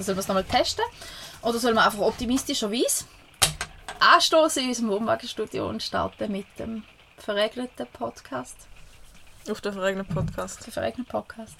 man 0.00 0.16
den 0.16 0.16
wieder. 0.16 0.16
Sollen 0.16 0.16
wir 0.16 0.20
es 0.20 0.28
nochmal 0.28 0.44
testen? 0.44 0.84
Oder 1.42 1.58
sollen 1.58 1.74
wir 1.74 1.84
einfach 1.84 2.00
optimistischerweise 2.00 3.04
anstoßen 3.98 4.62
in 4.62 4.68
unserem 4.70 4.90
Wohnwagenstudio 4.90 5.68
und 5.68 5.82
starten 5.82 6.32
mit 6.32 6.46
dem 6.58 6.84
verregneten 7.18 7.86
Podcast? 7.92 8.56
Auf 9.48 9.60
den 9.60 9.72
verregneten 9.72 10.14
Podcast. 10.14 10.66
Der 10.66 10.72
verregnete 10.72 11.10
Podcast. 11.10 11.54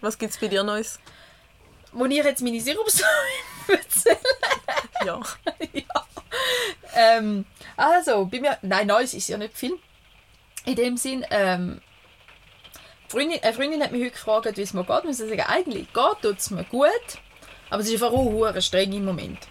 Was 0.00 0.18
gibt's 0.18 0.38
bei 0.38 0.48
dir 0.48 0.62
Neues? 0.62 0.98
Wo 1.92 2.04
ich 2.06 2.16
jetzt 2.16 2.42
meine 2.42 2.60
Sirupstory 2.60 3.08
erzähle. 3.68 4.18
Ja. 5.04 5.20
ja. 5.72 6.06
Ähm, 6.94 7.44
also, 7.76 8.26
bei 8.26 8.40
mir, 8.40 8.58
nein, 8.62 8.86
Neues 8.86 9.14
ist 9.14 9.28
ja 9.28 9.36
nicht 9.36 9.56
viel. 9.56 9.78
In 10.64 10.76
dem 10.76 10.96
Sinn, 10.96 11.24
ähm, 11.30 11.80
Freundin, 13.10 13.40
eine 13.42 13.52
Freundin 13.52 13.82
hat 13.82 13.90
mich 13.90 14.02
heute 14.02 14.12
gefragt, 14.12 14.56
wie 14.56 14.62
es 14.62 14.72
mir 14.72 14.84
geht. 14.84 14.98
Ich 15.00 15.04
muss 15.04 15.18
sagen, 15.18 15.40
eigentlich 15.40 15.88
geht 15.92 16.38
es 16.38 16.50
mir 16.50 16.62
gut. 16.62 16.90
Aber 17.68 17.82
es 17.82 17.88
ist 17.88 17.94
einfach 17.94 18.12
auch 18.16 18.60
streng 18.60 18.92
im 18.92 19.04
Moment. 19.04 19.48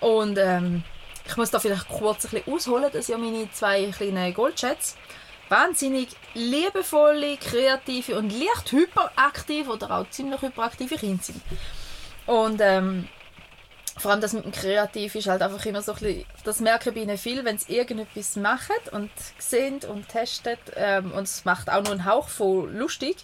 Und 0.00 0.38
ähm, 0.38 0.84
ich 1.26 1.36
muss 1.36 1.50
da 1.50 1.58
vielleicht 1.58 1.88
kurz 1.88 2.26
ein 2.26 2.30
bisschen 2.30 2.54
ausholen, 2.54 2.88
dass 2.92 3.08
ja 3.08 3.18
meine 3.18 3.50
zwei 3.50 3.90
kleinen 3.90 4.32
Goldschätze 4.32 4.94
wahnsinnig 5.48 6.10
liebevolle, 6.34 7.36
kreative 7.38 8.18
und 8.18 8.30
leicht 8.30 8.70
hyperaktive 8.70 9.72
oder 9.72 9.90
auch 9.90 10.10
ziemlich 10.10 10.40
hyperaktive 10.42 10.94
Kinder 10.94 11.24
sind. 11.24 11.42
Und 12.26 12.60
ähm, 12.62 13.08
vor 13.98 14.10
allem 14.10 14.20
das 14.20 14.32
mit 14.32 14.44
dem 14.44 14.52
Kreativ 14.52 15.14
ist 15.14 15.26
halt 15.26 15.42
einfach 15.42 15.64
immer 15.64 15.82
so 15.82 15.92
ein 15.92 15.98
bisschen, 15.98 16.24
das 16.44 16.60
merke 16.60 16.90
ich 16.90 16.94
bei 16.94 17.02
ihnen 17.02 17.18
viel, 17.18 17.44
wenn 17.44 17.58
sie 17.58 17.76
irgendetwas 17.76 18.36
machen 18.36 18.76
und 18.92 19.10
sehen 19.38 19.80
und 19.88 20.08
testen 20.08 20.58
ähm, 20.76 21.12
und 21.12 21.24
es 21.24 21.44
macht 21.44 21.70
auch 21.70 21.82
nur 21.82 21.92
einen 21.92 22.04
Hauch 22.04 22.28
von 22.28 22.76
lustig, 22.76 23.16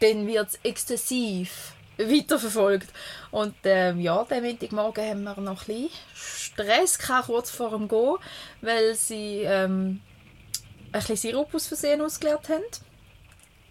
dann 0.00 0.26
wird 0.26 0.48
es 0.48 0.58
exzessiv 0.62 1.74
weiterverfolgt. 1.96 2.88
Und 3.30 3.54
ähm, 3.64 4.00
ja, 4.00 4.24
den 4.24 4.44
Montagmorgen 4.44 5.04
haben 5.08 5.22
wir 5.22 5.40
noch 5.40 5.68
ein 5.68 5.74
bisschen 5.74 5.90
Stress 6.14 6.98
gehabt, 6.98 7.26
kurz 7.26 7.50
vor 7.50 7.70
dem 7.70 7.88
Gehen, 7.88 8.16
weil 8.60 8.94
sie 8.94 9.42
ähm, 9.42 10.00
ein 10.92 11.00
bisschen 11.00 11.16
Sirup 11.16 11.54
aus 11.54 11.66
Versehen 11.68 12.00
ausgeleert 12.00 12.48
haben 12.48 12.62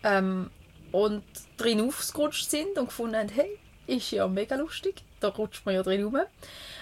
ähm, 0.03 0.49
und 0.91 1.23
drin 1.57 1.81
aufgerutscht 1.81 2.49
sind 2.49 2.77
und 2.77 2.87
gefunden 2.87 3.15
haben, 3.15 3.29
hey, 3.29 3.59
ist 3.87 4.11
ja 4.11 4.27
mega 4.27 4.55
lustig, 4.55 5.03
da 5.21 5.29
rutscht 5.29 5.65
man 5.65 5.75
ja 5.75 5.83
drin 5.83 6.03
rum. 6.03 6.19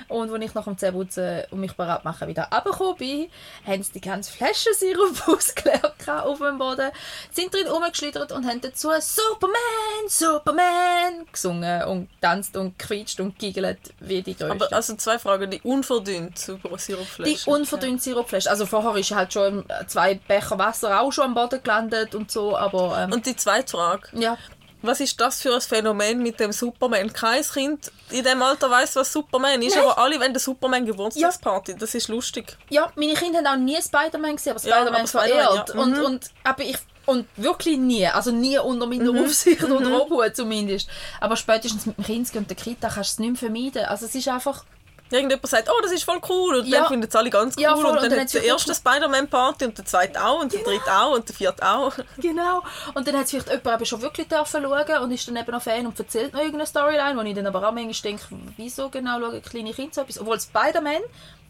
Und 0.07 0.31
als 0.31 0.43
ich 0.43 0.53
nach 0.53 0.63
dem 0.63 0.77
Zähneputzen 0.77 1.43
und 1.51 1.59
mich 1.59 1.73
bereit 1.73 2.03
machen 2.03 2.27
wieder 2.27 2.43
runtergekommen 2.51 2.97
bin, 2.97 3.29
haben 3.65 3.83
sie 3.83 3.93
die 3.93 4.01
ganze 4.01 4.31
Flasche 4.31 4.73
Sirup 4.73 5.27
ausgeleert 5.27 6.09
auf 6.09 6.39
dem 6.39 6.57
Boden, 6.57 6.89
sind 7.31 7.53
drin 7.53 7.67
rumgeschlittert 7.67 8.31
und 8.31 8.47
haben 8.47 8.61
dazu 8.61 8.89
«Superman, 8.99 10.07
Superman» 10.07 11.25
gesungen 11.31 11.83
und 11.83 12.09
tanzt 12.21 12.57
und 12.57 12.79
quietscht 12.79 13.19
und 13.19 13.37
giggelt 13.37 13.79
wie 13.99 14.21
die 14.21 14.35
Größten. 14.35 14.51
Aber 14.61 14.73
also 14.75 14.95
zwei 14.95 15.19
Fragen. 15.19 15.51
Die 15.51 15.61
unverdünnt 15.61 16.37
Sirupflasche. 16.39 17.23
Die 17.23 17.37
unverdünnte 17.49 18.01
Sirupflasche. 18.03 18.49
Also 18.49 18.65
vorher 18.65 18.95
ist 18.95 19.11
halt 19.11 19.33
schon 19.33 19.65
zwei 19.87 20.15
Becher 20.15 20.57
Wasser 20.57 21.01
auch 21.01 21.11
schon 21.11 21.25
am 21.25 21.33
Boden 21.33 21.61
gelandet 21.61 22.15
und 22.15 22.31
so, 22.31 22.57
aber... 22.57 22.97
Ähm, 22.99 23.11
Und 23.11 23.25
die 23.25 23.35
zweite 23.35 23.71
Frage. 23.71 24.07
ja, 24.13 24.37
Was 24.81 24.99
ist 25.01 25.19
das 25.19 25.41
für 25.41 25.53
ein 25.53 25.61
Phänomen 25.61 26.23
mit 26.23 26.39
dem 26.39 26.51
Superman? 26.51 27.11
Kein 27.11 27.43
Kind 27.43 27.91
in 28.11 28.23
dem 28.23 28.41
Alter 28.41 28.69
weiß, 28.69 28.95
was 28.95 29.11
Superman 29.11 29.61
ist, 29.61 29.75
Nein. 29.75 29.83
aber 29.85 29.97
alle 29.97 30.19
wollen 30.19 30.33
den 30.33 30.39
Superman 30.39 30.85
Geburtstagsparty. 30.85 31.75
Das 31.75 31.93
ist 31.95 32.07
lustig. 32.07 32.55
Ja, 32.69 32.91
meine 32.95 33.13
Kinder 33.13 33.39
haben 33.39 33.47
auch 33.47 33.57
nie 33.65 33.81
Spider-Man 33.81 34.37
gesehen, 34.37 34.53
aber 34.55 34.65
Ja, 34.67 34.75
Spider-Man 34.77 34.95
aber 35.01 35.07
Spider-Man, 35.07 35.45
verehrt. 35.47 35.69
ja. 35.75 35.81
Und, 35.81 35.97
Mhm. 35.97 36.05
und, 36.05 36.31
aber 36.43 36.63
ich, 36.63 36.77
und 37.05 37.27
wirklich 37.37 37.77
nie, 37.77 38.07
also 38.07 38.31
nie 38.31 38.57
unter 38.57 38.85
meiner 38.87 39.11
Mhm. 39.11 39.25
Aufsicht 39.25 39.63
oder 39.63 40.01
Obhut 40.01 40.35
zumindest. 40.35 40.87
Aber 41.19 41.35
spätestens 41.35 41.85
mit 41.85 41.97
dem 41.97 42.05
Kind 42.05 42.33
und 42.35 42.49
der 42.49 42.55
Kita 42.57 42.87
kannst 42.89 43.11
du 43.11 43.13
es 43.13 43.19
nicht 43.19 43.41
mehr 43.41 43.49
vermeiden. 43.51 43.85
Also 43.85 44.05
es 44.05 44.15
ist 44.15 44.27
einfach, 44.27 44.63
Irgendjemand 45.11 45.47
sagt, 45.47 45.69
oh, 45.69 45.81
das 45.81 45.91
ist 45.91 46.03
voll 46.03 46.19
cool. 46.29 46.55
Und 46.57 46.67
Ja. 46.67 46.79
dann 46.81 46.87
finden 46.89 47.07
es 47.09 47.15
alle 47.15 47.29
ganz 47.29 47.55
cool. 47.57 47.63
Ja. 47.63 47.73
Und 47.73 47.85
Und 47.85 47.95
dann 47.95 48.09
dann 48.11 48.19
hat 48.19 48.33
wirklich- 48.33 48.51
erste 48.51 48.75
Spider-Man-Party 48.75 49.65
und 49.65 49.77
der 49.77 49.85
zweite 49.85 50.23
auch 50.23 50.41
und 50.41 50.53
der 50.53 50.61
dritte 50.63 50.91
auch 50.91 51.15
und 51.15 51.27
der 51.27 51.35
vierte 51.35 51.67
auch. 51.67 51.93
genau. 52.17 52.61
Und 52.93 53.07
dann 53.07 53.15
hat 53.17 53.23
es 53.25 53.31
vielleicht 53.31 53.47
jemand 53.49 53.67
eben 53.75 53.85
schon 53.85 54.01
wirklich 54.01 54.27
dürfen 54.27 54.63
schauen 54.63 55.03
und 55.03 55.11
ist 55.11 55.27
dann 55.27 55.35
eben 55.35 55.51
noch 55.51 55.61
Fan 55.61 55.85
und 55.87 55.97
erzählt 55.99 56.33
noch 56.33 56.39
irgendeine 56.39 56.67
Storyline, 56.67 57.17
wo 57.17 57.21
ich 57.23 57.33
dann 57.35 57.47
aber 57.47 57.67
auch 57.67 57.71
manchmal 57.71 57.93
denke, 58.11 58.23
wieso 58.57 58.89
genau 58.89 59.19
schauen 59.19 59.41
kleine 59.41 59.73
Kinder 59.73 59.93
so 59.93 60.01
etwas? 60.01 60.19
Obwohl 60.19 60.39
Spider-Man 60.39 61.01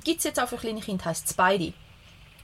gibt 0.03 0.20
es 0.20 0.24
jetzt 0.24 0.40
auch 0.41 0.47
für 0.47 0.58
kleine 0.58 0.80
Kinder, 0.81 1.06
heisst 1.06 1.30
Spidey. 1.30 1.74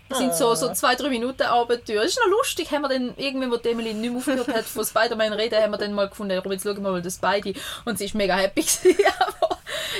Das 0.08 0.20
sind 0.20 0.36
so, 0.36 0.54
so 0.54 0.72
zwei, 0.74 0.94
drei 0.94 1.10
Minuten 1.10 1.42
Abenteuer. 1.42 2.04
Das 2.04 2.12
ist 2.12 2.20
noch 2.20 2.28
lustig, 2.38 2.70
haben 2.72 2.84
wir 2.84 2.90
dann 2.90 3.16
irgendwann, 3.18 3.50
wo 3.50 3.56
Emily 3.56 3.92
nicht 3.92 4.12
mehr 4.12 4.20
aufgehört 4.20 4.48
hat, 4.50 4.66
von 4.66 4.86
Spider-Man 4.86 5.34
reden, 5.34 5.60
haben 5.60 5.72
wir 5.72 5.78
dann 5.80 5.94
mal 5.94 6.08
gefunden, 6.08 6.40
jetzt 6.52 6.64
schauen 6.64 6.84
wir 6.84 6.92
mal 6.92 7.02
das 7.02 7.16
Spidey. 7.16 7.56
Und 7.86 7.98
sie 7.98 8.06
ist 8.06 8.14
mega 8.14 8.36
happy 8.36 8.62
gewesen. 8.84 8.98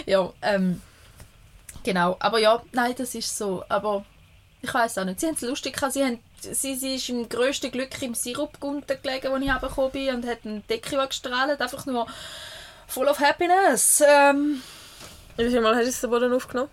ja, 0.06 0.32
ähm, 0.44 0.80
genau. 1.86 2.18
Aber 2.20 2.40
ja, 2.40 2.62
nein, 2.74 2.96
das 2.98 3.16
ist 3.16 3.38
so. 3.38 3.64
Aber 3.70 4.04
ich 4.62 4.74
weiß 4.74 4.98
auch 4.98 5.06
nicht. 5.06 5.20
Sie 5.22 5.28
haben 5.28 5.36
es 5.36 5.42
lustig 5.42 5.76
gehabt. 5.76 5.94
Sie, 5.94 6.04
haben, 6.04 6.20
sie, 6.40 6.76
sie 6.76 6.96
ist 6.96 7.08
im 7.10 7.30
grössten 7.30 7.72
Glück 7.72 8.02
im 8.02 8.14
Sirup 8.14 8.60
gelegen, 8.60 9.28
als 9.28 9.42
ich 9.42 9.50
hergekommen 9.50 9.92
bin 9.92 10.16
und 10.16 10.28
hat 10.28 10.40
eine 10.44 10.60
Decke 10.62 11.08
gestrahlt. 11.08 11.62
Einfach 11.62 11.86
nur 11.86 12.08
full 12.88 13.08
of 13.08 13.20
happiness. 13.20 14.04
Ähm, 14.06 14.62
Wie 15.38 15.50
viel 15.50 15.62
Mal 15.62 15.76
hast 15.76 15.84
du 15.84 15.90
es 15.90 16.02
den 16.02 16.10
Boden 16.10 16.34
aufgenommen? 16.34 16.70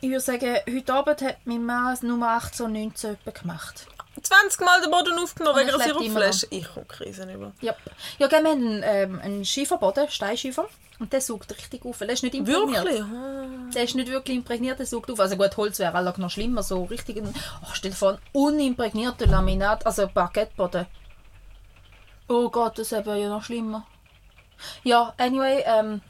ich 0.00 0.10
würde 0.10 0.20
sagen, 0.20 0.56
heute 0.68 0.94
Abend 0.94 1.22
hat 1.22 1.36
mein 1.44 1.64
Mann 1.64 1.96
Nummer 2.02 2.36
18 2.36 2.66
und 2.66 2.72
19 2.74 3.14
etwa 3.14 3.30
gemacht. 3.30 3.86
20 4.20 4.60
Mal 4.60 4.80
den 4.80 4.90
Boden 4.90 5.18
aufgenommen 5.18 5.58
Und 5.58 5.66
wegen 5.66 5.76
ich 5.76 5.82
einer 5.82 5.84
Sirupflasche. 5.84 6.46
Ich 6.50 6.72
komme 6.72 6.86
Krisen 6.86 7.30
über. 7.30 7.52
Ja, 7.60 7.74
ja 8.18 8.30
wir 8.30 8.38
haben 8.38 8.46
einen, 8.46 8.82
ähm, 8.84 9.20
einen 9.20 9.44
Schieferboden, 9.44 10.08
Steinschiefer. 10.08 10.68
Und 10.98 11.12
der 11.12 11.20
saugt 11.20 11.54
richtig 11.54 11.84
auf. 11.84 11.98
Der 11.98 12.10
ist 12.10 12.22
nicht 12.22 12.34
imprägniert. 12.34 12.84
Wirklich? 12.84 13.02
Ah. 13.02 13.70
Der 13.74 13.84
ist 13.84 13.94
nicht 13.94 14.08
wirklich 14.08 14.36
imprägniert, 14.36 14.78
der 14.78 14.86
saugt 14.86 15.10
auf. 15.10 15.20
Also 15.20 15.36
gut, 15.36 15.56
Holz 15.56 15.78
wäre 15.78 15.94
alle 15.94 16.14
noch 16.16 16.30
schlimmer. 16.30 16.62
So 16.62 16.84
richtig, 16.84 17.22
oh, 17.22 17.68
stell 17.74 17.90
dir 17.90 17.96
vor, 17.96 18.12
ein 18.12 18.18
unimprägnierter 18.32 19.26
Laminat, 19.26 19.84
also 19.84 20.08
Parkettboden. 20.08 20.86
Oh 22.28 22.48
Gott, 22.48 22.78
das 22.78 22.92
wäre 22.92 23.20
ja 23.20 23.28
noch 23.28 23.44
schlimmer. 23.44 23.86
Ja, 24.82 25.14
anyway, 25.18 25.62
ähm, 25.66 26.00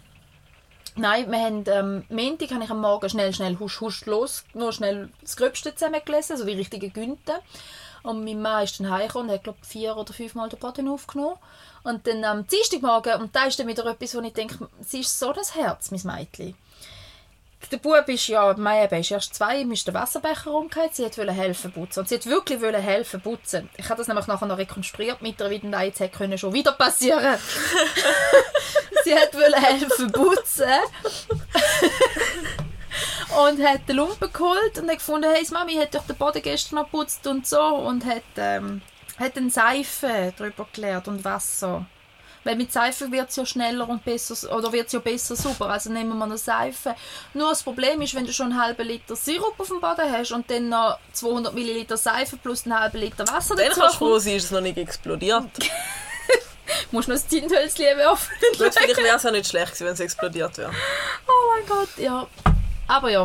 nein, 0.95 1.31
wir 1.31 1.39
haben, 1.39 1.65
ähm, 1.67 2.05
Montag 2.09 2.53
habe 2.53 2.65
ich 2.65 2.71
am 2.71 2.81
Morgen 2.81 3.09
schnell, 3.09 3.35
schnell, 3.35 3.59
husch, 3.59 3.81
husch, 3.81 4.07
los, 4.07 4.45
nur 4.55 4.73
schnell 4.73 5.11
das 5.21 5.37
Gröbste 5.37 5.75
zusammengelesen, 5.75 6.35
also 6.35 6.47
die 6.47 6.53
richtigen 6.53 6.93
Günte. 6.93 7.41
Und 8.07 8.25
mein 8.25 8.41
Mann 8.41 8.63
ist 8.63 8.79
dann 8.79 8.89
heimgekommen 8.89 9.29
und 9.29 9.35
hat, 9.35 9.43
glaube 9.43 9.59
vier 9.63 9.97
oder 9.97 10.13
fünf 10.13 10.37
Mal 10.37 10.49
den 10.49 10.61
Boden 10.61 10.89
aufgenommen. 10.89 11.39
Und 11.83 12.07
dann 12.07 12.25
am 12.25 12.47
Dienstagmorgen, 12.47 13.21
und 13.21 13.35
da 13.35 13.47
ist 13.47 13.59
dann 13.59 13.67
wieder 13.67 13.85
etwas, 13.87 14.15
wo 14.15 14.21
ich 14.21 14.33
denke, 14.33 14.69
sie 14.81 15.01
ist 15.01 15.19
so 15.19 15.33
das 15.33 15.57
Herz, 15.57 15.91
mein 15.91 16.01
Mädchen. 16.05 16.55
Der 17.73 17.79
Bub 17.79 18.09
ist 18.09 18.29
ja, 18.29 18.55
mein 18.57 18.85
Eben 18.85 19.01
ist 19.01 19.11
erst 19.11 19.35
zwei, 19.35 19.63
ihm 19.63 19.73
ist 19.73 19.89
der 19.89 19.95
Wasserbecher 19.95 20.53
umgekehrt, 20.53 20.95
sie 20.95 21.03
wollte 21.03 21.33
helfen 21.33 21.73
putzen. 21.73 22.01
Und 22.01 22.09
sie 22.09 22.15
hat 22.15 22.27
wirklich 22.27 22.61
wollen 22.61 22.81
helfen 22.81 23.21
putzen. 23.21 23.69
Ich 23.77 23.89
habe 23.89 23.99
das 23.99 24.07
nämlich 24.07 24.29
nachher 24.29 24.47
noch 24.47 24.59
rekonstruiert 24.59 25.21
mit 25.21 25.41
ihr, 25.41 25.51
wie 25.51 25.59
denn 25.59 25.73
das 25.73 25.83
jetzt 25.83 25.99
hätte 25.99 26.17
können 26.17 26.39
schon 26.39 26.53
wieder 26.53 26.73
passieren. 26.73 27.37
sie 29.05 29.17
hat 29.17 29.35
wollen 29.35 29.55
helfen 29.55 30.13
putzen. 30.13 30.65
und 33.47 33.65
hat 33.65 33.89
den 33.89 33.97
Lumpen 33.97 34.33
geholt 34.33 34.79
und 34.79 34.89
hat 34.89 34.99
gefunden, 34.99 35.31
hey, 35.33 35.47
Mami 35.51 35.75
hat 35.75 35.95
doch 35.95 36.07
den 36.07 36.17
Boden 36.17 36.43
gestern 36.43 36.77
noch 36.77 36.85
geputzt 36.85 37.27
und 37.27 37.47
so 37.47 37.61
und 37.61 38.05
hat, 38.05 38.23
ähm, 38.37 38.83
hat 39.19 39.37
eine 39.37 39.51
Seife 39.51 40.33
drüber 40.37 40.67
geleert 40.73 41.09
und 41.09 41.25
Wasser. 41.25 41.87
Weil 42.45 42.55
mit 42.55 42.73
Seife 42.73 43.11
wird 43.11 43.29
es 43.29 43.37
ja 43.37 43.45
schneller 43.45 43.89
und 43.89 44.05
besser, 44.05 44.57
oder 44.57 44.73
wird 44.73 44.93
ja 44.93 45.01
besser 45.01 45.35
sauber, 45.35 45.69
also 45.69 45.91
nehmen 45.91 46.17
wir 46.17 46.25
eine 46.25 46.39
Seife. 46.39 46.95
Nur 47.35 47.49
das 47.49 47.65
Problem 47.65 48.01
ist, 48.03 48.15
wenn 48.15 48.25
du 48.25 48.33
schon 48.33 48.53
einen 48.53 48.63
halben 48.63 48.87
Liter 48.87 49.17
Sirup 49.17 49.59
auf 49.59 49.67
dem 49.67 49.81
Boden 49.81 50.13
hast 50.13 50.31
und 50.31 50.49
dann 50.49 50.69
noch 50.69 50.97
200 51.13 51.53
Milliliter 51.55 51.97
Seife 51.97 52.37
plus 52.37 52.65
einen 52.65 52.79
halben 52.79 52.99
Liter 52.99 53.27
Wasser 53.27 53.57
Dann 53.57 53.67
dazu 53.67 53.81
kannst 53.81 53.95
du 53.95 53.99
froh 53.99 54.19
sein, 54.21 54.35
ist 54.35 54.45
es 54.45 54.51
noch 54.53 54.61
nicht 54.61 54.79
explodiert. 54.79 55.45
musst 56.93 57.09
noch 57.09 57.17
das 57.17 57.27
Tinthölzchen 57.27 57.97
werfen. 57.97 58.31
Gut, 58.59 58.75
vielleicht 58.75 58.97
wäre 58.97 59.17
es 59.17 59.27
auch 59.27 59.33
nicht 59.33 59.49
schlecht 59.49 59.73
gewesen, 59.73 59.87
wenn 59.87 59.95
es 59.95 60.01
explodiert 60.01 60.57
wäre. 60.59 60.71
Oh 61.27 61.53
mein 61.55 61.67
Gott, 61.67 61.99
ja. 61.99 62.27
Aber 62.87 63.11
ja. 63.11 63.23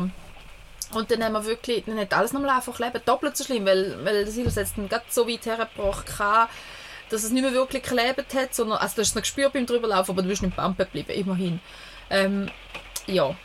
Und 0.93 1.09
dann 1.09 1.23
haben 1.23 1.33
wir 1.33 1.45
wirklich, 1.45 1.85
dann 1.85 1.99
hat 1.99 2.13
alles 2.13 2.33
nochmal 2.33 2.57
einfach 2.57 2.77
leben, 2.79 3.01
doppelt 3.05 3.37
so 3.37 3.43
schlimm, 3.45 3.65
weil, 3.65 4.03
weil 4.03 4.25
der 4.25 4.31
Silas 4.31 4.55
jetzt 4.55 4.77
dann 4.77 4.89
gerade 4.89 5.05
so 5.09 5.27
weit 5.27 5.45
hergebracht 5.45 6.19
hatte, 6.19 6.51
dass 7.09 7.23
es 7.23 7.31
nicht 7.31 7.43
mehr 7.43 7.53
wirklich 7.53 7.83
geklebt 7.83 8.33
hat, 8.33 8.53
sondern, 8.53 8.79
also 8.79 8.95
du 8.95 9.01
hast 9.01 9.09
es 9.09 9.15
noch 9.15 9.21
gespürt 9.21 9.53
beim 9.53 9.65
drüberlaufen, 9.65 10.13
aber 10.13 10.21
du 10.21 10.27
bist 10.27 10.41
nicht 10.41 10.55
bumpen 10.55 10.85
geblieben, 10.85 11.11
immerhin. 11.11 11.59
Ähm, 12.09 12.49
ja. 13.07 13.35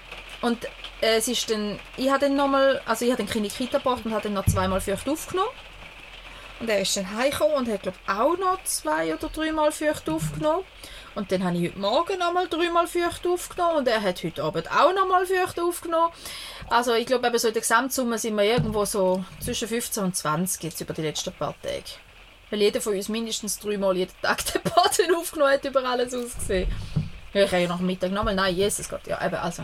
Und 0.42 0.64
äh, 1.00 1.16
es 1.16 1.28
ist 1.28 1.50
dann, 1.50 1.78
ich 1.96 2.10
habe 2.10 2.20
dann 2.20 2.36
nochmal, 2.36 2.80
also 2.84 3.04
ich 3.04 3.12
habe 3.12 3.22
in 3.22 3.42
die 3.42 3.48
Kita 3.48 3.78
gebracht 3.78 4.02
und 4.04 4.12
habe 4.12 4.24
dann 4.24 4.34
noch 4.34 4.46
zweimal 4.46 4.80
feucht 4.80 5.08
aufgenommen. 5.08 5.50
Und 6.58 6.68
er 6.68 6.80
ist 6.80 6.96
dann 6.96 7.16
heimgekommen 7.16 7.56
und 7.56 7.68
hat, 7.68 7.82
glaube 7.82 7.98
auch 8.06 8.36
noch 8.38 8.62
zwei 8.64 9.14
oder 9.14 9.28
dreimal 9.28 9.72
feucht 9.72 10.08
aufgenommen. 10.08 10.64
Und 11.16 11.32
dann 11.32 11.42
habe 11.44 11.56
ich 11.56 11.70
heute 11.70 11.78
Morgen 11.78 12.18
nochmal 12.18 12.46
dreimal 12.46 12.86
feucht 12.86 13.26
aufgenommen 13.26 13.78
und 13.78 13.88
er 13.88 14.02
hat 14.02 14.22
heute 14.22 14.44
Abend 14.44 14.70
auch 14.70 14.92
nochmal 14.92 15.24
feucht 15.24 15.58
aufgenommen. 15.58 16.12
Also 16.68 16.92
ich 16.92 17.06
glaube, 17.06 17.26
eben 17.26 17.38
so 17.38 17.48
in 17.48 17.54
der 17.54 17.62
Gesamtsumme 17.62 18.18
sind 18.18 18.36
wir 18.36 18.44
irgendwo 18.44 18.84
so 18.84 19.24
zwischen 19.40 19.66
15 19.66 20.04
und 20.04 20.14
20 20.14 20.62
jetzt 20.62 20.80
über 20.82 20.92
die 20.92 21.00
letzten 21.00 21.32
paar 21.32 21.54
Tage. 21.62 21.84
Weil 22.50 22.60
jeder 22.60 22.82
von 22.82 22.94
uns 22.94 23.08
mindestens 23.08 23.58
dreimal 23.58 23.96
jeden 23.96 24.12
Tag 24.20 24.44
den 24.44 24.60
Boden 24.60 25.14
aufgenommen 25.16 25.52
hat, 25.52 25.64
über 25.64 25.82
alles 25.84 26.12
ausgesehen. 26.12 26.70
Ja, 27.32 27.44
ich 27.44 27.50
habe 27.50 27.62
ja 27.62 27.68
nach 27.68 27.78
dem 27.78 27.86
Mittag 27.86 28.12
nochmal, 28.12 28.34
nein, 28.34 28.54
Jesus 28.54 28.86
Gott, 28.86 29.06
ja, 29.06 29.24
eben, 29.24 29.36
also. 29.36 29.62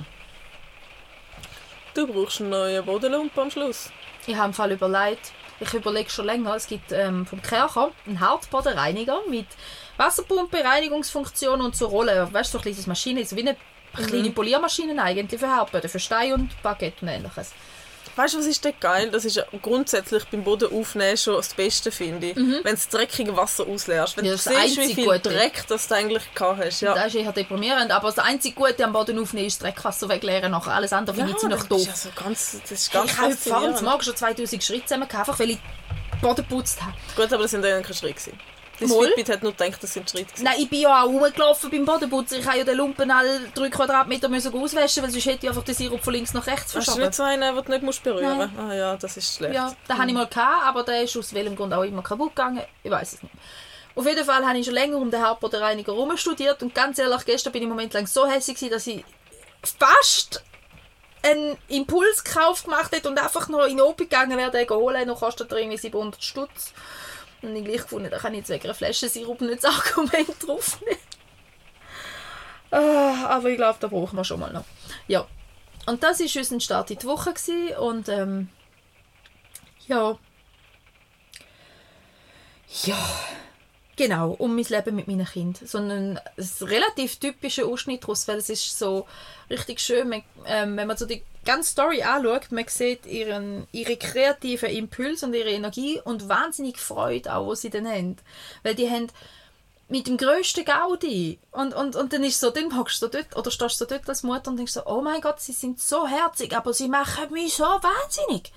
Du 1.92 2.06
brauchst 2.06 2.40
einen 2.40 2.48
neuen 2.48 2.82
Bodenlump 2.82 3.36
am 3.36 3.50
Schluss. 3.50 3.90
Ich 4.26 4.34
habe 4.34 4.48
im 4.48 4.54
Fall 4.54 4.72
überlegt, 4.72 5.32
ich 5.60 5.74
überlege 5.74 6.08
schon 6.08 6.24
länger, 6.24 6.56
es 6.56 6.66
gibt 6.66 6.92
ähm, 6.92 7.26
vom 7.26 7.42
Kercher 7.42 7.92
einen 8.06 8.20
Hartbodenreiniger 8.20 9.20
mit 9.28 9.46
Wasserpumpe, 9.96 10.64
Reinigungsfunktion 10.64 11.60
und 11.60 11.76
so 11.76 11.86
Rollen. 11.86 12.32
Weißt 12.32 12.52
du, 12.54 12.58
so 12.58 12.62
eine 12.64 12.72
kleine 12.72 12.88
Maschine, 12.88 13.24
so 13.24 13.36
wie 13.36 13.40
eine 13.40 13.56
kleine 14.06 14.30
Poliermaschine 14.30 15.00
eigentlich 15.02 15.40
für 15.40 15.48
Hartböden, 15.48 15.90
für 15.90 16.00
Stein 16.00 16.32
und 16.32 16.62
Baguette 16.62 17.02
und 17.02 17.08
ähnliches. 17.08 17.52
Weißt 18.14 18.34
du, 18.34 18.38
was 18.40 18.46
ist 18.46 18.62
denn 18.62 18.74
geil? 18.78 19.10
Das 19.10 19.24
ist 19.24 19.36
ja 19.36 19.44
grundsätzlich 19.62 20.24
beim 20.26 20.44
Boden 20.44 20.70
aufnehmen 20.70 21.16
schon 21.16 21.36
das 21.36 21.54
Beste, 21.54 21.90
finde 21.90 22.26
ich. 22.30 22.36
Wenn 22.36 22.62
du 22.62 22.62
das 22.62 22.88
dreckige 22.88 23.34
Wasser 23.34 23.66
ausleerst. 23.66 24.18
Wenn 24.18 24.26
Ja, 24.26 24.32
du 24.32 24.36
siehst, 24.38 24.76
wie 24.76 24.94
viel 24.94 25.06
Gute. 25.06 25.30
Dreck 25.30 25.64
das 25.68 25.88
du 25.88 25.94
eigentlich 25.94 26.22
gehabt 26.34 26.62
hast. 26.62 26.82
Ja. 26.82 26.94
Das 26.94 27.06
ist 27.06 27.14
eher 27.14 27.32
deprimierend, 27.32 27.90
aber 27.90 28.08
das 28.08 28.18
einzige 28.18 28.54
Gute 28.54 28.84
am 28.84 28.92
Boden 28.92 29.18
aufnehmen 29.18 29.46
ist 29.46 29.62
das 29.62 29.70
Dreckwasser 29.72 30.10
wegleeren. 30.10 30.52
Nachher 30.52 30.74
alles 30.74 30.92
andere 30.92 31.16
finde 31.16 31.30
ich 31.32 31.38
ziemlich 31.38 31.62
doof. 31.62 31.80
ist 31.80 31.88
also 31.88 32.08
ganz, 32.14 32.60
das 32.60 32.70
ist 32.70 32.92
Hey, 32.92 33.00
ganz 33.06 33.46
ich 33.46 33.52
habe 33.52 33.72
heute 33.72 33.84
Morgen 33.84 34.02
schon 34.02 34.16
2000 34.16 34.62
Schritte 34.62 34.84
zusammengehauen, 34.84 35.20
einfach 35.20 35.38
weil 35.38 35.50
ich 35.50 35.58
den 36.12 36.20
Boden 36.20 36.36
geputzt 36.36 36.82
habe. 36.82 36.92
Gut, 37.16 37.32
aber 37.32 37.42
das 37.44 37.50
sind 37.52 37.64
dann 37.64 37.82
keine 37.82 37.94
Schritte. 37.94 38.32
Das 38.82 38.90
Moll? 38.90 39.06
Fitbit 39.08 39.28
hat 39.30 39.42
nur 39.42 39.52
gedacht, 39.52 39.82
das 39.82 39.92
sind 39.92 40.10
Schritte. 40.10 40.42
Nein, 40.42 40.54
ich 40.58 40.68
bin 40.68 40.80
ja 40.80 41.02
auch 41.02 41.06
rumgelaufen 41.06 41.70
beim 41.70 41.84
Bodenputzen. 41.84 42.40
Ich 42.40 42.46
habe 42.46 42.58
ja 42.58 42.64
den 42.64 42.76
Lumpen 42.76 43.10
alle 43.10 43.40
3 43.54 43.70
Quadratmeter 43.70 44.28
müssen 44.28 44.54
auswaschen, 44.54 45.02
weil 45.02 45.10
sonst 45.10 45.26
hätte 45.26 45.46
ich 45.46 45.48
einfach 45.48 45.64
den 45.64 45.74
Sirup 45.74 46.02
von 46.02 46.12
links 46.12 46.34
nach 46.34 46.46
rechts 46.46 46.74
Hast 46.74 46.74
du 46.74 46.80
verschoben. 46.80 47.00
nicht 47.02 47.14
so 47.14 47.22
einen, 47.22 47.54
den 47.54 47.64
du 47.64 47.70
nicht 47.70 47.82
musst 47.82 48.02
berühren 48.02 48.36
musst? 48.36 48.50
Ah 48.58 48.74
ja, 48.74 48.96
das 48.96 49.16
ist 49.16 49.36
schlecht. 49.36 49.54
Ja, 49.54 49.74
den 49.88 49.98
hatte 49.98 50.08
ich 50.08 50.14
mal, 50.14 50.26
gehabt, 50.26 50.64
aber 50.66 50.82
der 50.82 51.02
ist 51.02 51.16
aus 51.16 51.32
welchem 51.34 51.56
Grund 51.56 51.72
auch 51.74 51.82
immer 51.82 52.02
kaputt 52.02 52.36
gegangen. 52.36 52.62
Ich 52.82 52.90
weiß 52.90 53.14
es 53.14 53.22
nicht. 53.22 53.34
Auf 53.94 54.06
jeden 54.06 54.24
Fall 54.24 54.46
habe 54.46 54.58
ich 54.58 54.64
schon 54.64 54.74
länger 54.74 54.96
um 54.96 55.10
den 55.10 55.20
Hartbodenreiniger 55.20 55.92
herum 55.92 56.16
studiert 56.16 56.62
und 56.62 56.74
ganz 56.74 56.98
ehrlich, 56.98 57.24
gestern 57.26 57.52
bin 57.52 57.62
ich 57.62 57.64
im 57.64 57.70
Moment 57.70 57.92
lang 57.92 58.06
so 58.06 58.26
hässlich, 58.26 58.56
gewesen, 58.56 58.72
dass 58.72 58.86
ich 58.86 59.04
fast 59.78 60.42
einen 61.22 61.56
Impulskauf 61.68 62.64
gemacht 62.64 62.90
hätte 62.92 63.08
und 63.08 63.22
einfach 63.22 63.48
noch 63.48 63.64
in 63.64 63.76
den 63.76 63.82
Open 63.82 64.08
gegangen 64.08 64.36
wäre, 64.36 64.50
den 64.50 64.68
holen, 64.70 65.06
noch 65.06 65.20
kostet 65.20 65.52
er 65.52 65.58
irgendwie 65.58 65.78
700 65.78 66.24
Stutz. 66.24 66.72
Und 67.42 67.56
ich 67.56 67.64
gleich 67.64 67.82
gefunden, 67.82 68.10
da 68.10 68.18
kann 68.18 68.32
ich 68.32 68.40
jetzt 68.40 68.50
wegen 68.50 68.64
einer 68.64 68.74
Flasche 68.74 69.08
Sirup 69.08 69.40
nicht 69.40 69.64
das 69.64 69.74
Argument 69.74 70.34
draufnehmen. 70.46 70.98
Ah, 72.70 73.26
aber 73.26 73.50
ich 73.50 73.56
glaube, 73.56 73.78
da 73.80 73.88
brauchen 73.88 74.16
wir 74.16 74.24
schon 74.24 74.40
mal 74.40 74.52
noch. 74.52 74.64
Ja. 75.08 75.26
Und 75.86 76.02
das 76.02 76.20
war 76.20 76.26
unser 76.36 76.60
Start 76.60 76.90
in 76.90 76.98
die 76.98 77.06
Woche. 77.06 77.32
Gewesen. 77.32 77.76
Und 77.76 78.08
ähm, 78.08 78.48
ja. 79.86 80.16
Ja. 82.84 82.96
Genau, 84.02 84.32
um 84.32 84.56
mein 84.56 84.64
Leben 84.64 84.96
mit 84.96 85.06
meinen 85.06 85.24
Kindern. 85.24 85.64
So 85.64 85.78
ein, 85.78 86.18
relativ 86.60 87.20
typischer 87.20 87.66
Ausschnitt 87.66 88.02
daraus, 88.02 88.26
weil 88.26 88.38
es 88.38 88.48
ist 88.48 88.76
so 88.76 89.06
richtig 89.48 89.78
schön, 89.78 90.08
man, 90.08 90.24
ähm, 90.44 90.76
wenn 90.76 90.88
man 90.88 90.96
so 90.96 91.06
die 91.06 91.22
ganze 91.44 91.70
Story 91.70 92.02
anschaut, 92.02 92.50
man 92.50 92.66
sieht 92.66 93.06
ihren, 93.06 93.68
ihre 93.70 93.96
kreativen 93.96 94.70
Impuls 94.70 95.22
und 95.22 95.34
ihre 95.34 95.50
Energie 95.50 96.00
und 96.02 96.28
wahnsinnig 96.28 96.78
Freude 96.78 97.32
auch, 97.32 97.46
was 97.46 97.60
sie 97.60 97.70
dann 97.70 97.86
haben. 97.86 98.16
Weil 98.64 98.74
die 98.74 98.90
haben 98.90 99.06
mit 99.88 100.08
dem 100.08 100.16
grössten 100.16 100.64
Gaudi. 100.64 101.38
Und, 101.52 101.72
und, 101.72 101.94
und 101.94 102.12
dann 102.12 102.24
ist 102.24 102.40
so, 102.40 102.50
dann 102.50 102.76
hockst 102.76 103.02
du 103.02 103.06
dort, 103.06 103.36
oder 103.36 103.52
stehst 103.52 103.80
du 103.80 103.84
dort 103.84 104.08
als 104.08 104.24
Mutter 104.24 104.50
und 104.50 104.56
denkst 104.56 104.72
so, 104.72 104.84
oh 104.84 105.00
mein 105.00 105.20
Gott, 105.20 105.40
sie 105.40 105.52
sind 105.52 105.80
so 105.80 106.08
herzig, 106.08 106.56
aber 106.56 106.74
sie 106.74 106.88
machen 106.88 107.32
mich 107.32 107.54
so 107.54 107.62
wahnsinnig. 107.62 108.50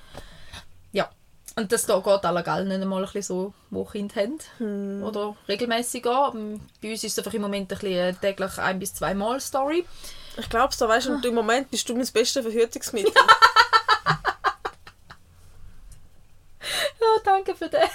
Ja. 0.92 1.08
Und 1.57 1.72
das 1.72 1.86
da 1.86 2.00
geht 2.00 2.25
allergal 2.25 2.66
nicht 2.66 2.81
einmal 2.81 3.00
ein 3.00 3.06
bisschen 3.06 3.22
so, 3.22 3.54
wo 3.69 3.86
Kinder 3.86 4.16
haben. 4.60 5.04
Oder 5.04 5.36
regelmäßig 5.48 6.06
an. 6.06 6.60
Bei 6.81 6.92
uns 6.92 7.04
ist 7.04 7.13
es 7.13 7.19
einfach 7.19 7.34
im 7.34 7.42
Moment 7.44 7.72
ein 7.72 7.78
bisschen 7.78 7.98
eine 7.98 8.18
täglich 8.19 8.57
ein- 8.57 8.78
bis 8.80 8.94
zweimal 8.94 9.40
Story. 9.40 9.86
Ich 10.38 10.50
glaube 10.50 10.74
da 10.78 10.90
weißt 10.90 11.07
du, 11.07 11.13
und 11.13 11.25
im 11.25 11.34
Moment 11.34 11.72
bist 11.72 11.88
du 11.88 11.96
mein 11.96 12.07
bestes 12.12 12.44
Verhütungsmittel. 12.44 13.13
Ja, 17.00 17.22
danke 17.24 17.56
für 17.56 17.69
das. 17.69 17.90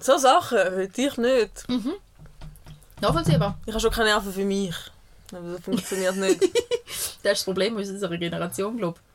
so 0.00 0.16
Sachen 0.16 0.58
will 0.76 0.90
ich 0.96 1.16
nicht. 1.18 1.66
Nachvollziehbar. 3.00 3.58
Ich 3.66 3.72
habe 3.72 3.80
schon 3.80 3.90
keine 3.90 4.10
Nerven 4.10 4.32
für 4.32 4.44
mich. 4.44 4.74
Aber 5.32 5.52
das 5.54 5.64
funktioniert 5.64 6.16
nicht. 6.16 6.40
Das 7.22 7.32
ist 7.32 7.40
das 7.40 7.44
Problem 7.44 7.76
unserer 7.76 8.16
Generation, 8.16 8.76
glaube 8.78 8.98
ich. 8.98 9.09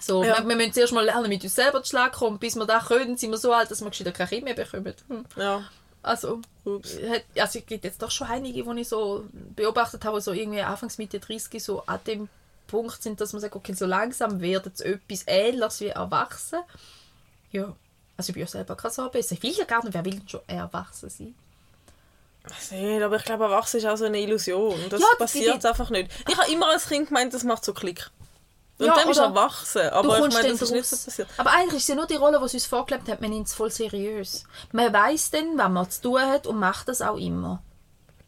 So, 0.00 0.22
Ja. 0.24 0.38
wir, 0.38 0.48
wir 0.48 0.56
müssen 0.56 0.72
zuerst 0.72 0.92
mal 0.92 1.04
lernen, 1.04 1.28
mit 1.28 1.42
uns 1.44 1.54
selber 1.54 1.82
zu 1.82 1.90
schlagen 1.90 2.12
kommen. 2.14 2.38
Bis 2.38 2.56
wir 2.56 2.66
das 2.66 2.86
können, 2.86 3.16
sind 3.16 3.30
wir 3.30 3.38
so 3.38 3.52
alt, 3.52 3.70
dass 3.70 3.80
wir 3.82 3.90
gescheiter 3.90 4.12
kein 4.12 4.28
Kind 4.28 4.44
mehr 4.44 4.54
bekommen. 4.54 4.94
Hm. 5.08 5.24
ja. 5.36 5.62
Also, 6.02 6.40
Ups. 6.64 6.98
also 7.38 7.58
es 7.58 7.64
gibt 7.66 7.82
jetzt 7.84 8.02
doch 8.02 8.10
schon 8.10 8.26
einige, 8.26 8.62
die 8.62 8.80
ich 8.82 8.88
so 8.90 9.24
beobachtet 9.56 10.04
habe, 10.04 10.20
so 10.20 10.32
irgendwie 10.32 10.60
anfangs 10.60 10.98
Mitte 10.98 11.18
30 11.18 11.64
so 11.64 11.82
an 11.86 11.98
dem 12.06 12.28
Punkt 12.66 13.02
sind, 13.02 13.22
dass 13.22 13.32
man 13.32 13.40
sagt, 13.40 13.56
okay, 13.56 13.72
so 13.72 13.86
langsam 13.86 14.40
wird 14.42 14.66
es 14.66 14.80
etwas 14.80 15.24
Ähnliches 15.26 15.80
wie 15.80 15.86
erwachsen. 15.86 16.58
Ja, 17.52 17.74
also 18.18 18.28
ich 18.30 18.34
bin 18.34 18.42
ja 18.42 18.46
selber 18.46 18.76
gerade 18.76 18.94
so 18.94 19.08
besser. 19.08 19.32
Ich 19.34 19.42
will 19.42 19.52
ja 19.52 19.64
gar 19.64 19.82
nicht, 19.82 19.94
wer 19.94 20.04
will 20.04 20.12
denn 20.18 20.28
schon 20.28 20.40
erwachsen 20.46 21.08
sein? 21.08 21.34
Weiß 22.46 22.72
nicht, 22.72 23.02
aber 23.02 23.16
ich 23.16 23.24
glaube, 23.24 23.44
Erwachsen 23.44 23.78
ist 23.78 23.86
auch 23.86 23.96
so 23.96 24.04
eine 24.04 24.20
Illusion. 24.20 24.78
Das 24.90 25.00
Ja, 25.00 25.06
die- 25.14 25.18
passiert 25.18 25.62
die- 25.64 25.66
einfach 25.66 25.88
nicht. 25.88 26.10
Ich 26.28 26.36
habe 26.36 26.50
immer 26.52 26.68
als 26.68 26.86
Kind 26.88 27.08
gemeint, 27.08 27.32
das 27.32 27.42
macht 27.44 27.64
so 27.64 27.72
Klick. 27.72 28.10
Und 28.78 28.86
Ja, 28.86 28.94
dann 28.94 29.06
bist 29.06 29.20
du 29.20 29.24
erwachsen. 29.24 29.82
Du 29.82 29.92
Aber 29.92 30.14
ich 30.14 30.20
kommst 30.20 30.36
meine, 30.36 30.48
das 30.50 30.62
ist 30.62 30.70
nicht 30.72 30.86
so 30.86 30.96
passiert. 30.96 31.28
Aber 31.36 31.50
eigentlich 31.50 31.76
ist 31.76 31.82
es 31.82 31.88
ja 31.88 31.94
nur 31.94 32.06
die 32.06 32.16
Rolle, 32.16 32.40
die 32.42 32.48
sie 32.48 32.56
uns 32.56 32.66
vorgelebt 32.66 33.08
hat, 33.08 33.20
man 33.20 33.30
nimmt 33.30 33.46
es 33.46 33.54
voll 33.54 33.70
seriös. 33.70 34.44
Man 34.72 34.92
weiß 34.92 35.30
dann, 35.30 35.56
was 35.56 35.68
man 35.68 35.90
zu 35.90 36.02
tun 36.02 36.20
hat 36.20 36.46
und 36.46 36.58
macht 36.58 36.88
das 36.88 37.00
auch 37.00 37.16
immer. 37.16 37.62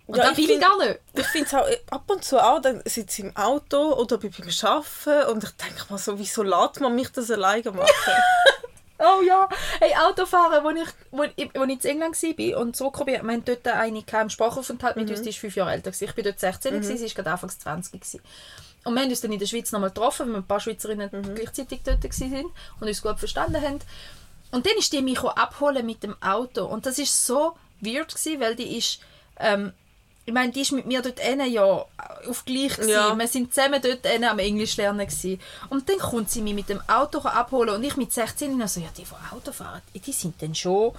Und 0.07 0.19
Ja, 0.19 0.29
das 0.29 0.39
ich 0.39 0.49
will 0.49 0.55
ich 0.55 0.61
gar 0.61 0.79
nicht. 0.79 1.01
Ich 1.15 1.27
finde 1.27 1.47
es 1.47 1.55
auch 1.55 1.67
äh, 1.67 1.79
ab 1.91 2.05
und 2.09 2.23
zu 2.23 2.39
auch, 2.39 2.61
dann 2.61 2.81
sitze 2.85 3.23
ich 3.23 3.29
im 3.29 3.37
Auto 3.37 3.95
oder 3.95 4.19
bin 4.19 4.31
beim 4.31 4.49
Arbeiten 4.63 5.31
und 5.33 5.43
ich 5.43 5.51
denke 5.51 5.93
mir 5.93 5.99
so, 5.99 6.17
wieso 6.17 6.45
lässt 6.45 6.81
man 6.81 6.95
mich 6.95 7.11
das 7.11 7.31
alleine 7.31 7.73
machen? 7.73 7.87
Oh 8.99 9.21
ja, 9.21 9.47
hey, 9.79 9.93
Autofahren, 9.95 10.65
wo 10.65 10.71
ich, 10.71 10.89
wo 11.11 11.25
ich, 11.25 11.51
wo 11.55 11.65
ich 11.65 11.85
in 11.85 11.91
England 12.03 12.23
war 12.23 12.61
und 12.61 12.75
zurückgekommen 12.75 13.19
bin, 13.19 13.27
wir 13.27 13.35
hatten 13.35 13.45
dort 13.45 13.77
eine 13.77 14.03
im 14.23 14.31
Sprachaufenthalt 14.31 14.97
mit 14.97 15.11
uns, 15.11 15.21
die 15.21 15.29
ist 15.29 15.39
fünf 15.39 15.55
Jahre 15.55 15.73
älter. 15.73 15.91
Ich 15.91 16.17
war 16.17 16.25
dort 16.25 16.41
16, 16.41 16.73
gewesen, 16.73 16.97
sie 16.97 17.05
war 17.05 17.15
gerade 17.15 17.33
anfangs 17.33 17.59
20. 17.59 17.93
Gewesen. 17.93 18.21
Und 18.87 18.95
wir 18.95 19.03
haben 19.03 19.11
uns 19.11 19.21
dann 19.21 19.33
in 19.33 19.41
der 19.41 19.47
Schweiz 19.47 19.73
nochmal 19.73 19.91
getroffen, 19.91 20.27
weil 20.27 20.35
wir 20.35 20.39
ein 20.39 20.47
paar 20.47 20.61
Schweizerinnen 20.61 21.11
gleichzeitig 21.35 21.81
dort 21.85 22.05
waren 22.05 22.47
und 22.81 22.87
uns 22.87 23.03
gut 23.03 23.19
verstanden 23.19 23.61
haben. 23.61 23.81
Und 24.53 24.65
dann 24.65 24.77
ist 24.79 24.93
die 24.93 25.03
mich 25.03 25.21
abholen 25.21 25.85
mit 25.85 26.05
dem 26.05 26.15
Auto. 26.23 26.65
Und 26.65 26.87
das 26.87 27.01
ist 27.01 27.27
so 27.27 27.57
weird, 27.81 28.15
gewesen, 28.15 28.41
weil 28.41 28.55
die 28.55 28.79
ist... 28.79 29.01
Ähm, 29.39 29.73
ich 30.25 30.33
meine, 30.33 30.53
die 30.53 30.63
ist 30.63 30.73
mit 30.73 30.87
mir 30.87 31.03
dort 31.03 31.21
hinten 31.21 31.53
ja 31.53 31.63
auf 31.63 32.45
gleich 32.45 32.75
gewesen. 32.75 32.91
Ja. 32.91 33.17
Wir 33.17 33.29
sind 33.29 33.55
zusammen 33.55 33.81
dort 33.81 34.05
hinten 34.05 34.25
am 34.25 34.39
Englisch 34.41 34.77
lernen 34.77 35.07
gewesen. 35.07 35.41
Und 35.69 35.89
dann 35.89 35.99
kommt 35.99 36.31
sie 36.31 36.43
mich 36.43 36.55
mit 36.55 36.69
dem 36.69 36.81
Auto 36.89 37.21
abholen 37.21 37.77
und 37.77 37.85
ich 37.85 37.97
mit 37.97 38.13
16 38.13 38.61
und 38.61 38.69
so, 38.69 38.81
ja, 38.81 38.89
die, 38.97 39.05
die 39.05 39.35
Auto 39.35 39.53
fahren, 39.53 39.83
die 39.95 40.13
sind 40.13 40.41
dann 40.43 40.55
schon, 40.55 40.93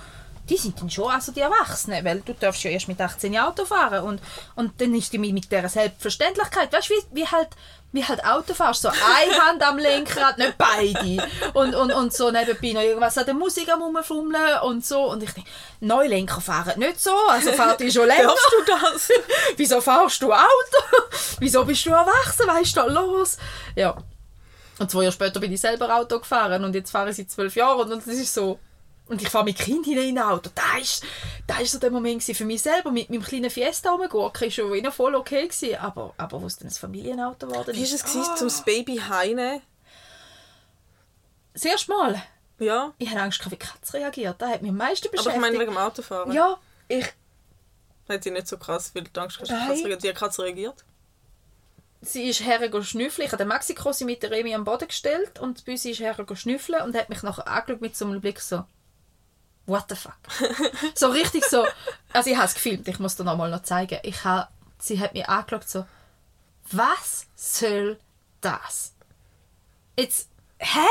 die 0.49 0.57
sind 0.57 0.79
dann 0.79 0.89
schon 0.89 1.11
also 1.11 1.31
die 1.31 1.41
Erwachsenen, 1.41 2.03
weil 2.05 2.21
du 2.21 2.33
darfst 2.33 2.63
ja 2.63 2.71
erst 2.71 2.87
mit 2.87 2.99
18 2.99 3.33
Jahren 3.33 3.49
Auto 3.49 3.65
fahren 3.65 4.03
und, 4.03 4.21
und 4.55 4.79
dann 4.81 4.93
ist 4.95 5.13
die 5.13 5.19
mit 5.19 5.51
dieser 5.51 5.69
Selbstverständlichkeit, 5.69 6.71
weißt 6.73 6.89
du, 6.89 6.93
wie, 6.93 7.21
wie 7.21 7.27
halt 7.27 7.49
wie 7.93 8.03
halt 8.03 8.23
Auto 8.25 8.53
fährst, 8.53 8.81
so 8.81 8.89
eine 8.89 9.41
Hand 9.45 9.63
am 9.63 9.77
Lenkrad, 9.77 10.37
nicht 10.37 10.57
beide. 10.57 11.25
Und, 11.53 11.73
und, 11.73 11.91
und 11.91 12.13
so 12.13 12.31
nebenbei 12.31 12.73
noch 12.73 12.81
irgendwas 12.81 13.17
an 13.17 13.25
der 13.25 13.33
Musik 13.33 13.69
am 13.71 13.81
rumfummeln 13.81 14.59
und 14.63 14.85
so. 14.85 15.11
Und 15.11 15.23
ich 15.23 15.31
denke, 15.31 15.49
Neulenker 15.79 16.41
fahren 16.41 16.79
nicht 16.79 16.99
so, 16.99 17.15
also 17.29 17.51
fahrt 17.53 17.79
die 17.79 17.91
schon 17.91 18.07
länger. 18.07 18.23
Darfst 18.23 18.51
du 18.51 18.71
das? 18.71 19.09
Wieso 19.57 19.81
fahrst 19.81 20.21
du 20.21 20.33
Auto? 20.33 21.07
Wieso 21.39 21.63
bist 21.63 21.85
du 21.85 21.91
erwachsen? 21.91 22.45
Was 22.45 22.61
ist 22.61 22.77
da 22.77 22.85
los? 22.85 23.37
Ja. 23.75 23.95
Und 24.79 24.91
zwei 24.91 25.03
Jahre 25.03 25.13
später 25.13 25.39
bin 25.39 25.51
ich 25.51 25.61
selber 25.61 25.95
Auto 25.95 26.19
gefahren 26.19 26.63
und 26.63 26.75
jetzt 26.75 26.91
fahre 26.91 27.09
ich 27.09 27.15
seit 27.15 27.31
zwölf 27.31 27.55
Jahren 27.55 27.91
und 27.91 28.05
das 28.05 28.13
ist 28.13 28.33
so. 28.33 28.59
Und 29.09 29.21
ich 29.21 29.29
fahre 29.29 29.45
mit 29.45 29.57
Kind 29.57 29.85
hinein 29.85 30.09
in 30.09 30.17
ein 30.17 30.23
Auto. 30.25 30.49
Da 30.53 30.77
ist, 30.77 31.03
da 31.47 31.59
ist 31.59 31.71
so 31.71 31.79
der 31.79 31.91
Moment 31.91 32.21
für 32.23 32.43
mich 32.45 32.61
selber. 32.61 32.91
Mit 32.91 33.09
meinem 33.09 33.21
kleinen 33.23 33.49
Fiesta 33.49 33.91
rumgurken 33.91 34.41
war 34.43 34.51
schon 34.51 34.73
wieder 34.73 34.91
voll 34.91 35.15
okay. 35.15 35.47
Gewesen. 35.47 35.77
Aber, 35.77 36.13
aber 36.17 36.41
wo 36.41 36.45
es 36.45 36.57
dann 36.57 36.67
ein 36.67 36.71
Familienauto 36.73 37.47
geworden 37.47 37.73
Wie 37.73 37.79
war 37.87 37.95
es, 37.95 38.03
gewesen, 38.03 38.35
zum 38.35 38.47
das 38.47 38.65
Baby 38.65 38.97
heine? 38.97 39.61
Das 41.53 41.65
erste 41.65 41.91
Mal. 41.91 42.21
Ja. 42.59 42.93
Ich 42.97 43.09
hatte 43.09 43.21
Angst, 43.21 43.45
wie 43.45 43.49
die 43.49 43.57
Katze 43.57 43.93
reagiert. 43.97 44.41
Das 44.41 44.49
hat 44.49 44.61
mich 44.61 44.71
am 44.71 44.77
meisten 44.77 45.07
Aber 45.07 45.11
beschäftigt. 45.17 45.35
ich 45.35 45.41
meine 45.41 45.59
wegen 45.59 45.71
dem 45.71 45.77
Autofahren. 45.77 46.31
ja, 46.33 46.57
ich, 46.87 47.05
Hat 48.09 48.23
sie 48.23 48.31
nicht 48.31 48.47
so 48.47 48.57
krass, 48.57 48.91
weil 48.93 49.03
du 49.03 49.21
Angst 49.21 49.39
hast, 49.39 49.51
dass 49.51 49.81
die 50.01 50.13
Katze- 50.13 50.43
reagiert. 50.43 50.83
sie 52.01 52.27
ist 52.29 52.41
hergegangen 52.45 52.85
schnüffeln. 52.85 53.25
Ich 53.25 53.31
habe 53.31 53.41
den 53.43 53.47
Mexiko 53.47 53.91
sie 53.91 54.05
mit 54.05 54.21
der 54.23 54.31
Remi 54.31 54.53
am 54.55 54.63
Boden 54.65 54.87
gestellt 54.87 55.39
und 55.39 55.65
bei 55.65 55.75
sie 55.75 55.91
ist 55.91 55.99
hergegangen 55.99 56.35
schnüffeln 56.35 56.81
und 56.83 56.95
hat 56.95 57.09
mich 57.09 57.23
nachher 57.23 57.47
angeschaut 57.47 57.81
mit 57.81 57.95
so 57.95 58.05
einem 58.05 58.21
Blick 58.21 58.39
so 58.41 58.63
What 59.67 59.85
the 59.89 59.95
fuck? 59.95 60.17
so 60.95 61.09
richtig 61.09 61.45
so. 61.45 61.65
Also 62.13 62.29
ich 62.31 62.37
habe 62.37 62.47
es 62.47 62.55
gefilmt, 62.55 62.87
ich 62.87 62.99
muss 62.99 63.15
dir 63.15 63.25
nochmal 63.25 63.51
noch 63.51 63.63
zeigen. 63.63 63.99
Ich 64.03 64.23
habe, 64.23 64.47
sie 64.79 64.99
hat 64.99 65.13
mich 65.13 65.27
angeschaut 65.27 65.69
so 65.69 65.85
Was 66.71 67.27
soll 67.35 67.99
das? 68.41 68.93
Jetzt, 69.99 70.29
hä? 70.57 70.87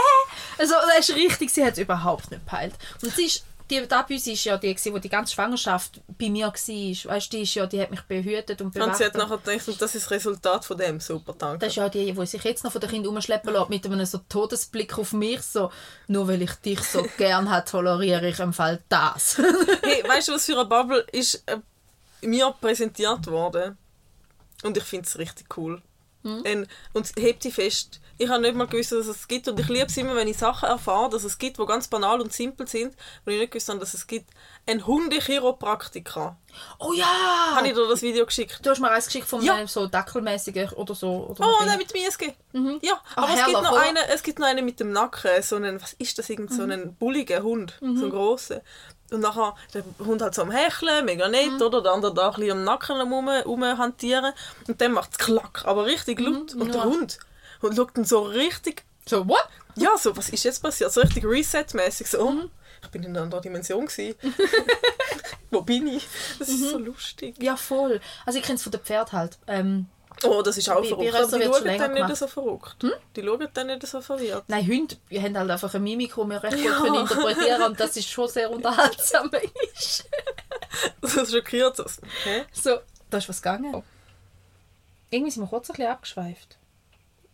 Also 0.58 0.74
das 0.86 1.08
ist 1.08 1.16
richtig, 1.16 1.50
sie 1.50 1.64
hat 1.64 1.72
es 1.72 1.78
überhaupt 1.78 2.30
nicht 2.30 2.44
gepeilt. 2.44 2.74
Und 3.02 3.14
sie 3.14 3.24
ist 3.24 3.44
die 3.70 3.90
Abüse 3.90 4.32
ist 4.32 4.44
ja 4.44 4.56
die, 4.56 4.74
die 4.74 5.00
die 5.00 5.08
ganze 5.08 5.34
Schwangerschaft 5.34 6.00
bei 6.18 6.30
mir 6.30 6.46
war. 6.46 6.52
Weißt, 6.54 7.32
die, 7.32 7.42
ist 7.42 7.54
ja, 7.54 7.66
die 7.66 7.80
hat 7.80 7.90
mich 7.90 8.02
behütet 8.02 8.60
und 8.60 8.78
Und 8.78 8.96
sie 8.96 9.04
hat 9.04 9.14
nachher 9.14 9.38
gedacht, 9.38 9.80
das 9.80 9.94
ist 9.94 10.02
das 10.02 10.10
Resultat 10.10 10.64
von 10.64 10.78
dem. 10.78 11.00
Super, 11.00 11.34
danke. 11.36 11.58
Das 11.58 11.68
ist 11.70 11.76
ja 11.76 11.88
die, 11.88 12.12
die 12.12 12.26
sich 12.26 12.42
jetzt 12.44 12.64
noch 12.64 12.72
von 12.72 12.80
den 12.80 12.90
Kindern 12.90 13.14
umschleppen 13.14 13.52
lässt, 13.52 13.68
mit 13.68 13.84
einem 13.86 14.06
so 14.06 14.18
Todesblick 14.28 14.98
auf 14.98 15.12
mich, 15.12 15.42
so, 15.42 15.70
nur 16.06 16.28
weil 16.28 16.42
ich 16.42 16.52
dich 16.54 16.80
so 16.82 17.06
gern 17.18 17.50
habe, 17.50 17.64
toleriere 17.64 18.28
ich 18.28 18.38
im 18.38 18.52
Fall 18.52 18.82
das. 18.88 19.40
Hey, 19.82 20.02
weißt 20.06 20.28
du, 20.28 20.32
was 20.32 20.44
für 20.46 20.58
eine 20.58 20.64
Bubble 20.64 21.04
ist 21.12 21.42
äh, 21.46 21.58
mir 22.22 22.54
präsentiert 22.60 23.26
worden? 23.28 23.76
Und 24.62 24.76
ich 24.76 24.84
finde 24.84 25.06
es 25.06 25.18
richtig 25.18 25.56
cool. 25.56 25.82
Ein- 26.44 26.66
und 26.92 27.12
hebt 27.18 27.42
sie 27.42 27.50
fest. 27.52 28.00
Ich 28.18 28.30
habe 28.30 28.40
nicht 28.40 28.54
mal 28.54 28.66
gewusst, 28.66 28.92
dass 28.92 29.06
es 29.08 29.28
gibt. 29.28 29.46
Und 29.46 29.60
ich 29.60 29.68
liebe 29.68 29.86
es 29.86 29.96
immer, 29.98 30.16
wenn 30.16 30.26
ich 30.26 30.38
Sachen 30.38 30.68
erfahre, 30.70 31.10
dass 31.10 31.22
es 31.24 31.36
gibt, 31.36 31.58
die 31.58 31.66
ganz 31.66 31.86
banal 31.88 32.18
und 32.22 32.32
simpel 32.32 32.66
sind, 32.66 32.94
und 33.26 33.32
ich 33.32 33.38
nicht 33.38 33.52
gewusst 33.52 33.68
habe, 33.68 33.78
dass 33.78 33.92
es 33.92 34.06
gibt. 34.06 34.30
Ein 34.66 34.86
Hundechiropraktiker. 34.86 36.36
oh 36.78 36.92
ja! 36.94 37.04
Habe 37.54 37.68
ich 37.68 37.74
dir 37.74 37.86
das 37.88 38.02
Video 38.02 38.24
geschickt? 38.26 38.60
Du 38.64 38.70
hast 38.70 38.80
mir 38.80 38.90
eins 38.90 39.06
geschickt 39.06 39.26
von 39.28 39.42
Ja. 39.42 39.54
einem 39.54 39.68
so 39.68 39.86
Dackelmäßigen 39.86 40.70
oder 40.70 40.94
so. 40.94 41.26
Oder 41.30 41.46
Oh, 41.46 41.56
ein 41.60 41.66
nein, 41.66 41.78
mit 41.78 41.92
dem 41.92 42.00
ISG. 42.02 42.32
Ja, 42.82 42.94
Ah, 43.14 43.22
aber 43.22 43.28
es, 43.28 43.34
gibt 43.34 43.40
herrlich, 43.48 43.62
noch 43.62 43.72
oder? 43.72 43.80
einen, 43.82 43.96
es 44.12 44.22
gibt 44.22 44.38
noch 44.38 44.46
einen 44.46 44.64
mit 44.64 44.80
dem 44.80 44.92
Nacken, 44.92 45.42
so 45.42 45.56
einen, 45.56 45.80
was 45.82 45.92
ist 45.94 46.18
das, 46.18 46.30
irgend 46.30 46.52
so 46.52 46.62
einen 46.62 46.94
bulligen 46.96 47.42
Hund, 47.42 47.76
so 47.80 47.86
einen 47.86 48.10
grossen. 48.10 48.60
Und 49.10 49.20
nachher, 49.20 49.54
der 49.72 49.84
Hund 50.04 50.20
halt 50.20 50.34
so 50.34 50.42
am 50.42 50.50
Hecheln, 50.50 51.04
mega 51.04 51.28
nett, 51.28 51.60
oder? 51.62 51.82
Der 51.82 51.92
andere 51.92 52.12
da 52.12 52.28
ein 52.28 52.34
bisschen 52.34 52.52
am 52.52 52.64
Nacken 52.64 53.00
rum, 53.00 53.28
rumhantieren. 53.28 54.32
Und 54.66 54.80
dann 54.80 54.92
macht 54.92 55.12
es 55.12 55.18
klack, 55.18 55.62
aber 55.64 55.86
richtig 55.86 56.20
laut. 56.20 56.54
Und 56.54 56.74
der 56.74 56.82
ja. 56.82 56.84
Hund 56.84 57.18
und 57.60 57.76
schaut 57.76 57.96
dann 57.96 58.04
so 58.04 58.22
richtig, 58.22 58.84
So, 59.06 59.28
what? 59.28 59.46
ja, 59.76 59.90
so, 59.98 60.16
was 60.16 60.28
ist 60.30 60.44
jetzt 60.44 60.62
passiert? 60.62 60.92
So 60.92 61.00
richtig 61.00 61.24
Reset-mäßig, 61.24 62.08
so, 62.08 62.20
oh, 62.20 62.34
ich 62.82 62.88
bin 62.88 63.02
in 63.02 63.10
einer 63.10 63.22
anderen 63.22 63.42
Dimension 63.42 63.86
gewesen. 63.86 64.14
Wo 65.50 65.60
bin 65.62 65.86
ich? 65.86 66.06
Das 66.38 66.48
ist 66.48 66.70
so 66.70 66.78
lustig. 66.78 67.36
Ja, 67.40 67.56
voll. 67.56 68.00
Also 68.24 68.38
ich 68.38 68.44
kenne 68.44 68.56
es 68.56 68.62
von 68.62 68.72
den 68.72 68.80
Pferden 68.80 69.12
halt. 69.12 69.38
Ähm, 69.46 69.86
Oh, 70.24 70.40
das 70.42 70.56
ist 70.56 70.68
auch 70.70 70.76
Bei- 70.76 70.80
bei 70.82 70.88
verrückt. 70.88 71.14
Aber 71.14 71.24
Rösser 71.24 71.38
die 71.38 71.44
schauen 71.44 71.64
dann 71.78 71.92
nicht 71.92 72.02
gemacht. 72.02 72.16
so 72.16 72.26
verrückt. 72.26 72.76
Die 73.16 73.22
schauen 73.22 73.48
dann 73.52 73.66
nicht 73.66 73.86
so 73.86 74.00
verwirrt. 74.00 74.44
nein, 74.48 74.66
Hunde 74.66 74.96
wir 75.08 75.22
haben 75.22 75.36
halt 75.38 75.50
einfach 75.50 75.74
eine 75.74 75.82
Mimik, 75.84 76.14
die 76.14 76.20
wir 76.28 76.42
recht 76.42 76.56
gut 76.56 76.64
Ja. 76.64 76.78
können 76.78 76.94
interpretieren 77.00 77.62
und 77.62 77.78
das 77.80 77.96
ist 77.96 78.08
schon 78.08 78.28
sehr 78.28 78.50
unterhaltsam. 78.50 79.30
Das 81.00 81.30
schockiert 81.30 81.78
das. 81.78 82.00
Hä? 82.24 82.44
so, 82.52 82.78
da 83.10 83.18
ist 83.18 83.28
was 83.28 83.40
gegangen. 83.40 83.82
Irgendwie 85.10 85.30
sind 85.30 85.42
wir 85.44 85.48
kurz 85.48 85.70
ein 85.70 85.74
bisschen 85.76 85.90
abgeschweift. 85.92 86.56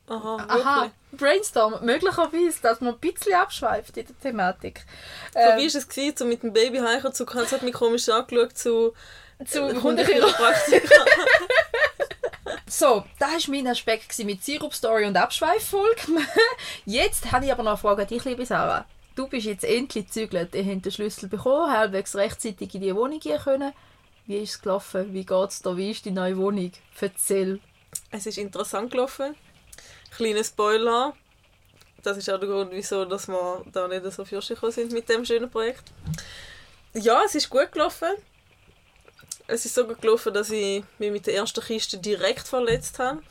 Aha, 0.08 0.36
Aha. 0.48 0.90
Brainstorm. 1.12 1.84
Möglicherweise, 1.84 2.60
dass 2.62 2.80
man 2.80 2.94
ein 2.94 3.00
bisschen 3.00 3.34
abschweift 3.34 3.96
in 3.96 4.06
der 4.06 4.20
Thematik. 4.20 4.84
So, 5.32 5.38
Ähm, 5.40 5.58
wie 5.58 5.72
war 5.72 5.78
es, 5.80 5.88
gewesen, 5.88 6.16
so 6.16 6.24
mit 6.24 6.42
dem 6.42 6.52
Baby 6.52 6.78
heimkommen 6.78 7.14
zu 7.14 7.24
Es 7.26 7.52
hat 7.52 7.62
mich 7.62 7.72
komisch 7.72 8.08
angeschaut 8.08 8.56
zu 8.58 8.92
zu 9.46 9.82
Hundechiropraktiker. 9.82 11.04
So, 12.74 13.04
das 13.18 13.48
war 13.48 13.54
mein 13.54 13.66
Aspekt 13.66 14.18
mit 14.20 14.42
Sirup-Story 14.42 15.04
und 15.04 15.14
Abschweiffolge. 15.14 16.00
Jetzt 16.86 17.30
habe 17.30 17.44
ich 17.44 17.52
aber 17.52 17.62
noch 17.62 17.72
eine 17.72 17.78
Frage 17.78 18.02
an 18.02 18.08
dich, 18.08 18.24
liebe 18.24 18.46
Sarah. 18.46 18.86
Du 19.14 19.28
bist 19.28 19.44
jetzt 19.44 19.64
endlich 19.64 20.06
gezügelt. 20.06 20.54
Ihr 20.54 20.64
habt 20.64 20.86
den 20.86 20.90
Schlüssel 20.90 21.28
bekommen, 21.28 21.70
halbwegs 21.70 22.16
rechtzeitig 22.16 22.74
in 22.74 22.80
die 22.80 22.96
Wohnung 22.96 23.20
gehen 23.20 23.38
können. 23.38 23.74
Wie 24.26 24.38
ist 24.38 24.52
es 24.52 24.62
gelaufen? 24.62 25.12
Wie 25.12 25.26
geht 25.26 25.50
es 25.50 25.60
dir? 25.60 25.76
Wie 25.76 25.90
ist 25.90 26.06
die 26.06 26.12
neue 26.12 26.38
Wohnung? 26.38 26.72
Erzähl. 26.98 27.60
Es 28.10 28.24
ist 28.24 28.38
interessant 28.38 28.90
gelaufen. 28.90 29.34
Kleiner 30.16 30.42
Spoiler. 30.42 31.14
Das 32.02 32.16
ist 32.16 32.30
auch 32.30 32.40
der 32.40 32.48
Grund, 32.48 32.70
wieso 32.72 33.04
dass 33.04 33.28
wir 33.28 33.66
da 33.70 33.86
nicht 33.86 34.10
so 34.12 34.24
gekommen 34.24 34.72
sind 34.72 34.92
mit 34.92 35.10
dem 35.10 35.26
schönen 35.26 35.50
Projekt. 35.50 35.92
Ja, 36.94 37.20
es 37.22 37.34
ist 37.34 37.50
gut 37.50 37.70
gelaufen. 37.70 38.16
Es 39.52 39.66
ist 39.66 39.74
so 39.74 39.86
gut 39.86 40.00
gelaufen, 40.00 40.32
dass 40.32 40.48
ich 40.48 40.82
mich 40.98 41.12
mit 41.12 41.26
der 41.26 41.34
ersten 41.34 41.62
Kiste 41.62 41.98
direkt 41.98 42.48
verletzt 42.48 42.98
habe. 42.98 43.22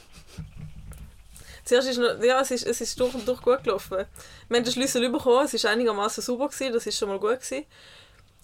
Zuerst 1.66 1.90
ist 1.90 1.98
noch, 1.98 2.22
ja, 2.22 2.40
es 2.42 2.52
ist, 2.52 2.68
es 2.68 2.80
ist 2.80 3.00
durch 3.00 3.16
und 3.16 3.28
durch 3.28 3.42
gut 3.42 3.64
gelaufen. 3.64 4.06
Wir 4.48 4.58
haben 4.58 4.64
den 4.64 4.72
Schlüssel 4.72 5.10
bekommen, 5.10 5.46
es 5.46 5.64
war 5.64 5.72
einigermaßen 5.72 6.22
sauber, 6.22 6.48
gewesen, 6.50 6.74
das 6.74 6.86
ist 6.86 7.00
schon 7.00 7.10
mal 7.10 7.20
gut. 7.20 7.40
Gewesen. 7.40 7.66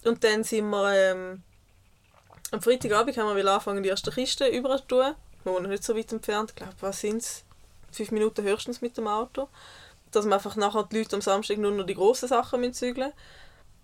Und 0.04 0.24
dann 0.24 0.42
sind 0.42 0.68
wir 0.68 0.92
ähm, 0.92 1.42
am 2.50 2.60
Freitagabend 2.60 3.16
haben 3.16 3.28
wir 3.28 3.36
wieder 3.36 3.80
die 3.80 3.88
erste 3.88 4.10
Kiste 4.10 4.48
über 4.48 4.76
zu 4.78 4.84
tun. 4.88 5.14
Wir 5.44 5.52
wohnen 5.52 5.70
nicht 5.70 5.84
so 5.84 5.96
weit 5.96 6.10
entfernt, 6.10 6.50
ich 6.50 6.56
glaube, 6.56 6.74
was 6.80 7.00
sind 7.00 7.18
es? 7.18 7.44
Fünf 7.92 8.10
Minuten 8.10 8.42
höchstens 8.42 8.80
mit 8.80 8.96
dem 8.96 9.06
Auto. 9.06 9.48
Dass 10.10 10.26
wir 10.26 10.34
einfach 10.34 10.56
nachher 10.56 10.88
die 10.90 10.98
Leute 10.98 11.14
am 11.14 11.22
Samstag 11.22 11.58
nur 11.58 11.70
noch 11.70 11.86
die 11.86 11.94
grossen 11.94 12.28
Sachen 12.28 12.60
müssen 12.60 12.74
zügeln 12.74 13.12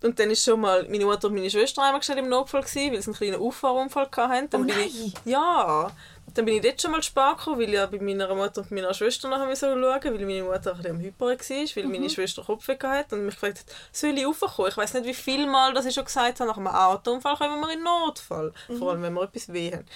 Und 0.05 0.19
dann 0.19 0.31
ist 0.31 0.45
schon 0.45 0.61
mal 0.61 0.87
meine 0.91 1.07
Mutter 1.07 1.29
und 1.29 1.35
meine 1.35 1.49
Schwester 1.49 1.83
einmal 1.83 2.03
schnell 2.03 2.19
im 2.19 2.29
Notfall 2.29 2.61
gewesen, 2.61 2.93
weil 2.93 3.01
sie 3.01 3.07
einen 3.07 3.17
kleinen 3.17 3.41
Auffahrunfall 3.41 4.09
hatten. 4.15 4.51
Dann 4.51 4.61
Oh 4.61 4.65
bin 4.65 4.77
nein! 4.77 4.89
Ich, 4.89 5.15
ja! 5.25 5.91
Dann 6.35 6.45
bin 6.45 6.57
ich 6.57 6.61
dort 6.61 6.83
schon 6.83 6.91
mal 6.91 7.03
spät 7.03 7.39
gekommen, 7.39 7.59
weil 7.59 7.69
ich 7.69 7.75
ja 7.75 7.87
bei 7.87 7.99
meiner 7.99 8.35
Mutter 8.35 8.61
und 8.61 8.71
meiner 8.71 8.93
Schwester 8.93 9.29
nachher 9.31 9.57
schauen 9.57 9.79
weil 9.79 10.27
meine 10.27 10.43
Mutter 10.43 10.73
ein 10.73 10.77
bisschen 10.77 10.97
am 10.97 11.01
Hyperen 11.01 11.39
war, 11.39 11.77
weil 11.77 11.85
meine 11.87 12.11
Schwester 12.11 12.43
Kopfweh 12.43 12.77
hatte 12.83 13.15
und 13.15 13.25
mich 13.25 13.35
gefragt 13.35 13.61
hat, 13.61 13.67
soll 13.93 14.19
ich 14.19 14.27
raufkommen? 14.27 14.71
Ich 14.71 14.77
weiß 14.77 14.93
nicht, 14.93 15.07
wie 15.07 15.15
viel 15.15 15.47
Mal 15.47 15.73
das 15.73 15.87
ich 15.87 15.95
schon 15.95 16.05
gesagt 16.05 16.41
habe, 16.41 16.51
nach 16.51 16.59
einem 16.59 16.67
Autounfall 16.67 17.37
kommen 17.37 17.61
wir 17.61 17.73
in 17.73 17.83
Notfall. 17.83 18.53
Vor 18.79 18.91
allem, 18.91 19.03
wenn 19.03 19.15
wir 19.15 19.23
etwas 19.23 19.51
weh 19.53 19.73
haben. 19.73 19.87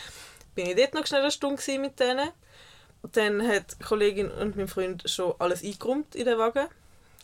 Bin 0.54 0.66
ich 0.66 0.76
dort 0.76 0.94
noch 0.94 1.06
schnell 1.06 1.20
eine 1.20 1.30
Stunde 1.30 1.78
mit 1.78 2.00
denen. 2.00 2.30
Dann 3.12 3.46
hat 3.46 3.76
die 3.78 3.84
Kollegin 3.84 4.30
und 4.30 4.56
mein 4.56 4.68
Freund 4.68 5.02
schon 5.08 5.34
alles 5.38 5.62
eingeräumt 5.62 6.14
in 6.14 6.24
den 6.24 6.38
Wagen. 6.38 6.66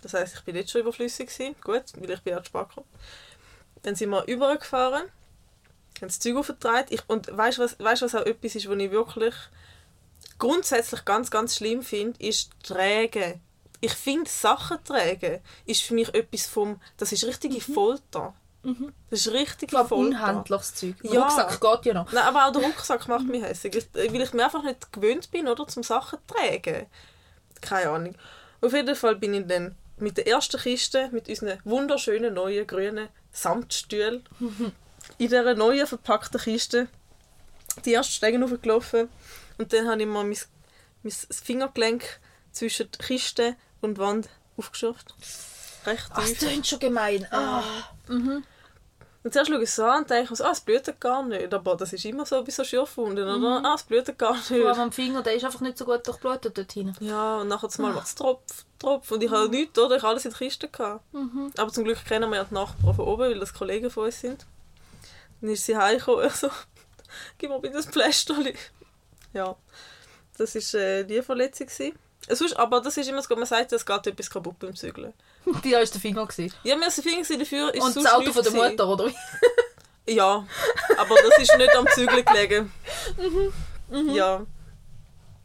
Das 0.05 0.13
heisst, 0.15 0.35
ich 0.37 0.43
bin 0.43 0.55
jetzt 0.55 0.71
schon 0.71 0.83
überflüssig 0.83 1.29
gewesen. 1.31 1.57
Gut, 1.65 1.83
weil 1.97 2.11
ich 2.11 2.21
bin 2.23 2.35
spät 2.45 2.53
gekommen. 2.69 2.87
Dann 3.83 3.95
sind 3.97 4.11
wir 4.11 4.25
übergefahren, 4.29 5.03
haben 5.05 5.11
das 6.09 6.19
Zeug 6.19 6.37
aufgetragen. 6.37 6.87
Ich, 6.91 7.01
und 7.09 7.35
weißt 7.35 7.57
du, 7.59 7.63
was, 7.63 7.79
weißt, 7.79 8.03
was 8.03 8.15
auch 8.15 8.27
etwas 8.27 8.55
ist, 8.55 8.69
was 8.69 8.77
ich 8.77 8.91
wirklich 8.91 9.35
grundsätzlich 10.39 11.05
ganz, 11.05 11.31
ganz 11.31 11.57
schlimm 11.57 11.83
finde, 11.83 12.23
ist 12.23 12.51
Trägen. 12.63 13.41
Ich 13.81 13.93
finde, 13.93 14.29
Sachen 14.31 14.83
tragen 14.85 15.41
ist 15.67 15.83
für 15.83 15.95
mich 15.95 16.13
etwas 16.15 16.47
vom... 16.47 16.81
Das 16.97 17.13
ist 17.13 17.25
richtige 17.25 17.61
Folter. 17.61 18.35
Das 19.11 19.27
ist 19.27 19.67
glaube, 19.69 19.89
Folter. 19.89 19.95
unhandliches 20.09 20.75
Zeug. 20.75 20.95
Der 21.03 21.13
Ja. 21.13 21.23
Rucksack 21.23 21.61
geht 21.61 21.85
ja 21.87 21.95
noch. 21.95 22.11
Nein, 22.13 22.25
aber 22.25 22.47
auch 22.47 22.53
der 22.53 22.63
Rucksack 22.63 23.07
macht 23.09 23.27
mich 23.27 23.43
hässlich, 23.43 23.75
Ich- 23.77 23.95
weil 24.13 24.23
ich 24.23 24.33
mir 24.33 24.45
einfach 24.45 24.63
nicht 24.63 24.91
gewöhnt 24.93 25.31
bin, 25.31 25.49
oder, 25.49 25.67
zum 25.67 25.83
Sachen 25.83 26.19
zu 26.27 26.35
tragen. 26.35 26.87
Keine 27.61 27.91
Ahnung. 27.91 28.15
Auf 28.63 28.73
jeden 28.73 28.97
Fall 28.97 29.17
bin 29.17 29.35
ich 29.35 29.47
dann 29.47 29.77
mit 29.99 30.17
der 30.17 30.27
ersten 30.27 30.61
Kiste, 30.61 31.09
mit 31.13 31.29
unseren 31.29 31.59
wunderschönen 31.65 32.35
neuen 32.35 32.67
grünen 32.67 33.09
Samtstühlen, 33.33 34.23
in 35.19 35.29
dieser 35.29 35.55
neuen 35.55 35.87
verpackten 35.87 36.41
Kiste 36.41 36.89
die 37.85 37.95
ersten 37.95 38.13
Stegen 38.13 38.43
hochgelaufen. 38.45 39.09
Und 39.59 39.73
dann 39.73 39.89
habe 39.89 40.03
ich 40.03 40.09
mal 40.09 40.25
mein, 40.25 40.39
mein 41.03 41.13
Fingergelenk 41.13 42.21
zwischen 42.53 42.91
die 42.91 42.99
Kiste 42.99 43.57
und 43.81 43.99
Wand 43.99 44.29
aufgeschürft. 44.57 45.15
Recht 45.87 46.07
Ach, 46.11 46.17
das 46.17 46.31
tief. 46.31 46.39
klingt 46.39 46.67
schon 46.67 46.79
gemein. 46.79 47.27
Ah. 47.31 47.63
Und 49.25 49.33
zuerst 49.33 49.51
schaue 49.51 49.63
ich 49.63 49.71
es 49.71 49.81
an 49.81 50.03
und 50.03 50.11
denke 50.11 50.31
mir 50.31 50.37
so, 50.37 50.45
ah, 50.45 50.51
es 50.53 50.61
blutet 50.61 51.01
gar 51.01 51.23
nicht. 51.23 51.53
Aber 51.55 51.77
das 51.77 51.95
ist 51.95 52.05
immer 52.05 52.27
so 52.27 52.45
bei 52.45 52.51
so 52.51 52.63
Schürfwunden, 52.63 53.27
oder? 53.27 53.63
Ah, 53.65 53.75
es 53.75 53.83
blutet 53.83 54.19
gar 54.19 54.35
Vor 54.35 54.57
allem 54.57 54.67
nicht. 54.69 54.79
am 54.79 54.93
Finger, 54.93 55.23
der 55.23 55.35
ist 55.35 55.45
einfach 55.47 55.63
nicht 55.63 55.79
so 55.79 55.87
gut 55.87 56.07
durchblutet 56.07 56.59
dort 56.59 56.71
hinten. 56.71 57.03
Ja, 57.03 57.39
und 57.39 57.49
nachher 57.49 57.71
mal 57.81 57.95
macht 57.95 58.07
es 58.07 58.15
Tropf, 58.15 58.67
Tropf. 58.79 59.11
Und 59.11 59.23
ich 59.23 59.31
habe 59.31 59.49
nichts, 59.49 59.79
oder? 59.79 59.97
Ich 59.97 60.03
habe 60.03 60.11
alles 60.11 60.27
in 60.27 60.31
der 60.31 60.39
Kiste. 60.39 60.69
Gehabt. 60.69 61.03
Aber 61.57 61.73
zum 61.73 61.85
Glück 61.85 62.05
kennen 62.05 62.29
wir 62.29 62.37
ja 62.37 62.45
die 62.45 62.53
Nachbarn 62.53 62.95
von 62.95 63.07
oben, 63.07 63.23
weil 63.23 63.39
das 63.41 63.55
Kollegen 63.55 63.91
von 63.91 64.05
uns 64.05 64.21
sind. 64.21 64.45
Dann 65.41 65.51
ist 65.51 65.65
sie 65.65 65.75
heimgekommen, 65.75 66.27
ich 66.27 66.33
so, 66.35 66.51
gib 67.39 67.49
mir 67.49 67.61
bitte 67.61 67.77
das 67.77 67.87
Plästerli. 67.87 68.55
Ja, 69.33 69.57
das 70.37 70.55
war 70.55 70.81
äh, 70.81 71.05
die 71.05 71.23
Verletzung. 71.23 71.67
gewesen. 71.67 71.99
Sonst, 72.29 72.55
aber 72.57 72.81
das 72.81 72.97
ist 72.97 73.09
immer 73.09 73.23
so, 73.23 73.37
man 73.37 73.47
sagt, 73.47 73.73
es 73.73 73.85
geht 73.85 74.07
etwas 74.07 74.31
kaputt 74.31 74.59
beim 74.59 74.75
Zügeln. 74.75 75.13
Die 75.65 75.73
war 75.73 75.85
der 75.85 76.01
Finger. 76.01 76.27
Gewesen. 76.27 76.55
Ja, 76.63 76.77
mir 76.77 76.91
sind 76.91 77.05
Finger 77.05 77.39
dafür, 77.39 77.75
ist 77.75 77.83
Und 77.85 77.97
das 77.97 78.07
Auto 78.07 78.33
von 78.33 78.43
der. 78.43 78.53
Mutter, 78.53 78.89
oder 78.89 79.07
wie? 79.09 79.15
Ja, 80.07 80.47
aber 80.99 81.15
das 81.15 81.39
ist 81.39 81.57
nicht 81.57 81.75
am 81.75 81.87
Zügeln 81.95 82.25
gelegen. 82.25 82.73
Ja. 84.13 84.45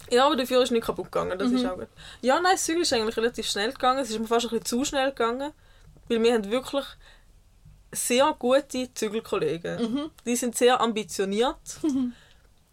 Ja, 0.09 0.25
aber 0.25 0.35
dafür 0.35 0.63
ist 0.63 0.71
nicht 0.71 0.85
kaputt 0.85 1.11
gegangen, 1.11 1.37
das 1.37 1.51
ist 1.51 1.65
auch 1.65 1.77
gut. 1.77 1.87
Ja, 2.21 2.39
nein, 2.39 2.53
das 2.53 2.63
Zügeln 2.63 2.81
ist 2.81 2.91
eigentlich 2.93 3.15
relativ 3.15 3.45
schnell 3.47 3.71
gegangen. 3.71 3.99
Es 3.99 4.09
ist 4.09 4.19
mir 4.19 4.27
fast 4.27 4.45
ein 4.45 4.49
bisschen 4.49 4.65
zu 4.65 4.85
schnell 4.85 5.09
gegangen, 5.09 5.53
weil 6.07 6.23
wir 6.23 6.33
haben 6.33 6.49
wirklich 6.49 6.85
sehr 7.91 8.35
gute 8.39 8.93
Zügelkollegen. 8.93 10.09
Die 10.25 10.35
sind 10.35 10.57
sehr 10.57 10.79
ambitioniert. 10.81 11.57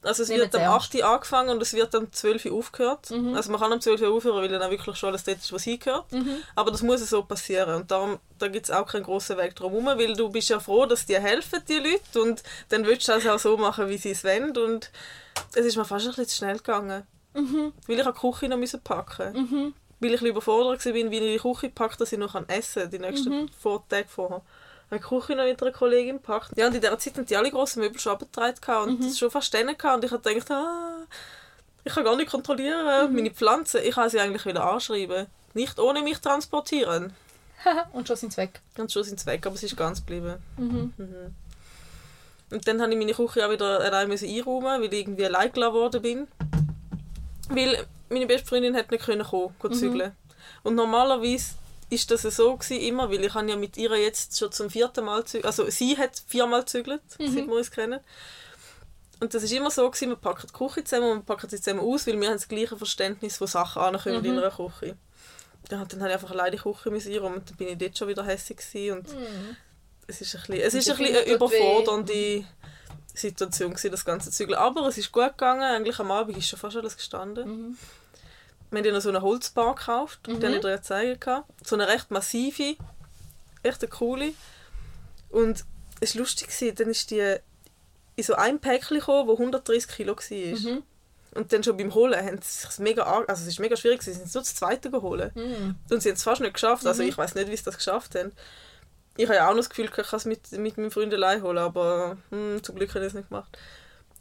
Also 0.06 0.22
es 0.22 0.28
Nehmen 0.28 0.42
wird 0.42 0.54
am 0.54 0.60
ernst. 0.62 0.94
8 0.94 0.94
Uhr 0.94 1.04
angefangen 1.08 1.50
und 1.50 1.62
es 1.62 1.74
wird 1.74 1.94
am 1.94 2.12
12 2.12 2.46
Uhr 2.46 2.58
aufgehört. 2.58 3.12
Also 3.34 3.50
man 3.50 3.60
kann 3.60 3.72
am 3.72 3.80
12 3.80 4.00
Uhr 4.02 4.14
aufhören, 4.14 4.42
weil 4.42 4.48
dann 4.48 4.62
auch 4.62 4.70
wirklich 4.70 4.96
schon 4.96 5.08
alles 5.10 5.24
dort 5.24 5.38
ist, 5.38 5.52
was 5.52 5.64
hingehört. 5.64 6.06
Aber 6.54 6.70
das 6.70 6.82
muss 6.82 7.08
so 7.08 7.22
passieren. 7.22 7.74
Und 7.74 7.90
darum, 7.90 8.18
da 8.38 8.48
gibt 8.48 8.66
es 8.66 8.70
auch 8.70 8.86
keinen 8.86 9.04
grossen 9.04 9.36
Weg 9.36 9.54
drum 9.56 9.72
herum, 9.72 9.86
weil 9.98 10.14
du 10.14 10.28
bist 10.28 10.48
ja 10.48 10.60
froh, 10.60 10.86
dass 10.86 11.06
dir 11.06 11.20
helfen, 11.20 11.60
die 11.68 11.78
Leute. 11.78 12.22
Und 12.22 12.42
dann 12.68 12.86
willst 12.86 13.08
du 13.08 13.12
das 13.12 13.26
auch 13.26 13.38
so 13.38 13.56
machen, 13.56 13.88
wie 13.88 13.98
sie 13.98 14.10
es 14.10 14.24
wollen. 14.24 14.56
Und 14.56 14.90
es 15.54 15.64
ist 15.64 15.76
mir 15.76 15.84
fast 15.84 16.06
ein 16.06 16.10
bisschen 16.10 16.28
zu 16.28 16.36
schnell 16.36 16.56
gegangen. 16.56 17.06
Weil 17.86 17.98
ich 18.00 18.06
auch 18.06 18.14
die 18.14 18.20
Küche 18.20 18.48
noch 18.48 18.56
müssen 18.56 18.80
packen 18.80 19.32
musste. 19.32 19.72
Weil 19.98 20.10
ich 20.10 20.10
ein 20.10 20.10
bisschen 20.10 20.26
überfordert 20.28 20.84
war, 20.84 20.94
wie 20.94 21.00
ich 21.00 21.42
die 21.42 21.48
Küche 21.48 21.68
packe, 21.70 21.96
dass 21.98 22.12
ich 22.12 22.18
noch 22.18 22.34
essen 22.48 22.82
kann, 22.82 22.90
die 22.90 22.98
nächsten 22.98 23.42
mhm. 23.42 23.50
Tage 23.88 24.08
vorher. 24.08 24.42
Habe 24.90 25.00
die 25.00 25.08
Küche 25.08 25.36
noch 25.36 25.44
mit 25.44 25.60
einer 25.60 25.72
Kollegin 25.72 26.16
gepackt. 26.16 26.56
Ja, 26.56 26.68
und 26.68 26.74
in 26.74 26.80
dieser 26.80 26.98
Zeit 26.98 27.16
haben 27.16 27.26
die 27.26 27.36
alle 27.36 27.50
grossen 27.50 27.80
Möbel 27.80 27.98
schon 27.98 28.12
abgetragen 28.12 28.90
und 28.90 29.04
das 29.04 29.18
schon 29.18 29.30
gehabt. 29.30 29.54
Und 29.54 30.04
ich 30.04 30.10
habe 30.12 30.22
gedacht, 30.22 30.50
ah, 30.50 31.06
ich 31.84 31.92
kann 31.92 32.04
gar 32.04 32.16
nicht 32.16 32.30
kontrollieren. 32.30 33.14
Meine 33.14 33.30
Pflanzen, 33.30 33.80
ich 33.82 33.94
kann 33.94 34.10
sie 34.10 34.20
eigentlich 34.20 34.44
wieder 34.44 34.64
anschreiben. 34.64 35.26
Nicht 35.54 35.78
ohne 35.78 36.02
mich 36.02 36.18
transportieren. 36.18 37.14
und 37.92 38.06
schon 38.06 38.16
sind 38.16 38.32
sie 38.32 38.38
weg. 38.38 38.60
Und 38.76 38.92
schon 38.92 39.04
sind 39.04 39.18
sie 39.18 39.26
weg, 39.26 39.46
aber 39.46 39.56
sie 39.56 39.66
ist 39.66 39.76
ganz 39.76 40.04
geblieben. 40.04 40.36
Mhm. 40.56 40.92
Und 42.50 42.68
dann 42.68 42.80
habe 42.80 42.92
ich 42.92 42.98
meine 42.98 43.12
Küche 43.12 43.46
auch 43.46 43.50
wieder 43.50 43.80
allein 43.80 44.10
einräumen, 44.10 44.82
weil 44.82 44.84
ich 44.84 45.00
irgendwie 45.00 45.26
allein 45.26 45.52
gelassen 45.52 45.74
worden 45.74 46.02
bin. 46.02 46.28
Weil 47.48 47.86
meine 48.08 48.26
beste 48.26 48.46
Freundin 48.46 48.76
hat 48.76 48.90
nicht 48.90 49.04
können 49.04 49.24
kommen, 49.24 49.54
mhm. 49.62 49.72
zügeln. 49.72 50.12
Und 50.62 50.74
normalerweise 50.74 51.54
ist 51.88 52.10
das 52.10 52.22
so 52.22 52.56
gewesen, 52.56 52.80
immer, 52.80 53.10
weil 53.10 53.24
ich 53.24 53.34
habe 53.34 53.48
ja 53.48 53.56
mit 53.56 53.76
ihr 53.76 53.94
jetzt 53.96 54.38
schon 54.38 54.50
zum 54.50 54.70
vierten 54.70 55.04
Mal 55.04 55.24
zügelt. 55.24 55.46
Also 55.46 55.68
sie 55.70 55.96
hat 55.96 56.20
viermal 56.26 56.64
zügelt, 56.64 57.02
mhm. 57.18 57.32
seit 57.32 57.46
wir 57.46 57.54
uns 57.54 57.70
kennen. 57.70 58.00
Und 59.20 59.32
das 59.32 59.42
ist 59.42 59.52
immer 59.52 59.70
so 59.70 59.88
gewesen, 59.88 60.10
wir 60.10 60.16
packen 60.16 60.46
die 60.48 60.52
Küche 60.52 60.84
zusammen 60.84 61.10
und 61.10 61.18
wir 61.18 61.24
packen 61.34 61.48
sie 61.48 61.60
zusammen 61.60 61.80
aus, 61.80 62.06
weil 62.06 62.20
wir 62.20 62.28
haben 62.28 62.36
das 62.36 62.48
gleiche 62.48 62.76
Verständnis 62.76 63.38
von 63.38 63.46
Sachen 63.46 63.80
ankommen 63.80 64.18
mhm. 64.18 64.24
in 64.24 64.38
einer 64.38 64.50
Küche. 64.50 64.96
Ja, 65.70 65.84
dann 65.84 66.00
habe 66.00 66.08
ich 66.08 66.14
einfach 66.14 66.30
alleine 66.30 66.56
die 66.56 66.62
Küche 66.62 66.90
einräumen 66.90 67.34
und 67.38 67.50
dann 67.50 67.56
bin 67.56 67.68
ich 67.68 67.78
dort 67.78 67.96
schon 67.96 68.08
wieder 68.08 68.24
hässlich 68.24 68.92
und 68.92 69.12
mhm. 69.12 69.56
es 70.06 70.20
ist 70.20 70.34
ein 70.34 70.42
bisschen, 70.42 70.60
es 70.60 70.74
ist 70.74 70.90
ein 70.90 70.96
bisschen 70.96 71.16
eine 71.16 71.34
überfordernde 71.34 72.44
Situation 73.14 73.70
gewesen, 73.70 73.90
das 73.90 74.04
ganze 74.04 74.30
Zügeln. 74.30 74.58
Aber 74.58 74.86
es 74.86 74.98
ist 74.98 75.10
gut 75.10 75.30
gegangen, 75.30 75.62
eigentlich 75.62 75.98
am 75.98 76.10
Abend 76.10 76.36
ist 76.36 76.48
schon 76.48 76.58
fast 76.58 76.76
alles 76.76 76.96
gestanden. 76.96 77.48
Mhm. 77.48 77.78
Wir 78.70 78.82
haben 78.82 78.92
noch 78.92 79.00
so 79.00 79.08
eine 79.08 79.22
Holzbar 79.22 79.74
gekauft, 79.74 80.26
mhm. 80.26 80.40
die 80.40 80.46
habe 80.46 80.56
ich 80.56 80.60
dir 80.60 80.70
ja 80.70 80.82
zeigen 80.82 81.42
So 81.64 81.76
eine 81.76 81.88
recht 81.88 82.10
massive, 82.10 82.76
echt 83.62 83.82
eine 83.82 83.90
coole. 83.90 84.32
Und 85.30 85.64
es 86.00 86.14
war 86.14 86.20
lustig, 86.20 86.48
dann 86.76 86.90
ist 86.90 87.10
die 87.10 87.36
in 88.16 88.24
so 88.24 88.34
ein 88.34 88.58
Päckchen 88.58 88.98
gekommen, 88.98 89.28
das 89.28 89.38
130 89.38 89.88
Kilo 89.88 90.16
war. 90.16 90.72
Mhm. 90.72 90.82
Und 91.34 91.52
dann 91.52 91.62
schon 91.62 91.76
beim 91.76 91.94
Holen 91.94 92.18
haben 92.18 92.40
sie 92.40 92.66
es 92.66 92.78
mega, 92.78 93.02
also 93.02 93.42
es 93.42 93.46
ist 93.46 93.60
mega 93.60 93.76
schwierig, 93.76 94.02
sie 94.02 94.14
sind 94.14 94.30
so 94.30 94.38
das 94.38 94.54
zweite 94.54 94.90
geholt. 94.90 95.36
Mhm. 95.36 95.76
Und 95.90 96.02
sie 96.02 96.08
haben 96.08 96.16
es 96.16 96.22
fast 96.22 96.40
nicht 96.40 96.54
geschafft, 96.54 96.86
also 96.86 97.02
mhm. 97.02 97.10
ich 97.10 97.18
weiß 97.18 97.34
nicht, 97.34 97.50
wie 97.50 97.56
sie 97.56 97.64
das 97.64 97.76
geschafft 97.76 98.14
haben. 98.14 98.32
Ich 99.18 99.26
habe 99.26 99.36
ja 99.36 99.46
auch 99.46 99.50
noch 99.50 99.58
das 99.58 99.68
Gefühl, 99.68 99.86
ich 99.86 99.90
kann 99.90 100.04
es 100.12 100.24
mit, 100.24 100.50
mit 100.52 100.76
meinem 100.78 100.90
Freund 100.90 101.12
allein 101.12 101.42
holen, 101.42 101.58
aber 101.58 102.16
hm, 102.30 102.62
zum 102.62 102.76
Glück 102.76 102.90
habe 102.90 103.00
ich 103.00 103.08
es 103.08 103.14
nicht 103.14 103.28
gemacht. 103.28 103.56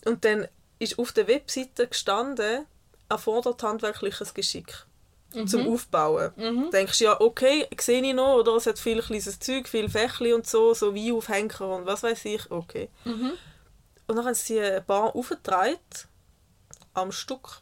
Und 0.06 0.26
dann 0.26 0.48
ist 0.80 1.00
auf 1.00 1.12
der 1.14 1.28
Webseite 1.28 1.88
gestanden, 1.88 2.66
erfordert 3.10 3.62
handwerkliches 3.64 4.34
Geschick 4.34 4.86
mhm. 5.34 5.48
zum 5.48 5.68
Aufbauen. 5.68 6.32
Mhm. 6.36 6.70
Denkst 6.72 7.00
du 7.00 7.06
ja, 7.06 7.22
okay, 7.22 7.68
sehe 7.80 8.02
ich 8.02 8.14
noch, 8.14 8.36
oder 8.36 8.56
es 8.56 8.66
hat 8.66 8.80
viel 8.80 9.02
kleines 9.02 9.40
Zeug, 9.40 9.68
viel 9.68 9.90
Fächli 9.90 10.34
und 10.34 10.48
so, 10.48 10.74
so 10.74 10.94
wie 10.94 11.12
Aufhänger 11.12 11.62
und 11.62 11.86
was 11.86 12.04
weiß 12.04 12.26
ich, 12.26 12.50
okay. 12.52 12.90
Mhm. 13.04 13.34
Und 14.08 14.16
dann 14.16 14.26
haben 14.26 14.36
sie 14.36 14.60
ein 14.60 14.86
paar 14.86 15.16
aufgetragen 15.16 15.80
am 16.94 17.12
Stück. 17.12 17.62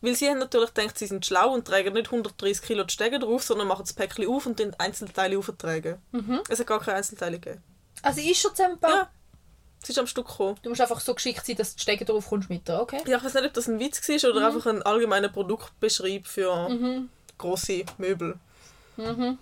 Weil 0.00 0.14
sie 0.14 0.28
haben 0.28 0.38
natürlich 0.38 0.74
gedacht, 0.74 0.98
sie 0.98 1.06
sind 1.06 1.24
schlau 1.24 1.52
und 1.52 1.66
tragen 1.66 1.94
nicht 1.94 2.06
130 2.06 2.62
Kilo 2.62 2.84
die 2.84 2.92
Stege 2.92 3.18
drauf, 3.18 3.42
sondern 3.42 3.66
machen 3.66 3.84
das 3.84 3.92
Päckchen 3.92 4.28
auf 4.28 4.46
und 4.46 4.60
dann 4.60 4.74
Einzelteile 4.74 5.38
auftragen. 5.38 6.00
Mhm. 6.12 6.40
Es 6.48 6.60
hat 6.60 6.66
gar 6.66 6.80
keine 6.80 6.98
Einzelteile 6.98 7.38
gegeben. 7.38 7.62
Also 8.02 8.20
ist 8.20 8.40
schon 8.40 8.54
zusammengebaut? 8.54 8.90
Ja. 8.90 9.10
Sie 9.86 9.92
ist 9.92 10.00
am 10.00 10.08
Stück 10.08 10.26
gekommen. 10.26 10.56
Du 10.62 10.68
musst 10.68 10.80
einfach 10.80 10.98
so 10.98 11.14
geschickt 11.14 11.46
sein, 11.46 11.54
dass 11.54 11.70
du 11.70 11.76
die 11.76 11.82
Stege 11.82 12.04
drauf 12.04 12.28
kommst 12.28 12.50
mit, 12.50 12.68
okay? 12.68 13.00
Ja, 13.06 13.18
ich 13.18 13.24
weiß 13.24 13.34
nicht, 13.34 13.46
ob 13.46 13.54
das 13.54 13.68
ein 13.68 13.78
Witz 13.78 14.08
war 14.08 14.30
oder 14.30 14.40
mhm. 14.40 14.46
einfach 14.46 14.66
ein 14.66 14.82
allgemeiner 14.82 15.28
Produktbeschreib 15.28 16.26
für 16.26 16.68
mhm. 16.68 17.08
grosse 17.38 17.84
Möbel. 17.96 18.34
Mhm. 18.96 19.38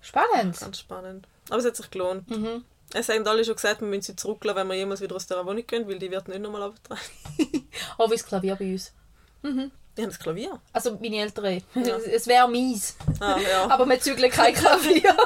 Spannend. 0.00 0.60
Ganz 0.60 0.78
spannend. 0.78 1.26
Aber 1.48 1.58
es 1.58 1.64
hat 1.64 1.74
sich 1.74 1.90
gelohnt. 1.90 2.30
Mhm. 2.30 2.64
Es 2.92 3.08
haben 3.08 3.26
alle 3.26 3.44
schon 3.44 3.56
gesagt, 3.56 3.80
wir 3.80 3.88
müssen 3.88 4.02
sie 4.02 4.14
zurücklassen, 4.16 4.58
wenn 4.58 4.68
wir 4.68 4.76
jemals 4.76 5.00
wieder 5.00 5.16
aus 5.16 5.26
dieser 5.26 5.44
Wohnung 5.44 5.66
gehen, 5.66 5.88
weil 5.88 5.98
die 5.98 6.12
wird 6.12 6.28
nicht 6.28 6.40
nochmal 6.40 6.62
abgetragen. 6.62 7.00
oh, 7.98 8.06
wie 8.08 8.14
das 8.14 8.24
Klavier 8.24 8.54
bei 8.54 8.70
uns. 8.70 8.92
Mhm. 9.42 9.72
Die 9.96 10.02
haben 10.02 10.10
das 10.10 10.18
Klavier? 10.18 10.60
Also 10.72 10.98
meine 11.00 11.16
Eltern. 11.16 11.62
Ja. 11.74 11.96
Es 12.12 12.26
wäre 12.26 12.48
mies. 12.48 12.96
Ah, 13.20 13.38
ja. 13.38 13.68
Aber 13.70 13.86
wir 13.86 14.00
zügeln 14.00 14.30
kein 14.30 14.54
Klavier. 14.54 15.16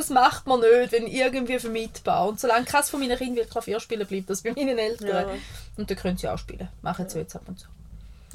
Das 0.00 0.10
macht 0.10 0.46
man 0.46 0.60
nicht, 0.60 0.92
wenn 0.92 1.06
irgendwie 1.06 1.58
vermittelbar. 1.58 2.28
Und 2.28 2.40
solange 2.40 2.64
keines 2.64 2.90
von 2.90 3.00
meinen 3.00 3.16
Kindern 3.16 3.36
wird 3.36 3.50
Klavier 3.50 3.80
spielen, 3.80 4.06
bleibt 4.06 4.30
das 4.30 4.42
bei 4.42 4.52
meinen 4.52 4.78
Eltern. 4.78 5.08
Ja. 5.08 5.34
Und 5.76 5.90
dann 5.90 5.96
können 5.96 6.16
sie 6.16 6.28
auch 6.28 6.38
spielen. 6.38 6.68
Machen 6.82 7.08
sie 7.08 7.18
jetzt 7.18 7.36
ab 7.36 7.42
und 7.46 7.58
zu. 7.58 7.66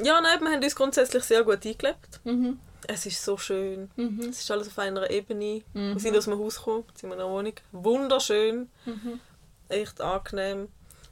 Ja, 0.04 0.20
nein, 0.22 0.40
wir 0.42 0.52
haben 0.52 0.64
uns 0.64 0.76
grundsätzlich 0.76 1.24
sehr 1.24 1.44
gut 1.44 1.66
eingelebt. 1.66 2.20
Mhm. 2.24 2.60
Es 2.88 3.06
ist 3.06 3.24
so 3.24 3.38
schön. 3.38 3.90
Mhm. 3.96 4.20
Es 4.30 4.42
ist 4.42 4.52
alles 4.52 4.68
auf 4.68 4.78
einer 4.78 5.10
Ebene. 5.10 5.62
Mhm. 5.74 5.94
Wir 5.94 6.00
sind 6.00 6.18
aus 6.18 6.26
dem 6.26 6.38
Haus 6.38 6.58
gekommen, 6.58 6.84
sind 6.94 7.12
in 7.12 7.18
meiner 7.18 7.30
Wohnung. 7.30 7.54
Wunderschön. 7.72 8.70
Mhm. 8.86 9.20
Echt 9.70 10.02
angenehm. 10.02 10.68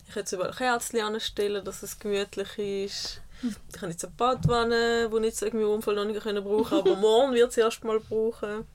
Ich 0.08 0.16
hätte 0.16 0.36
überall 0.36 0.54
Kerzen 0.54 1.00
anstellen, 1.00 1.66
dass 1.66 1.82
es 1.82 1.98
gemütlich 1.98 2.58
ist. 2.60 3.22
Ich 3.74 3.82
habe 3.82 3.92
jetzt 3.92 4.06
eine 4.06 4.14
Badwanne, 4.16 5.10
die 5.10 5.20
nicht 5.20 5.42
irgendwie 5.42 5.66
Unfall 5.66 5.96
noch 5.96 6.06
nicht 6.06 6.24
brauchen 6.24 6.64
können, 6.66 6.80
aber 6.80 6.96
morgen 7.02 7.34
wird 7.34 7.52
sie 7.52 7.62
erst 7.62 7.84
mal 7.84 8.00
brauchen. 8.00 8.66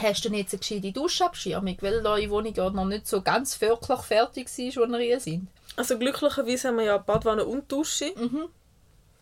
Hast 0.00 0.24
du 0.24 0.28
jetzt 0.30 0.52
eine 0.52 0.60
gescheite 0.60 0.92
Duschabschirmung, 0.92 1.76
weil 1.80 2.06
eure 2.06 2.30
Wohnung 2.30 2.54
ja 2.54 2.70
noch 2.70 2.84
nicht 2.84 3.08
so 3.08 3.20
ganz 3.20 3.60
wirklich 3.60 4.00
fertig 4.00 4.46
ist, 4.46 4.78
als 4.78 4.90
wir 4.90 4.98
hier 4.98 5.20
sind? 5.20 5.48
Also 5.76 5.98
glücklicherweise 5.98 6.68
haben 6.68 6.76
wir 6.78 6.84
ja 6.84 6.98
Badwanne 6.98 7.44
und 7.44 7.70
Dusche 7.70 8.12
mhm. 8.16 8.48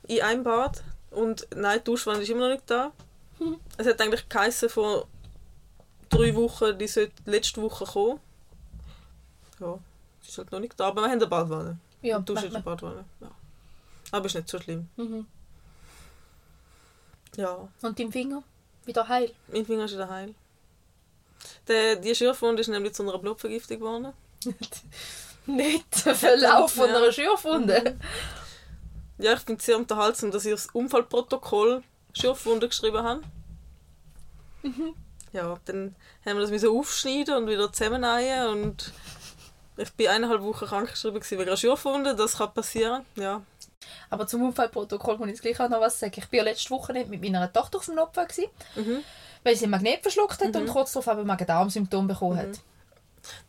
in 0.06 0.22
einem 0.22 0.44
Bad. 0.44 0.82
Und 1.10 1.46
nein, 1.54 1.78
die 1.78 1.84
Duschwanne 1.84 2.22
ist 2.22 2.28
immer 2.28 2.48
noch 2.48 2.54
nicht 2.54 2.70
da. 2.70 2.92
Mhm. 3.38 3.58
Es 3.76 3.86
hat 3.86 4.00
eigentlich 4.00 4.28
geheißen, 4.28 4.68
vor 4.68 5.06
drei 6.08 6.34
Wochen, 6.34 6.78
die 6.78 6.86
sollte 6.86 7.14
letzte 7.24 7.62
Woche 7.62 7.84
kommen. 7.84 8.20
Ja, 9.60 9.78
sie 10.22 10.28
ist 10.28 10.38
halt 10.38 10.52
noch 10.52 10.60
nicht 10.60 10.78
da, 10.78 10.88
aber 10.88 11.02
wir 11.02 11.08
haben 11.08 11.12
eine 11.12 11.26
Badwanne. 11.26 11.78
Ja, 12.02 12.18
und 12.18 12.28
Dusche 12.28 12.46
ist 12.46 12.54
eine 12.54 12.62
Badwanne. 12.64 13.04
Ja. 13.20 13.30
Aber 14.12 14.26
ist 14.26 14.34
nicht 14.34 14.48
so 14.48 14.58
schlimm. 14.58 14.88
Mhm. 14.96 15.26
Ja. 17.36 17.68
Und 17.82 17.98
dein 17.98 18.12
Finger? 18.12 18.42
Wieder 18.84 19.08
heil? 19.08 19.32
Mein 19.48 19.66
Finger 19.66 19.84
ist 19.84 19.94
wieder 19.94 20.08
heil. 20.08 20.34
Der, 21.68 21.96
die 21.96 22.14
Schürfwunde 22.14 22.60
ist 22.60 22.68
nämlich 22.68 22.94
zu 22.94 23.02
einer 23.02 23.18
Blutvergiftung 23.18 23.78
geworden. 23.78 24.12
nicht 25.46 26.06
der 26.06 26.14
Verlauf 26.14 26.72
von 26.72 26.88
einer 26.88 27.12
Schürfwunde. 27.12 27.96
Mhm. 29.18 29.24
Ja, 29.24 29.32
ich 29.32 29.40
finde 29.40 29.60
es 29.60 29.66
sehr 29.66 29.76
unterhaltsam, 29.76 30.30
dass 30.30 30.44
ich 30.44 30.52
das 30.52 30.66
Unfallprotokoll 30.66 31.82
Schürfwunde 32.12 32.68
geschrieben 32.68 33.02
habe. 33.02 33.22
Mhm. 34.62 34.94
Ja, 35.32 35.58
dann 35.64 35.94
haben 36.24 36.38
wir 36.38 36.46
das 36.46 36.64
aufschneiden 36.64 37.34
und 37.34 37.46
wieder 37.48 37.72
zusammennähen 37.72 38.48
und 38.48 38.92
ich 39.76 39.92
bin 39.92 40.08
eineinhalb 40.08 40.42
Wochen 40.42 40.66
krankgeschrieben 40.66 41.22
wegen 41.22 41.42
einer 41.42 41.56
Schürfwunde. 41.56 42.14
Das 42.14 42.38
kann 42.38 42.54
passieren, 42.54 43.04
ja. 43.16 43.42
Aber 44.10 44.26
zum 44.26 44.42
Unfallprotokoll 44.42 45.18
muss 45.18 45.28
ich 45.28 45.40
gleich 45.40 45.60
auch 45.60 45.68
noch 45.68 45.80
was 45.80 45.98
sagen. 45.98 46.14
Ich 46.16 46.32
war 46.32 46.38
ja 46.38 46.44
letzte 46.44 46.70
Woche 46.70 46.92
nicht 46.92 47.08
mit 47.08 47.22
meiner 47.22 47.52
Tochter 47.52 47.78
auf 47.78 47.84
dem 47.84 47.98
Opfer, 47.98 48.26
mhm. 48.74 49.02
Weil 49.46 49.54
sie 49.54 49.66
ein 49.66 49.70
Magnet 49.70 50.02
verschluckt 50.02 50.40
hat 50.40 50.54
mhm. 50.54 50.62
und 50.62 50.66
kurz 50.66 50.92
darauf 50.92 51.06
aber 51.06 51.24
Magen-Darm-Symptome 51.24 52.08
bekommen 52.08 52.36
hat. 52.36 52.48
Mhm. 52.48 52.58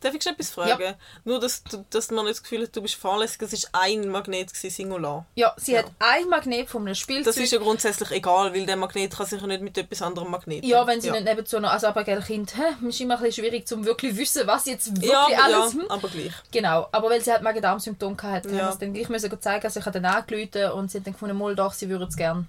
Darf 0.00 0.14
ich 0.14 0.26
etwas 0.26 0.50
fragen? 0.50 0.82
Ja. 0.82 0.94
Nur, 1.24 1.40
dass, 1.40 1.62
dass 1.90 2.10
man 2.10 2.24
nicht 2.24 2.36
das 2.36 2.42
Gefühl 2.42 2.62
hat, 2.62 2.74
du 2.74 2.82
bist 2.82 2.94
fahrlässig. 2.96 3.42
Es 3.42 3.72
war 3.72 3.82
ein 3.82 4.08
Magnet, 4.08 4.50
Singular. 4.50 5.26
Ja, 5.36 5.54
sie 5.56 5.72
ja. 5.72 5.80
hat 5.80 5.92
ein 6.00 6.28
Magnet 6.28 6.68
von 6.68 6.82
einem 6.82 6.96
Spielzeug. 6.96 7.26
Das 7.26 7.36
ist 7.36 7.52
ja 7.52 7.58
grundsätzlich 7.58 8.10
egal, 8.10 8.52
weil 8.54 8.66
der 8.66 8.76
Magnet 8.76 9.16
kann 9.16 9.26
sich 9.26 9.40
ja 9.40 9.46
nicht 9.46 9.60
mit 9.60 9.78
etwas 9.78 10.02
anderem 10.02 10.30
Magnet. 10.30 10.64
Ja, 10.64 10.84
wenn 10.86 11.00
sie 11.00 11.08
ja. 11.08 11.14
nicht 11.14 11.24
nebenzu 11.24 11.60
noch... 11.60 11.70
Also 11.70 11.88
aber 11.88 12.06
ein 12.06 12.20
Kind, 12.22 12.56
hä, 12.56 12.88
ist 12.88 13.00
immer 13.00 13.16
ein 13.16 13.22
bisschen 13.22 13.44
schwierig, 13.44 13.70
um 13.72 13.84
wirklich 13.84 14.12
zu 14.12 14.18
wissen, 14.18 14.46
was 14.46 14.66
jetzt 14.66 14.94
wirklich 14.94 15.12
ja, 15.12 15.26
alles... 15.42 15.74
Ja, 15.74 15.80
aber 15.88 16.08
gleich. 16.08 16.32
Genau, 16.50 16.88
aber 16.90 17.10
weil 17.10 17.20
sie 17.20 17.30
halt 17.30 17.42
Magen-Darm-Symptome 17.42 18.16
hatte, 18.22 18.50
ja. 18.50 18.62
haben 18.62 18.72
es 18.72 18.78
dann 18.78 18.94
gleich 18.94 19.08
müssen 19.08 19.40
zeigen. 19.40 19.64
Also 19.64 19.78
ich 19.78 19.86
habe 19.86 20.00
dann 20.00 20.12
angerufen 20.12 20.72
und 20.72 20.90
sie 20.90 20.98
hat 20.98 21.06
dann 21.06 21.12
gefunden, 21.12 21.36
mal 21.36 21.54
doch, 21.54 21.72
sie 21.72 21.88
würde 21.88 22.04
es 22.04 22.16
gerne 22.16 22.46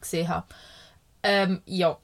gesehen 0.00 0.28
haben. 0.28 0.46
Ähm, 1.24 1.62
ja, 1.66 1.96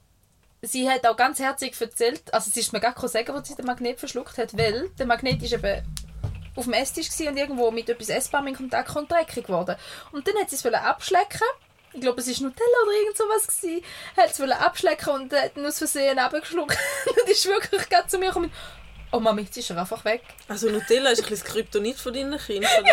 sie 0.61 0.89
hat 0.89 1.05
auch 1.07 1.15
ganz 1.15 1.39
herzlich 1.39 1.79
erzählt, 1.79 2.33
also 2.33 2.51
sie 2.51 2.59
ist 2.59 2.73
mir 2.73 2.79
gar 2.79 2.99
nicht 2.99 3.11
sagen, 3.11 3.33
wo 3.33 3.41
sie 3.43 3.55
den 3.55 3.65
Magnet 3.65 3.99
verschluckt 3.99 4.37
hat, 4.37 4.57
weil 4.57 4.89
der 4.97 5.05
Magnet 5.05 5.41
ist 5.41 5.53
eben 5.53 5.83
auf 6.55 6.65
dem 6.65 6.73
Esstisch 6.73 7.09
und 7.27 7.37
irgendwo 7.37 7.71
mit 7.71 7.89
etwas 7.89 8.09
Essbarem 8.09 8.47
in 8.47 8.55
Kontakt 8.55 8.95
und 8.95 9.09
dreckig 9.09 9.45
geworden. 9.45 9.75
Und 10.11 10.27
dann 10.27 10.35
hat 10.37 10.49
sie 10.49 10.55
es 10.55 10.65
abschlecken 10.65 11.47
ich 11.91 12.01
glaube, 12.01 12.21
es 12.21 12.27
war 12.27 12.47
Nutella 12.47 12.77
oder 12.83 12.91
irgend 12.99 13.17
sowas. 13.17 13.47
Gewesen. 13.47 13.83
Hat 14.15 14.29
es 14.29 14.39
abschlecken 14.39 15.09
und 15.11 15.33
hat 15.33 15.57
ihn 15.57 15.65
aus 15.65 15.79
Versehen 15.79 16.19
abgeschluckt. 16.19 16.77
und 17.07 17.27
ist 17.27 17.47
wirklich 17.47 17.89
gerade 17.89 18.07
zu 18.07 18.19
mir 18.19 18.27
gekommen. 18.27 18.53
Oh 19.11 19.19
Mami, 19.19 19.41
jetzt 19.41 19.57
ist 19.57 19.71
er 19.71 19.77
einfach 19.79 20.05
weg. 20.05 20.21
Also 20.47 20.69
Nutella 20.69 21.09
ist 21.09 21.23
ein 21.23 21.29
bisschen 21.29 21.43
das 21.43 21.51
Kryptonit 21.51 21.97
von 21.97 22.13
deinen 22.13 22.37
Kindern. 22.37 22.69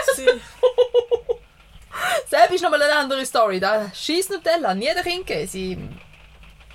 Selbst 2.27 2.55
ist 2.55 2.63
nochmal 2.63 2.81
eine 2.83 2.97
andere 2.97 3.27
Story. 3.27 3.61
Da 3.61 3.93
schießt 3.93 4.31
Nutella, 4.31 4.75
nie 4.75 4.87
der 4.87 5.03
Kind. 5.03 5.29
Sie... 5.51 5.77
Mm 5.77 5.99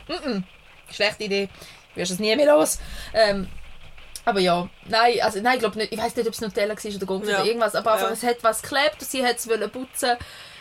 -mm 0.07 0.43
schlechte 0.93 1.23
Idee, 1.23 1.49
du 1.93 1.99
wirst 1.99 2.11
es 2.11 2.19
nie 2.19 2.35
mehr 2.35 2.53
los. 2.53 2.79
Ähm, 3.13 3.47
aber 4.23 4.39
ja, 4.39 4.69
nein, 4.87 5.19
also 5.21 5.41
nein, 5.41 5.55
ich 5.55 5.59
glaube 5.59 5.77
nicht, 5.77 5.91
ich 5.91 5.99
weiß 5.99 6.15
nicht, 6.15 6.27
ob 6.27 6.33
es 6.33 6.41
Nutella 6.41 6.75
war 6.75 6.95
oder 6.95 7.05
Gumpf 7.05 7.27
ja. 7.27 7.37
oder 7.37 7.45
irgendwas, 7.45 7.75
aber 7.75 7.99
ja. 7.99 8.09
es 8.09 8.23
hat 8.23 8.43
was 8.43 8.61
geklebt, 8.61 9.01
sie 9.01 9.25
hat 9.25 9.37
es 9.37 9.47
putzen 9.71 10.17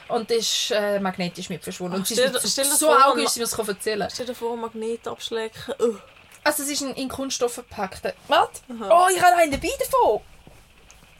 und 0.08 0.30
ist 0.30 0.70
äh, 0.70 0.98
magnetisch 0.98 1.48
mit 1.48 1.62
verschwunden. 1.62 1.94
Ach, 1.94 1.98
und 1.98 2.06
stell, 2.06 2.34
ist 2.34 2.52
stell 2.52 2.64
so 2.64 2.90
augisch, 2.92 3.30
sie 3.30 3.40
muss 3.40 3.52
es 3.52 3.68
erzählen. 3.68 4.08
Stell 4.10 4.26
dir 4.26 4.34
vor, 4.34 4.56
Magnet 4.56 5.06
abschlecken. 5.06 5.74
Uh. 5.78 5.96
Also 6.42 6.62
es 6.62 6.70
ist 6.70 6.82
in, 6.82 6.94
in 6.94 7.08
Kunststoff 7.08 7.52
verpackt. 7.54 8.14
Warte. 8.28 8.60
Aha. 8.70 9.06
Oh, 9.06 9.14
ich 9.14 9.22
habe 9.22 9.36
einen 9.36 9.52
dabei 9.52 9.68
davon. 9.78 10.20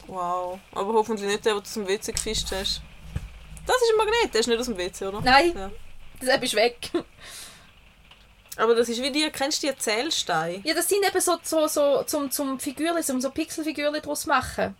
Wow. 0.07 0.59
Aber 0.73 0.93
hoffentlich 0.93 1.29
nicht 1.29 1.45
der, 1.45 1.53
den 1.53 1.59
du 1.59 1.67
aus 1.67 1.73
dem 1.73 1.87
WC 1.87 2.11
gefischt 2.11 2.47
hast. 2.51 2.81
Das 3.65 3.75
ist 3.75 3.91
ein 3.91 3.97
Magnet, 3.97 4.33
der 4.33 4.41
ist 4.41 4.47
nicht 4.47 4.59
aus 4.59 4.65
dem 4.65 4.77
WC, 4.77 5.05
oder? 5.05 5.21
Nein, 5.21 5.53
Ja. 5.55 5.71
das 6.19 6.41
ist 6.41 6.55
weg. 6.55 6.89
Aber 8.57 8.75
das 8.75 8.89
ist 8.89 9.01
wie 9.01 9.11
die, 9.11 9.29
kennst 9.31 9.63
du 9.63 9.67
die 9.67 9.77
Zählsteine? 9.77 10.61
Ja, 10.63 10.73
das 10.73 10.87
sind 10.89 11.05
eben 11.07 11.21
so, 11.21 11.37
so, 11.41 11.67
so 11.67 12.03
zum, 12.03 12.31
zum 12.31 12.59
Figürchen, 12.59 13.03
zum 13.03 13.21
so 13.21 13.29
Pixelfigürchen 13.29 14.01
daraus 14.01 14.25
machen. 14.25 14.75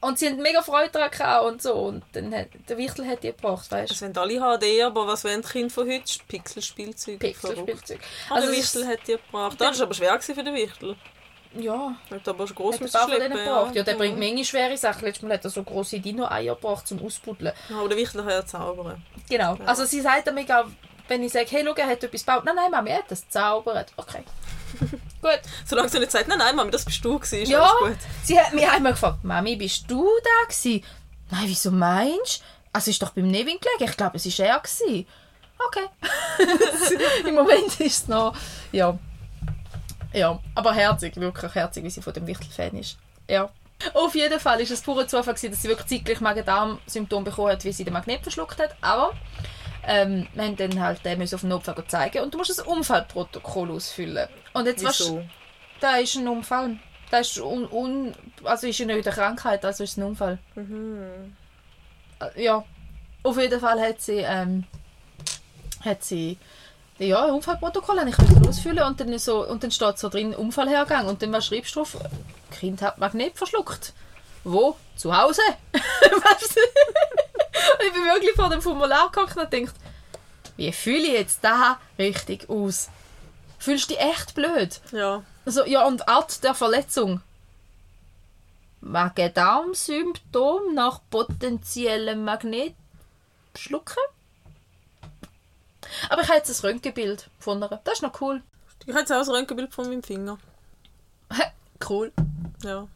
Und 0.00 0.18
sie 0.18 0.28
haben 0.28 0.36
mega 0.42 0.62
Freude 0.62 0.90
daran 0.90 1.46
und 1.46 1.62
so. 1.62 1.72
Und 1.74 2.04
dann 2.12 2.32
hat, 2.34 2.48
der 2.68 2.76
Wichtel 2.76 3.06
hat 3.06 3.22
die 3.22 3.28
gebracht, 3.28 3.70
weißt 3.70 3.90
Das 3.90 4.02
wollen 4.02 4.16
alle 4.16 4.58
HD, 4.58 4.82
aber 4.82 5.06
was 5.06 5.24
wollen 5.24 5.42
die 5.42 5.48
Kinder 5.48 5.70
von 5.70 5.88
heute? 5.88 6.12
Pixelspielzeug. 6.28 7.18
du? 7.18 7.26
Pixelspielzeug. 7.26 8.00
Also 8.28 8.48
der 8.48 8.56
Wichtel 8.56 8.86
hat 8.86 9.00
die 9.06 9.12
gebracht. 9.12 9.60
Das 9.60 9.78
war 9.78 9.86
aber 9.86 9.94
schwer 9.94 10.20
für 10.20 10.34
den 10.34 10.54
Wichtel. 10.54 10.96
Ja, 11.58 11.96
Hat 12.10 12.28
aber 12.28 12.46
schon 12.46 12.56
groß 12.56 12.74
hat 12.74 12.82
müssen 12.82 13.00
schleppen, 13.06 13.38
gebracht. 13.38 13.74
Ja, 13.74 13.82
der 13.82 13.94
bringt 13.94 14.18
Menge 14.18 14.44
schwere 14.44 14.76
Sachen. 14.76 15.06
Letztes 15.06 15.22
Mal 15.22 15.34
hat 15.34 15.44
er 15.44 15.50
so 15.50 15.62
grosse 15.62 15.98
Dino-Eier 15.98 16.54
gebracht 16.54 16.86
zum 16.86 17.02
Ausbuddeln. 17.02 17.54
Ja, 17.70 17.78
aber 17.78 17.88
der 17.88 17.96
Wichtel 17.96 18.20
kann 18.20 18.30
ja 18.30 18.44
zaubern. 18.44 19.02
Genau. 19.30 19.56
Also 19.64 19.86
sie 19.86 20.02
sagt 20.02 20.32
mir 20.34 20.44
auch, 20.60 20.66
wenn 21.08 21.22
ich 21.22 21.32
sage, 21.32 21.46
hey, 21.50 21.64
schau, 21.64 21.74
er 21.74 21.86
hat 21.88 22.02
etwas 22.02 22.24
gebaut. 22.24 22.44
Nein, 22.44 22.56
nein, 22.56 22.70
Mami, 22.70 22.90
er 22.90 22.98
hat 22.98 23.10
das 23.10 23.22
gezaubert. 23.22 23.92
Okay. 23.96 24.22
Gut. 25.22 25.40
Solange 25.64 25.88
sie 25.88 25.98
nicht 25.98 26.12
sagt, 26.12 26.28
nein, 26.28 26.38
nein, 26.38 26.54
Mami, 26.56 26.70
das 26.70 26.84
bist 26.84 27.04
du 27.04 27.18
gewesen, 27.18 27.42
ist 27.42 27.48
Ja, 27.48 27.62
alles 27.62 27.80
gut. 27.80 27.96
sie 28.24 28.38
hat 28.38 28.52
mich 28.52 28.68
einmal 28.68 28.92
gefragt, 28.92 29.24
Mami, 29.24 29.56
bist 29.56 29.90
du 29.90 30.08
da 30.22 30.48
gewesen? 30.48 30.84
Nein, 31.30 31.44
wieso 31.46 31.70
meinst 31.70 32.40
du? 32.40 32.44
Also, 32.72 32.90
es 32.90 32.94
ist 32.96 33.02
doch 33.02 33.10
beim 33.10 33.26
Nevin 33.28 33.58
gelegen. 33.58 33.90
Ich 33.90 33.96
glaube, 33.96 34.16
es 34.16 34.38
war 34.38 34.46
er. 34.46 34.60
Gewesen. 34.60 35.06
Okay. 35.66 35.86
Im 37.28 37.34
Moment 37.34 37.80
ist 37.80 38.02
es 38.02 38.08
noch... 38.08 38.36
Ja. 38.70 38.98
Ja, 40.12 40.38
aber 40.54 40.74
herzig, 40.74 41.16
wirklich 41.16 41.54
herzig, 41.54 41.84
wie 41.84 41.90
sie 41.90 42.02
von 42.02 42.12
dem 42.12 42.26
Wichtel-Fan 42.26 42.76
ist. 42.78 42.98
Ja. 43.28 43.48
Auf 43.94 44.14
jeden 44.14 44.38
Fall 44.40 44.60
ist 44.60 44.70
es 44.70 44.80
purer 44.82 45.06
Zufall, 45.08 45.34
gewesen, 45.34 45.50
dass 45.50 45.62
sie 45.62 45.68
wirklich 45.68 45.88
zeitgleich 45.88 46.20
Magen-Darm-Symptome 46.20 47.24
bekommen 47.24 47.52
hat, 47.52 47.64
wie 47.64 47.72
sie 47.72 47.84
den 47.84 47.92
Magnet 47.92 48.22
verschluckt 48.22 48.58
hat. 48.58 48.74
Aber 48.80 49.12
ähm, 49.86 50.26
wir 50.34 50.44
haben 50.44 50.56
dann 50.56 50.80
halt 50.80 51.04
den 51.04 51.18
müssen 51.18 51.34
auf 51.36 51.40
den 51.42 51.50
Notfall 51.50 51.84
zeigen 51.86 52.22
und 52.22 52.34
du 52.34 52.38
musst 52.38 52.60
ein 52.60 52.66
Unfallprotokoll 52.66 53.70
ausfüllen. 53.70 54.28
Und 54.52 54.66
jetzt 54.66 54.84
Wieso? 54.84 55.22
da 55.80 55.96
ist 55.96 56.16
ein 56.16 56.28
Unfall. 56.28 56.78
Da 57.10 57.18
ist 57.18 57.38
un, 57.38 57.66
un, 57.70 58.14
also 58.44 58.66
ist 58.66 58.78
ja 58.78 58.86
nicht 58.86 59.06
eine 59.06 59.14
Krankheit, 59.14 59.64
also 59.64 59.84
ist 59.84 59.92
es 59.92 59.96
ein 59.96 60.02
Unfall. 60.02 60.38
Mhm. 60.54 61.36
Äh, 62.20 62.44
Ja. 62.44 62.64
Auf 63.22 63.38
jeden 63.38 63.60
Fall 63.60 63.80
hat 63.80 64.00
sie, 64.00 64.18
ähm, 64.18 64.64
hat 65.84 66.04
sie 66.04 66.38
ja, 66.98 67.24
ein 67.24 67.32
Unfallprotokoll 67.32 67.98
habe 67.98 68.10
ich 68.10 68.48
ausfüllen 68.48 68.84
und 68.84 68.98
dann, 69.00 69.18
so, 69.18 69.46
und 69.46 69.62
dann 69.62 69.70
steht 69.70 69.98
so 69.98 70.08
drin 70.08 70.34
Unfallhergang 70.34 71.06
und 71.06 71.20
dann 71.22 71.32
was 71.32 71.46
schreibst 71.46 71.74
du 71.74 71.80
drauf? 71.80 71.96
Kind 72.50 72.80
hat 72.82 72.98
Magnet 72.98 73.36
verschluckt. 73.36 73.92
Wo? 74.44 74.76
Zu 74.96 75.14
Hause? 75.16 75.42
Weißt 75.72 76.56
du? 76.56 76.60
Ich 77.86 77.92
bin 77.92 78.04
wirklich 78.04 78.32
vor 78.34 78.48
dem 78.48 78.62
Formular 78.62 79.10
gehockt 79.10 79.36
und 79.36 79.50
gedacht, 79.50 79.74
wie 80.56 80.72
fühle 80.72 81.06
ich 81.06 81.12
jetzt 81.12 81.44
da 81.44 81.78
richtig 81.98 82.48
aus? 82.48 82.88
Fühlst 83.58 83.90
du 83.90 83.94
dich 83.94 84.02
echt 84.02 84.34
blöd? 84.34 84.80
Ja. 84.92 85.22
Also, 85.44 85.64
ja, 85.64 85.86
und 85.86 86.08
Art 86.08 86.42
der 86.44 86.54
Verletzung. 86.54 87.20
Magen-Darm-Symptom 88.80 90.74
nach 90.74 91.00
potenziellem 91.10 92.24
Magnetschlucken. 92.24 94.02
Aber 96.08 96.22
ich 96.22 96.28
habe 96.28 96.38
jetzt 96.38 96.50
ein 96.50 96.60
Röntgenbild 96.66 97.28
von 97.38 97.60
ihr. 97.62 97.80
Das 97.84 97.94
ist 97.94 98.02
noch 98.02 98.20
cool. 98.20 98.42
Ich 98.84 98.90
habe 98.90 99.00
jetzt 99.00 99.12
auch 99.12 99.20
ein 99.20 99.28
Röntgenbild 99.28 99.74
von 99.74 99.88
meinem 99.88 100.02
Finger. 100.02 100.38
cool. 101.88 102.12
Ja. 102.62 102.86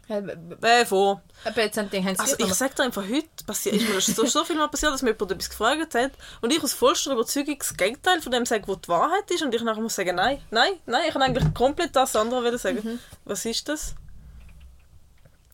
sie 2.18 2.22
Also 2.22 2.36
gleich 2.38 2.50
ich 2.50 2.56
sage 2.56 2.76
dir 2.76 2.84
einfach, 2.84 3.04
heute 3.04 3.44
passiert, 3.46 3.76
ist 3.76 3.88
mir 3.88 3.96
das 3.96 4.06
so, 4.06 4.26
so 4.26 4.46
viel 4.46 4.56
mal 4.56 4.68
passiert, 4.68 4.94
dass 4.94 5.02
mir 5.02 5.12
jemand 5.12 5.32
etwas 5.32 5.50
gefragt 5.50 5.96
hat 5.96 6.12
und 6.41 6.54
ich 6.54 6.63
aus 6.63 6.74
vollster 6.74 7.13
Überzeugung 7.13 7.58
das 7.58 7.76
Gegenteil 7.76 8.22
von 8.22 8.32
dem 8.32 8.46
sage, 8.46 8.68
was 8.68 8.82
die 8.82 8.89
Wahrheit 8.89 9.30
ist 9.32 9.41
und 9.41 9.54
ich 9.54 9.63
nachher 9.63 9.82
muss 9.82 9.96
sagen, 9.96 10.15
nein, 10.15 10.41
nein, 10.52 10.74
nein, 10.86 11.04
ich 11.08 11.13
kann 11.13 11.22
eigentlich 11.22 11.54
komplett 11.54 11.96
das 11.96 12.15
andere 12.15 12.44
wollen 12.44 12.58
sagen. 12.58 12.82
Mhm. 12.84 13.00
Was 13.26 13.46
ist 13.46 13.68
das? 13.68 13.96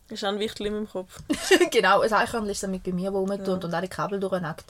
Ist 0.08 0.24
auch 0.24 0.28
ein 0.28 0.38
Wichtel 0.38 0.66
in 0.66 0.74
meinem 0.74 0.88
Kopf. 0.88 1.18
genau, 1.70 2.00
ein 2.00 2.12
Eichhörnchen 2.12 2.50
ist 2.50 2.62
damit 2.62 2.82
bei 2.82 2.92
mir, 2.92 3.12
wo 3.12 3.20
rumtut 3.20 3.64
und 3.64 3.72
alle 3.72 3.88
Kabel 3.88 4.20
durchnackt. 4.20 4.66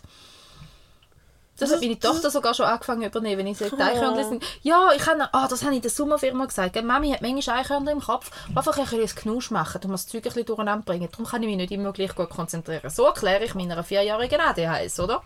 Das 1.62 1.72
hat 1.72 1.80
meine 1.80 1.98
Tochter 1.98 2.30
sogar 2.30 2.54
schon 2.54 2.66
angefangen 2.66 3.02
zu 3.02 3.08
übernehmen, 3.08 3.38
wenn 3.38 3.46
ich 3.46 3.58
sage, 3.58 3.76
die 3.76 3.82
Eichhörnchen 3.82 4.28
sind... 4.28 4.44
Ja, 4.62 4.90
ich 4.94 5.06
habe... 5.06 5.28
Ah, 5.32 5.48
das 5.48 5.64
habe 5.64 5.74
ich 5.74 5.80
der 5.80 5.90
Sommerfirma 5.90 6.46
gesagt. 6.46 6.72
gell? 6.74 6.82
Mami 6.82 7.10
hat 7.10 7.22
manchmal 7.22 7.60
Eichhörnchen 7.60 7.92
im 7.92 8.00
Kopf, 8.00 8.30
die 8.48 8.56
einfach 8.56 8.76
ein 8.76 8.84
bisschen 8.84 9.18
Knusch 9.18 9.50
machen, 9.50 9.80
um 9.84 9.92
das 9.92 10.06
Zeug 10.06 10.18
ein 10.18 10.22
bisschen 10.22 10.44
durcheinander 10.44 10.84
bringen. 10.84 11.08
Darum 11.10 11.26
kann 11.26 11.42
ich 11.42 11.48
mich 11.48 11.56
nicht 11.56 11.72
immer 11.72 11.92
gleich 11.92 12.14
gut 12.14 12.30
konzentrieren. 12.30 12.90
So 12.90 13.06
erkläre 13.06 13.44
ich 13.44 13.54
meiner 13.54 13.82
vierjährigen 13.82 14.40
ADHS, 14.40 15.00
oder? 15.00 15.22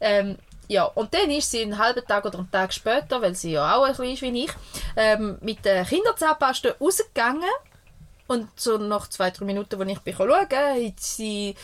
Ähm, 0.00 0.36
ja, 0.68 0.84
und 0.84 1.14
dann 1.14 1.30
ist 1.30 1.50
sie 1.50 1.62
einen 1.62 1.78
halben 1.78 2.04
Tag 2.06 2.24
oder 2.24 2.38
einen 2.38 2.50
Tag 2.50 2.72
später, 2.72 3.22
weil 3.22 3.34
sie 3.34 3.52
ja 3.52 3.76
auch 3.76 3.84
ein 3.84 3.90
bisschen 3.90 4.12
ist 4.12 4.22
wie 4.22 4.44
ich, 4.44 4.50
ähm, 4.96 5.38
mit 5.40 5.64
der 5.64 5.84
Kinderzahnpaste 5.84 6.76
rausgegangen. 6.80 7.48
Und 8.26 8.48
so 8.56 8.76
nach 8.76 9.08
zwei, 9.08 9.30
drei 9.30 9.44
Minuten, 9.44 9.80
als 9.80 9.90
ich 9.90 10.00
bin 10.00 10.14
schauen 10.16 10.30
hat 10.30 11.00
sie 11.00 11.54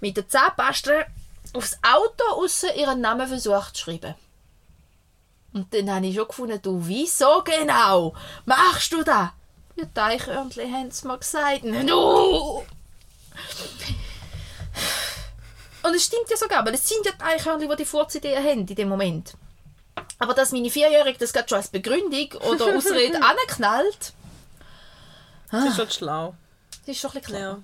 mit 0.00 0.16
der 0.16 0.28
Zahnpaste 0.28 1.06
aufs 1.52 1.78
Auto 1.82 2.24
aussen 2.42 2.70
ihren 2.76 3.00
Namen 3.00 3.28
versucht 3.28 3.76
zu 3.76 3.84
schreiben. 3.84 4.14
Und 5.52 5.72
dann 5.74 5.90
habe 5.94 6.06
ich 6.06 6.14
schon 6.16 6.26
gefunden, 6.28 6.60
du, 6.62 6.78
wieso 6.86 7.42
genau 7.44 8.14
machst 8.46 8.92
du 8.92 9.02
das? 9.02 9.28
Die 9.76 10.00
Eichhörnchen 10.00 10.72
haben 10.72 10.88
es 10.88 11.04
mir 11.04 11.18
gesagt. 11.18 11.64
No! 11.64 12.64
Und 15.82 15.94
es 15.94 16.04
stimmt 16.04 16.30
ja 16.30 16.36
sogar, 16.36 16.64
weil 16.64 16.74
es 16.74 16.88
sind 16.88 17.04
ja 17.04 17.12
die 17.12 17.22
Eichhörnchen, 17.22 17.68
die 17.68 17.76
die 17.76 17.84
Furzidee 17.84 18.36
haben 18.36 18.66
in 18.66 18.66
dem 18.66 18.88
Moment. 18.88 19.34
Aber 20.18 20.32
dass 20.34 20.52
meine 20.52 20.70
Vierjährige 20.70 21.18
das 21.18 21.32
gerade 21.32 21.48
schon 21.48 21.58
als 21.58 21.68
Begründung 21.68 22.32
oder 22.48 22.76
Ausrede 22.76 23.20
anknallt, 23.22 24.12
Das 25.50 25.64
ist 25.64 25.78
halt 25.78 25.92
schlau. 25.92 26.34
das 26.86 26.94
ist 26.94 27.00
schon 27.00 27.10
ein 27.10 27.20
bisschen 27.20 27.36
klar. 27.36 27.52
Ja. 27.56 27.62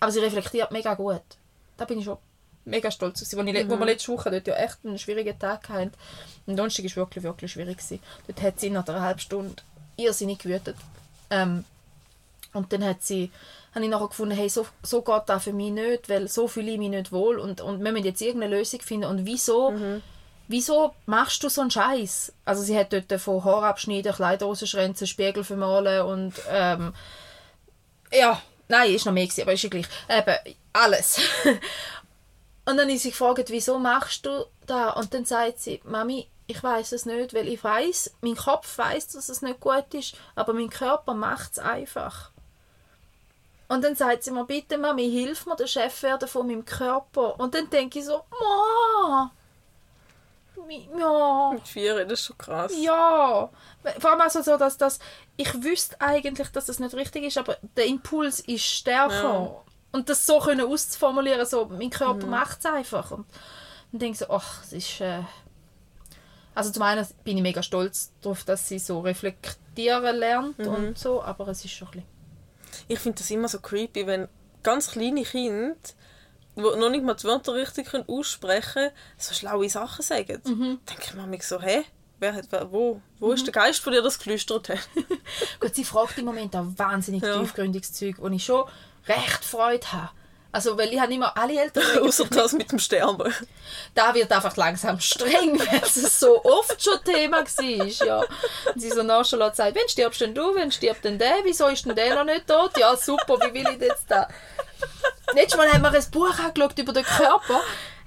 Aber 0.00 0.10
sie 0.10 0.20
reflektiert 0.20 0.70
mega 0.70 0.94
gut. 0.94 1.22
Da 1.76 1.84
bin 1.84 1.98
ich 1.98 2.04
schon 2.06 2.18
mega 2.64 2.90
stolz. 2.90 3.22
auf 3.22 3.28
sie. 3.28 3.36
Wo, 3.36 3.42
ich, 3.42 3.52
le- 3.52 3.68
wo 3.68 3.76
wir 3.78 3.86
letzte 3.86 4.12
Woche 4.12 4.30
dort 4.30 4.46
ja 4.46 4.54
echt 4.54 4.78
einen 4.84 4.98
schwierigen 4.98 5.38
Tag 5.38 5.68
hatten. 5.68 5.92
Am 6.46 6.56
Donnerstag 6.56 6.84
war 6.86 6.96
wirklich, 6.96 7.24
wirklich 7.24 7.52
schwierig. 7.52 7.78
Gewesen. 7.78 8.00
Dort 8.26 8.42
hat 8.42 8.60
sie 8.60 8.70
nach 8.70 8.86
einer 8.88 9.00
halben 9.00 9.20
Stunde 9.20 9.54
irrsinnig 9.96 10.38
gewütet. 10.38 10.76
Ähm, 11.30 11.64
und 12.52 12.72
dann 12.72 12.84
hat 12.84 13.02
sie, 13.02 13.30
habe 13.74 13.84
ich 13.84 13.90
nachher 13.90 14.08
gefunden, 14.08 14.34
hey, 14.34 14.48
so, 14.48 14.66
so 14.82 15.02
geht 15.02 15.22
das 15.26 15.44
für 15.44 15.52
mich 15.52 15.70
nicht, 15.70 16.08
weil 16.08 16.26
so 16.28 16.48
fühle 16.48 16.72
ich 16.72 16.78
mich 16.78 16.88
nicht 16.90 17.12
wohl 17.12 17.38
und, 17.38 17.60
und 17.60 17.82
wir 17.84 17.92
müssen 17.92 18.06
jetzt 18.06 18.20
irgendeine 18.20 18.56
Lösung 18.56 18.80
finden. 18.80 19.06
Und 19.06 19.24
wieso, 19.26 19.72
wieso 20.48 20.92
machst 21.06 21.42
du 21.44 21.48
so 21.48 21.60
einen 21.60 21.70
Scheiß? 21.70 22.32
Also 22.44 22.62
sie 22.62 22.76
hat 22.76 22.92
dort 22.92 23.20
von 23.20 23.44
Haar 23.44 23.62
abschneiden, 23.62 24.12
Kleider 24.12 24.46
rausschränzen, 24.46 25.06
Spiegel 25.06 25.44
vermalen 25.44 26.02
und 26.02 26.34
ähm, 26.50 26.92
ja, 28.12 28.42
nein, 28.66 28.92
ist 28.92 29.06
noch 29.06 29.12
mehr 29.12 29.26
gewesen, 29.26 29.42
aber 29.42 29.52
ist 29.52 29.62
ja 29.62 29.68
gleich. 29.68 29.86
Eben, 30.08 30.56
alles. 30.72 31.20
und 32.70 32.76
dann 32.76 32.88
ist 32.88 33.02
sie 33.02 33.10
gefragt, 33.10 33.50
wieso 33.50 33.78
machst 33.78 34.24
du 34.26 34.46
das? 34.66 34.96
Und 34.96 35.12
dann 35.12 35.24
sagt 35.24 35.58
sie, 35.58 35.80
Mami, 35.84 36.28
ich 36.46 36.62
weiß 36.62 36.92
es 36.92 37.04
nicht, 37.04 37.34
weil 37.34 37.48
ich 37.48 37.62
weiß, 37.62 38.14
mein 38.20 38.36
Kopf 38.36 38.78
weiß, 38.78 39.08
dass 39.08 39.28
es 39.28 39.42
nicht 39.42 39.60
gut 39.60 39.92
ist, 39.92 40.14
aber 40.34 40.52
mein 40.52 40.70
Körper 40.70 41.14
macht 41.14 41.52
es 41.52 41.58
einfach. 41.58 42.30
Und 43.68 43.84
dann 43.84 43.94
sagt 43.94 44.24
sie 44.24 44.32
mir, 44.32 44.44
bitte 44.44 44.78
Mami, 44.78 45.10
hilf 45.10 45.46
mir, 45.46 45.56
der 45.56 45.66
Chef 45.66 46.02
werden 46.02 46.28
von 46.28 46.46
meinem 46.46 46.64
Körper. 46.64 47.38
Und 47.38 47.54
dann 47.54 47.70
denke 47.70 48.00
ich 48.00 48.04
so, 48.04 48.24
Ma, 48.40 49.30
ja, 50.98 51.50
Mit 51.52 51.66
vier, 51.66 52.04
das 52.04 52.20
ist 52.20 52.26
schon 52.26 52.38
krass. 52.38 52.72
ja, 52.76 53.48
vor 53.98 54.10
allem 54.10 54.20
also 54.20 54.42
so, 54.42 54.56
dass 54.56 54.76
das, 54.76 54.98
ich 55.36 55.62
wüsste 55.62 56.00
eigentlich, 56.00 56.48
dass 56.48 56.66
das 56.66 56.78
nicht 56.78 56.94
richtig 56.94 57.24
ist, 57.24 57.38
aber 57.38 57.56
der 57.76 57.86
Impuls 57.86 58.40
ist 58.40 58.64
stärker. 58.64 59.14
Ja. 59.14 59.62
Und 59.92 60.08
das 60.08 60.24
so 60.24 60.38
können 60.38 60.66
auszuformulieren, 60.66 61.44
so, 61.46 61.66
mein 61.66 61.90
Körper 61.90 62.26
macht 62.26 62.60
es 62.60 62.66
einfach. 62.66 63.10
Und 63.10 63.26
dann 63.92 63.98
denke 63.98 64.14
ich 64.14 64.18
so, 64.20 64.30
ach, 64.30 64.62
es 64.62 64.72
ist... 64.72 65.00
Äh 65.00 65.22
also 66.54 66.70
zum 66.70 66.82
einen 66.82 67.06
bin 67.24 67.36
ich 67.36 67.42
mega 67.42 67.62
stolz 67.62 68.12
darauf, 68.20 68.44
dass 68.44 68.68
sie 68.68 68.78
so 68.78 69.00
reflektieren 69.00 70.16
lernt 70.16 70.58
und 70.58 70.98
so, 70.98 71.22
aber 71.22 71.48
es 71.48 71.64
ist 71.64 71.72
schon 71.72 71.88
ein 71.88 71.92
bisschen... 71.92 72.08
Ich 72.88 72.98
finde 72.98 73.18
das 73.18 73.30
immer 73.30 73.48
so 73.48 73.60
creepy, 73.60 74.06
wenn 74.06 74.28
ganz 74.62 74.90
kleine 74.90 75.22
Kinder, 75.22 75.74
die 76.56 76.60
noch 76.60 76.90
nicht 76.90 77.04
mal 77.04 77.14
die 77.14 77.24
Wörter 77.24 77.54
richtig 77.54 77.88
können 77.88 78.04
aussprechen 78.08 78.72
können, 78.74 78.90
so 79.16 79.34
schlaue 79.34 79.68
Sachen 79.68 80.02
sagen. 80.02 80.40
Mhm. 80.44 80.78
denke 80.88 81.04
ich 81.04 81.14
mir 81.14 81.42
so, 81.42 81.60
hä? 81.60 81.84
Wer 82.18 82.34
hat, 82.34 82.46
wer, 82.50 82.70
wo, 82.70 83.00
wo 83.18 83.32
ist 83.32 83.46
der 83.46 83.52
Geist 83.52 83.80
von 83.80 83.94
dir, 83.94 84.02
das 84.02 84.18
geflüstert 84.18 84.68
hat? 84.68 84.88
Gut, 85.60 85.74
sie 85.74 85.84
fragt 85.84 86.18
im 86.18 86.26
Moment 86.26 86.54
auch 86.54 86.66
wahnsinnig 86.76 87.22
Ja. 87.22 87.40
tiefgründiges 87.40 87.94
Zeug, 87.94 88.16
wo 88.18 88.28
ich 88.28 88.44
schon 88.44 88.68
recht 89.06 89.44
Freude 89.44 89.92
habe. 89.92 90.10
Also, 90.52 90.76
weil 90.76 90.92
ich 90.92 90.98
habe 90.98 91.14
immer 91.14 91.36
alle 91.36 91.60
Eltern... 91.60 91.84
Außer 92.02 92.24
das 92.24 92.52
mit 92.52 92.72
dem 92.72 92.78
Sterben. 92.80 93.32
da 93.94 94.14
wird 94.14 94.32
einfach 94.32 94.56
langsam 94.56 94.98
streng, 94.98 95.58
weil 95.70 95.80
es 95.82 96.18
so 96.18 96.44
oft 96.44 96.82
schon 96.82 97.02
Thema 97.04 97.44
war. 97.44 97.86
Ja. 97.86 98.20
Und 98.20 98.80
sie 98.80 98.90
so 98.90 99.02
nonchalant 99.02 99.54
sagt, 99.54 99.76
wenn 99.76 99.88
stirbst 99.88 100.20
denn 100.20 100.34
du, 100.34 100.54
wenn 100.54 100.72
stirbt 100.72 101.04
denn 101.04 101.18
der, 101.18 101.36
wieso 101.44 101.68
ist 101.68 101.86
denn 101.86 101.94
der 101.94 102.16
noch 102.16 102.24
nicht 102.24 102.48
tot? 102.48 102.76
Ja, 102.76 102.96
super, 102.96 103.38
wie 103.40 103.54
will 103.54 103.74
ich 103.74 103.80
jetzt 103.80 104.06
da? 104.08 104.26
Letztes 105.34 105.56
Mal 105.56 105.72
haben 105.72 105.82
wir 105.82 105.92
ein 105.92 106.10
Buch 106.10 106.36
angeschaut 106.38 106.78
über 106.78 106.92
den 106.92 107.04
Körper. 107.04 107.60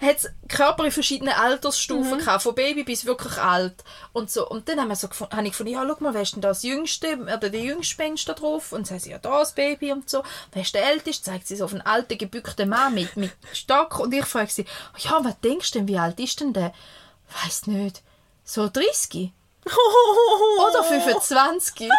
Hat 0.04 0.18
es 0.18 0.30
Körper 0.50 0.86
in 0.86 0.92
verschiedenen 0.92 1.34
Altersstufen 1.34 2.20
gehabt, 2.20 2.44
von 2.44 2.56
Baby 2.56 2.84
bis 2.84 3.06
wirklich 3.06 3.38
alt. 3.38 3.84
Und, 4.12 4.30
so. 4.30 4.48
und 4.48 4.68
dann 4.68 4.80
haben 4.80 4.90
wir 4.90 4.96
so 4.96 5.10
habe 5.32 5.44
ich 5.44 5.52
gefunden, 5.52 5.72
ja, 5.72 5.86
schau 5.88 6.04
mal, 6.04 6.14
wer 6.14 6.22
ist 6.22 6.36
denn 6.36 6.42
das 6.42 6.64
Jüngste, 6.64 7.18
oder 7.18 7.50
der 7.50 7.62
jüngste 7.62 8.02
Mensch 8.02 8.26
da 8.26 8.34
drauf? 8.34 8.72
Und 8.72 8.80
dann 8.80 8.86
sagen 8.86 9.00
sie, 9.00 9.12
ja, 9.12 9.18
da 9.18 9.40
das 9.40 9.54
Baby 9.54 9.92
und 9.92 10.10
so. 10.10 10.24
Wer 10.52 10.62
ist 10.64 10.76
der 10.76 10.90
Älteste? 10.90 11.24
Zeigt 11.24 11.48
sie 11.48 11.56
so 11.56 11.66
auf 11.66 11.72
einen 11.72 11.82
alten, 11.82 12.18
gebückten 12.18 12.70
Mann 12.70 12.94
mit, 12.94 13.16
mit 13.16 13.32
Stock. 13.54 14.00
Und 14.00 14.14
ich 14.14 14.26
frage 14.26 14.52
sie, 14.52 14.66
ja, 14.98 15.24
was 15.24 15.40
denkst 15.40 15.72
du 15.72 15.80
denn, 15.80 15.88
wie 15.88 15.98
alt 15.98 16.20
ist 16.20 16.40
denn 16.42 16.54
der? 16.54 16.74
Weiß 17.44 17.68
nicht. 17.68 18.02
So 18.44 18.68
30? 18.68 19.32
Oder 20.68 20.84
25? 20.84 21.90
Yeah. 21.90 21.94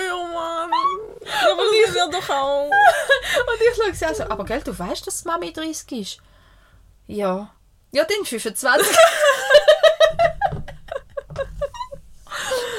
Ja, 1.24 1.52
aber 1.52 1.62
das 1.62 1.88
ist 1.88 1.96
ja 1.96 2.06
doch 2.08 2.30
auch. 2.30 2.66
Und 2.66 3.60
ich 3.60 3.76
schaue 3.76 3.94
sie 3.94 4.04
also, 4.04 4.24
aber 4.24 4.44
gell, 4.44 4.62
du 4.62 4.78
weißt, 4.78 5.06
dass 5.06 5.24
Mami 5.24 5.52
30 5.52 5.92
ist? 6.00 6.18
Ja. 7.06 7.50
Ja, 7.92 8.04
dann 8.04 8.24
25. 8.24 8.96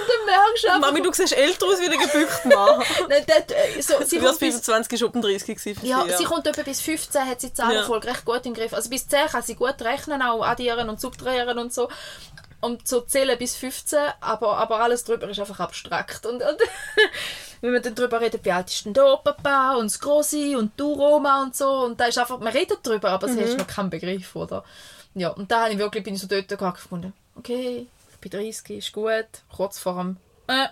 dann 0.08 0.26
merkst 0.26 0.64
du 0.64 0.68
einfach... 0.68 0.80
Mami, 0.82 1.02
du 1.02 1.14
siehst 1.14 1.34
älter 1.34 1.66
aus 1.68 1.80
wie 1.80 1.90
der 1.90 1.98
gebückte 1.98 2.48
Mann. 2.50 2.84
Nein, 3.10 3.26
äh, 3.28 3.82
so, 3.82 3.94
sie, 4.04 4.20
Du 4.20 4.26
warst 4.26 4.40
kommt 4.40 4.52
bis, 4.52 4.66
25, 4.66 4.94
ist 4.94 5.04
oben 5.04 5.22
30 5.22 5.58
gewesen 5.58 5.86
ja, 5.86 6.04
sie. 6.08 6.18
sie 6.18 6.24
kommt 6.26 6.48
etwa 6.48 6.64
bis 6.64 6.82
15, 6.82 7.26
hat 7.26 7.42
sie 7.42 7.48
die 7.48 7.54
Zahlenfolge 7.54 8.08
recht 8.10 8.26
gut 8.26 8.46
im 8.46 8.54
Griff. 8.54 8.74
Also 8.74 8.90
bis 8.90 9.08
10 9.08 9.28
kann 9.28 9.44
sie 9.44 9.56
gut 9.56 9.82
rechnen, 9.82 10.22
auch 10.22 10.44
addieren 10.44 10.90
und 10.90 11.00
subtrahieren 11.00 11.58
und 11.60 11.74
so. 11.74 11.90
Und 12.62 12.88
so 12.88 13.02
zählen 13.02 13.38
bis 13.38 13.56
15, 13.56 14.00
aber, 14.22 14.58
aber 14.58 14.80
alles 14.80 15.04
drüber 15.04 15.30
ist 15.30 15.40
einfach 15.40 15.60
abstrakt. 15.60 16.26
Und, 16.26 16.42
und 16.42 16.58
wenn 17.66 17.74
man 17.74 17.82
dann 17.82 17.96
drüber 17.96 18.22
redet, 18.22 18.46
wie 18.46 18.52
alt 18.52 18.70
ist 18.70 18.86
denn 18.86 18.94
der 18.94 19.20
Papa 19.24 19.76
und 19.76 19.86
das 19.86 20.00
Grossi 20.00 20.56
und 20.56 20.72
du 20.78 20.94
Roma 20.94 21.44
und 21.44 21.56
so, 21.56 21.68
und 21.86 22.00
da 22.00 22.06
ist 22.06 22.18
einfach, 22.18 22.40
man 22.40 22.54
redet 22.54 22.86
drüber, 22.86 23.10
aber 23.10 23.28
es 23.28 23.36
ist 23.36 23.58
noch 23.58 23.68
kein 23.68 23.90
Begriff, 23.90 24.36
oder? 24.36 24.64
Ja, 25.14 25.30
und 25.30 25.52
da 25.52 25.64
habe 25.64 25.74
ich 25.74 25.80
wirklich, 25.80 26.04
bin 26.04 26.16
ich 26.16 26.22
so 26.22 26.28
dort 26.28 26.48
gefunden, 26.48 27.14
okay, 27.36 27.88
ich 28.14 28.20
bin 28.20 28.32
30, 28.32 28.78
ist 28.78 28.94
gut, 28.94 29.26
kurz 29.54 29.80
vor 29.80 29.96
dem, 29.96 30.18
äh. 30.48 30.68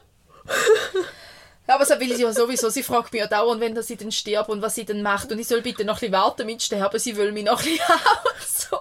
Aber 1.65 1.85
so 1.85 1.97
will 1.97 2.13
sie 2.13 2.23
ja 2.23 2.33
sowieso. 2.33 2.69
Sie 2.69 2.83
fragt 2.83 3.13
mich 3.13 3.21
ja 3.21 3.27
dauernd, 3.27 3.61
wenn 3.61 3.81
sie 3.81 3.95
dann 3.95 4.11
stirbt 4.11 4.49
und 4.49 4.61
was 4.61 4.75
sie 4.75 4.85
dann 4.85 5.01
macht. 5.01 5.31
Und 5.31 5.39
ich 5.39 5.47
soll 5.47 5.61
bitte 5.61 5.85
noch 5.85 5.95
ein 5.95 5.99
bisschen 5.99 6.13
warten 6.13 6.45
mit 6.45 6.61
sterben. 6.61 6.99
Sie 6.99 7.15
will 7.15 7.31
mich 7.31 7.45
noch 7.45 7.59
ein 7.59 7.65
bisschen 7.65 7.87
haben. 7.87 8.29
So. 8.45 8.79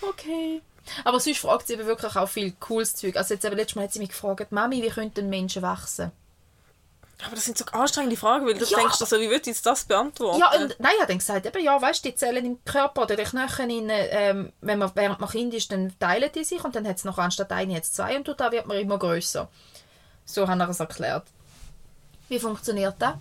Okay. 0.00 0.62
Aber 1.04 1.18
sonst 1.18 1.38
fragt 1.38 1.66
sie 1.66 1.74
eben 1.74 1.86
wirklich 1.86 2.14
auch 2.16 2.28
viel 2.28 2.52
cooles 2.60 2.94
Zeug. 2.94 3.16
Also 3.16 3.34
jetzt 3.34 3.44
eben 3.44 3.56
letztes 3.56 3.76
Mal 3.76 3.84
hat 3.84 3.92
sie 3.92 3.98
mich 3.98 4.10
gefragt, 4.10 4.52
Mami, 4.52 4.82
wie 4.82 4.90
könnten 4.90 5.28
Menschen 5.28 5.62
wachsen? 5.62 6.12
Aber 7.24 7.34
das 7.36 7.44
sind 7.44 7.56
so 7.56 7.64
anstrengende 7.66 8.16
Fragen, 8.16 8.46
weil 8.46 8.54
du 8.54 8.64
Ja. 8.64 8.78
denkst, 8.78 9.00
also, 9.00 9.16
wie 9.20 9.26
würde 9.28 9.42
ich 9.42 9.46
jetzt 9.46 9.64
das 9.66 9.84
beantworten? 9.84 10.40
Ja, 10.40 10.50
und 10.52 10.74
nein, 10.80 10.92
ich 10.94 11.00
habe 11.00 11.08
dann 11.08 11.18
gesagt, 11.18 11.46
eben, 11.46 11.62
ja, 11.64 11.80
weißt 11.80 12.04
du, 12.04 12.08
die 12.10 12.14
Zellen 12.16 12.44
im 12.44 12.64
Körper 12.64 13.02
oder 13.02 13.16
die 13.16 13.22
Knochen, 13.22 13.70
in, 13.70 13.88
ähm, 13.90 14.52
wenn 14.60 14.78
man, 14.78 14.90
während 14.94 15.20
man 15.20 15.30
Kind 15.30 15.54
ist, 15.54 15.70
dann 15.70 15.94
teilen 15.98 16.30
die 16.34 16.44
sich 16.44 16.62
und 16.64 16.74
dann 16.74 16.86
hat 16.86 16.96
es 16.96 17.04
noch 17.04 17.18
anstatt 17.18 17.52
eine 17.52 17.74
jetzt 17.74 17.94
zwei 17.94 18.16
und 18.16 18.28
da 18.38 18.50
wird 18.50 18.66
man 18.66 18.76
immer 18.78 18.98
größer. 18.98 19.48
So 20.24 20.48
hat 20.48 20.58
er 20.58 20.68
es 20.68 20.80
erklärt. 20.80 21.26
Wie 22.28 22.38
funktioniert 22.38 22.96
das? 22.98 23.14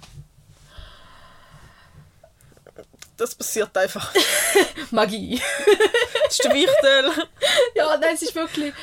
Das 3.17 3.35
passiert 3.35 3.77
einfach. 3.77 4.11
Magie. 4.91 5.39
Das 6.25 6.31
ist 6.39 6.43
der 6.43 6.53
Wichtel. 6.53 7.27
ja, 7.75 7.97
nein, 7.97 8.15
es 8.15 8.23
ist 8.23 8.33
wirklich... 8.35 8.73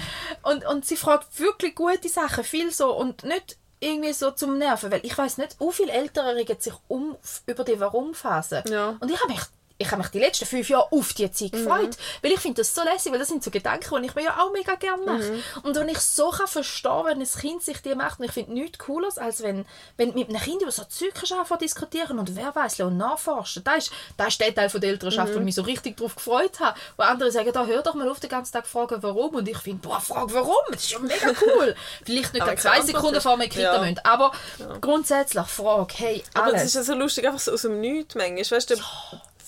Und, 0.43 0.65
und 0.65 0.87
sie 0.87 0.97
fragt 0.97 1.39
wirklich 1.41 1.75
gute 1.75 2.09
Sachen, 2.09 2.45
viel 2.45 2.71
so 2.73 2.95
und 2.95 3.25
nicht 3.25 3.58
irgendwie 3.81 4.12
so 4.12 4.31
zum 4.31 4.59
Nerven, 4.59 4.91
weil 4.91 5.05
ich 5.05 5.17
weiß 5.17 5.38
nicht, 5.38 5.57
wie 5.61 5.73
viele 5.73 5.93
Eltern 5.93 6.27
regen 6.37 6.57
sich 6.59 6.75
um 6.88 7.17
über 7.47 7.64
die 7.64 7.79
Warum-Phase. 7.79 8.64
Ja. 8.69 8.97
Und 9.01 9.11
ich 9.11 9.21
habe 9.21 9.33
mich 9.33 9.43
ich 9.81 9.91
habe 9.93 10.03
mich 10.03 10.11
die 10.11 10.19
letzten 10.19 10.45
fünf 10.45 10.69
Jahre 10.69 10.91
auf 10.91 11.12
die 11.12 11.31
Zeit 11.31 11.53
gefreut, 11.53 11.97
weil 12.23 12.33
ich 12.33 12.41
finde 12.41 12.62
das 12.62 12.75
so 12.75 12.83
lässig, 12.83 13.12
weil 13.12 13.21
das 13.21 13.29
sind 13.29 13.45
so 13.45 13.51
Gedanken, 13.51 14.03
die 14.03 14.09
ich 14.09 14.14
mir 14.17 14.25
ja 14.25 14.38
auch 14.41 14.53
mega 14.53 14.75
gerne 14.75 15.05
mache. 15.05 15.38
Und 15.62 15.77
wenn 15.77 15.88
ich 15.88 16.01
so 16.01 16.31
kann 16.31 16.49
verstehen, 16.49 17.05
wenn 17.05 17.21
ein 17.21 17.29
Kind 17.29 17.62
sich 17.62 17.81
die 17.83 17.95
macht, 17.95 18.19
und 18.19 18.25
ich 18.27 18.33
finde 18.33 18.53
nichts 18.55 18.79
cooler, 18.79 19.09
als 19.17 19.43
wenn, 19.43 19.64
wenn 19.97 20.14
mit 20.14 20.29
einem 20.29 20.41
Kind 20.41 20.62
über 20.62 20.73
so 20.73 20.83
Zeug 20.85 21.12
anfangen 21.31 21.61
diskutieren 21.61 22.19
und 22.19 22.35
wer 22.35 22.55
weiß 22.55 22.81
und 22.81 22.97
nachforschen. 22.97 23.62
Das 23.64 23.79
ist, 23.87 23.93
das 24.17 24.29
ist 24.29 24.41
der 24.41 24.55
Teil 24.55 24.69
von 24.69 24.81
der 24.81 24.91
Elternschaft, 24.91 25.33
wo 25.33 25.38
ich 25.38 25.45
mich 25.45 25.55
so 25.55 25.62
richtig 25.62 25.97
darauf 25.97 26.17
gefreut 26.17 26.59
habe. 26.61 26.79
Wo 26.97 27.05
andere 27.05 27.31
sagen, 27.31 27.51
da 27.53 27.64
hör 27.64 27.83
doch 27.83 27.95
mal 27.95 28.09
auf 28.11 28.19
den 28.21 28.31
ganzen 28.31 28.53
Tag 28.53 28.67
fragen, 28.67 29.03
warum. 29.03 29.37
Und 29.37 29.49
ich 29.49 29.59
finde, 29.59 29.87
boah, 29.87 30.01
frag 30.01 30.33
warum, 30.35 30.57
das 30.73 30.83
ist 30.85 30.91
ja 30.91 30.99
mega 30.99 31.33
cool. 31.41 31.75
Vielleicht 32.05 32.35
nicht 32.35 32.61
zwei 32.61 32.81
Sekunden 32.83 33.21
vor 33.21 33.37
mir 33.37 33.49
Kita 33.49 33.75
Ja. 33.77 33.81
müssen, 33.81 34.01
aber 34.05 34.33
grundsätzlich 34.81 35.47
frag, 35.47 35.93
hey, 35.99 36.25
Aber 36.35 36.49
es 36.49 36.53
alles. 36.55 36.64
ist 36.67 36.75
ja 36.75 36.83
so 36.83 36.95
lustig, 36.95 37.27
einfach 37.27 37.38
so 37.41 37.53
aus 37.53 37.62
dem 37.62 37.81
Nichts 37.81 38.14
manchmal. 38.14 38.59
Weißt 38.59 38.71
du, 38.71 38.75
der, 38.77 38.85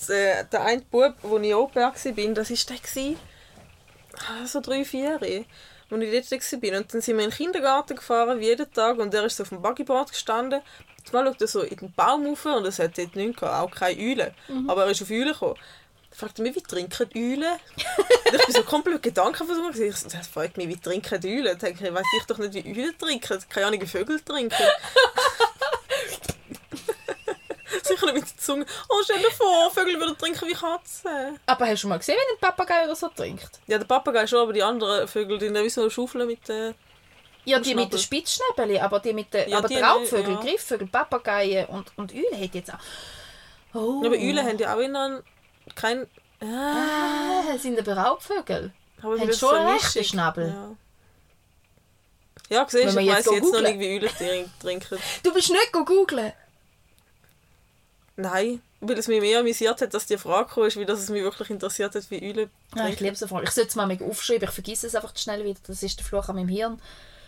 der, 0.09 0.43
der 0.45 0.63
eine 0.63 0.81
Bub, 0.81 1.15
wo 1.21 1.37
ich 1.39 1.53
Au 1.53 1.67
pair 1.67 1.83
war, 1.83 1.91
das 1.91 2.05
war 2.05 2.13
der, 2.13 2.77
gewesen, 2.77 3.19
ah, 4.17 4.45
so 4.45 4.59
drei, 4.59 4.85
vier 4.85 5.03
Jahre, 5.03 5.45
als 5.89 6.01
ich 6.01 6.29
dort 6.29 6.63
war. 6.63 6.77
Und 6.79 6.93
dann 6.93 7.01
sind 7.01 7.17
wir 7.17 7.23
in 7.23 7.29
den 7.29 7.37
Kindergarten 7.37 7.95
gefahren, 7.95 8.39
wie 8.39 8.45
jeden 8.45 8.71
Tag, 8.71 8.97
und 8.97 9.13
er 9.13 9.25
ist 9.25 9.37
so 9.37 9.43
auf 9.43 9.49
dem 9.49 9.61
Buggyboard 9.61 10.11
gestanden. 10.11 10.61
Mal 11.11 11.25
schaut 11.25 11.41
er 11.41 11.47
so 11.47 11.61
in 11.61 11.77
den 11.77 11.93
Baum 11.93 12.27
rauf 12.27 12.45
und 12.45 12.65
es 12.65 12.79
hat 12.79 12.97
dort 12.97 13.15
nichts 13.15 13.39
gehabt, 13.39 13.73
auch 13.73 13.75
keine 13.75 13.99
Eulen. 13.99 14.31
Aber 14.69 14.85
er 14.85 14.91
ist 14.91 15.01
auf 15.01 15.09
Eulen 15.09 15.33
gekommen. 15.33 15.55
Er 16.11 16.17
fragte 16.17 16.41
mich, 16.41 16.55
wie 16.55 16.61
trinken 16.61 17.09
Eulen? 17.15 17.59
Ich 18.25 18.45
bin 18.45 18.55
so 18.55 18.63
komplett 18.63 19.01
gedankenversucht. 19.01 19.79
Ich 19.79 19.95
so, 19.95 20.09
das 20.09 20.27
fragt 20.27 20.57
mich, 20.57 20.67
wie 20.67 20.77
trinken 20.77 21.19
Eulen? 21.25 21.45
Da 21.45 21.55
denke 21.55 21.87
ich, 21.87 21.93
weiß 21.93 22.05
ich 22.19 22.25
doch 22.25 22.37
nicht, 22.37 22.53
wie 22.53 22.81
Eulen 22.81 22.97
trinken. 22.97 23.39
Keine 23.49 23.67
Ahnung, 23.67 23.81
wie 23.81 23.87
Vögel 23.87 24.19
trinken. 24.19 24.63
Nicht 28.03 28.13
mit 28.15 28.23
der 28.29 28.37
Zunge. 28.37 28.65
Oh, 28.89 28.95
stell 29.03 29.19
dir 29.19 29.31
vor, 29.31 29.71
Vögel 29.71 29.99
würden 29.99 30.17
trinken 30.17 30.47
wie 30.47 30.53
Katzen. 30.53 31.39
Aber 31.45 31.65
hast 31.65 31.73
du 31.73 31.77
schon 31.77 31.89
mal 31.89 31.97
gesehen, 31.99 32.15
wenn 32.17 32.35
ein 32.35 32.39
Papagei 32.39 32.83
oder 32.85 32.95
so 32.95 33.07
trinkt? 33.09 33.59
Ja, 33.67 33.77
der 33.77 33.85
Papagei 33.85 34.25
schon, 34.27 34.39
aber 34.39 34.53
die 34.53 34.63
anderen 34.63 35.07
Vögel, 35.07 35.37
die 35.37 35.53
wie 35.53 35.69
so 35.69 35.89
Schaufeln 35.89 36.27
mit 36.27 36.49
äh, 36.49 36.73
Ja, 37.45 37.59
die 37.59 37.75
mit 37.75 37.91
den 37.93 37.99
Spitzschnäbeli, 37.99 38.79
aber 38.79 38.99
die 38.99 39.13
mit 39.13 39.33
den 39.33 39.49
Ja, 39.49 39.59
aber 39.59 39.67
die- 39.67 39.77
Raubvögel, 39.77 40.33
ja. 40.33 40.39
Greifvögel, 40.41 40.87
Papageien 40.87 41.65
und, 41.67 41.91
und 41.97 42.13
Eulen 42.13 42.41
hat 42.41 42.53
jetzt 42.55 42.73
auch. 42.73 42.79
Oh. 43.73 44.01
Ja, 44.03 44.07
aber 44.09 44.17
Eulen 44.17 44.45
haben 44.45 44.57
ja 44.57 44.75
auch 44.75 44.79
immer 44.79 45.21
kein... 45.75 46.07
Ah, 46.41 47.43
Ah, 47.53 47.57
sind 47.57 47.77
aber 47.79 47.93
Raubvögel. 48.01 48.73
aber 49.01 49.19
haben 49.19 49.33
schon 49.33 49.55
einen 49.55 49.69
rechten 49.77 50.03
Schnabel. 50.03 50.47
Ja, 52.49 52.57
ja 52.57 52.65
siehst 52.67 52.95
du, 52.95 52.99
ich 52.99 53.09
weiss 53.09 53.25
jetzt 53.25 53.53
noch 53.53 53.61
nicht, 53.61 53.79
wie 53.79 53.95
Eulen 53.97 54.09
trin- 54.09 54.49
trinken. 54.59 54.97
Du 55.23 55.33
bist 55.33 55.49
nicht 55.51 55.71
go 55.71 55.85
googlen. 55.85 56.33
Nein, 58.21 58.61
weil 58.79 58.97
es 58.97 59.07
mich 59.07 59.19
mehr 59.19 59.39
amüsiert 59.39 59.81
hat, 59.81 59.93
dass 59.93 60.05
die 60.05 60.17
Frage 60.17 60.53
kam, 60.53 60.63
ist, 60.63 60.77
wie 60.77 60.85
das 60.85 60.99
es 60.99 61.09
mich 61.09 61.23
wirklich 61.23 61.49
interessiert 61.49 61.95
hat, 61.95 62.11
wie 62.11 62.21
Eulen 62.21 62.49
Ja, 62.75 62.87
ich 62.87 62.99
liebe 62.99 63.13
es 63.13 63.23
einfach. 63.23 63.41
Ich 63.41 63.51
sollte 63.51 63.69
es 63.69 63.75
mal 63.75 63.87
mega 63.87 64.05
aufschreiben, 64.05 64.47
ich 64.47 64.53
vergesse 64.53 64.87
es 64.87 64.95
einfach 64.95 65.15
schnell 65.17 65.43
wieder. 65.43 65.59
Das 65.65 65.81
ist 65.81 65.97
der 65.97 66.05
Fluch 66.05 66.29
an 66.29 66.35
meinem 66.35 66.49
Hirn. 66.49 66.81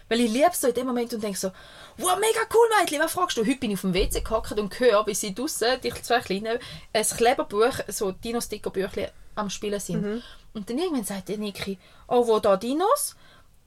Weil 0.10 0.20
ich 0.20 0.32
liebe 0.32 0.50
es 0.52 0.62
so 0.62 0.68
in 0.68 0.74
dem 0.74 0.88
Moment 0.88 1.14
und 1.14 1.24
denke 1.24 1.38
so, 1.38 1.52
wow, 1.98 2.18
mega 2.20 2.42
cool, 2.54 2.70
Mädchen, 2.80 3.00
was 3.00 3.14
fragst 3.14 3.38
du? 3.38 3.42
Heute 3.42 3.56
bin 3.56 3.72
ich 3.72 3.78
auf 3.78 3.82
dem 3.82 3.94
WC 3.94 4.22
gehockt 4.22 4.60
und 4.60 4.80
höre, 4.80 5.08
wie 5.08 5.16
sie 5.16 5.34
draussen, 5.34 5.80
die 5.82 5.94
zwei 5.94 6.20
Kleinen, 6.20 6.60
ein 6.92 7.04
Kleberbuch, 7.04 7.80
so 7.88 8.12
Dino-Sticker-Büchlein 8.12 9.10
am 9.36 9.50
Spielen 9.50 9.80
sind. 9.80 10.04
Und 10.54 10.70
dann 10.70 10.78
irgendwann 10.78 11.06
sagt 11.06 11.30
der 11.30 11.38
Niki, 11.38 11.80
oh, 12.08 12.28
wo 12.28 12.40
da 12.40 12.58
Dinos? 12.58 13.16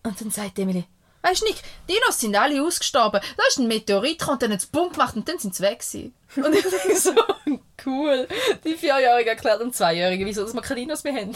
Und 0.03 0.21
dann 0.21 0.31
sagt 0.31 0.59
Emily, 0.59 0.85
weißt 1.27 1.43
du 1.43 1.47
nicht, 1.47 1.63
Dinos 1.89 2.21
sind 2.21 2.37
alle 2.37 2.63
ausgestorben. 2.63 3.21
Da 3.37 3.43
ist 3.49 3.59
ein 3.59 3.69
Meteorit 3.69 4.19
gekommen 4.19 4.35
und 4.35 4.43
dann 4.43 4.53
hat 4.53 4.61
es 4.61 4.67
Bumm 4.67 4.93
gemacht 4.93 5.17
und 5.17 5.29
dann 5.29 5.39
sind 5.39 5.55
sie 5.55 5.63
weg 5.63 5.81
gewesen. 5.81 6.15
Und 6.37 6.55
ich 6.55 6.63
denke 6.63 6.97
so, 7.01 7.13
cool. 7.85 8.29
Die 8.65 8.75
Vierjährige 8.75 9.31
erklärt 9.31 9.61
dem 9.61 9.73
Zweijährigen, 9.73 10.27
wieso 10.27 10.43
dass 10.43 10.55
wir 10.55 10.63
keine 10.63 10.81
Dinos 10.81 11.05
mehr 11.05 11.15
haben. 11.15 11.35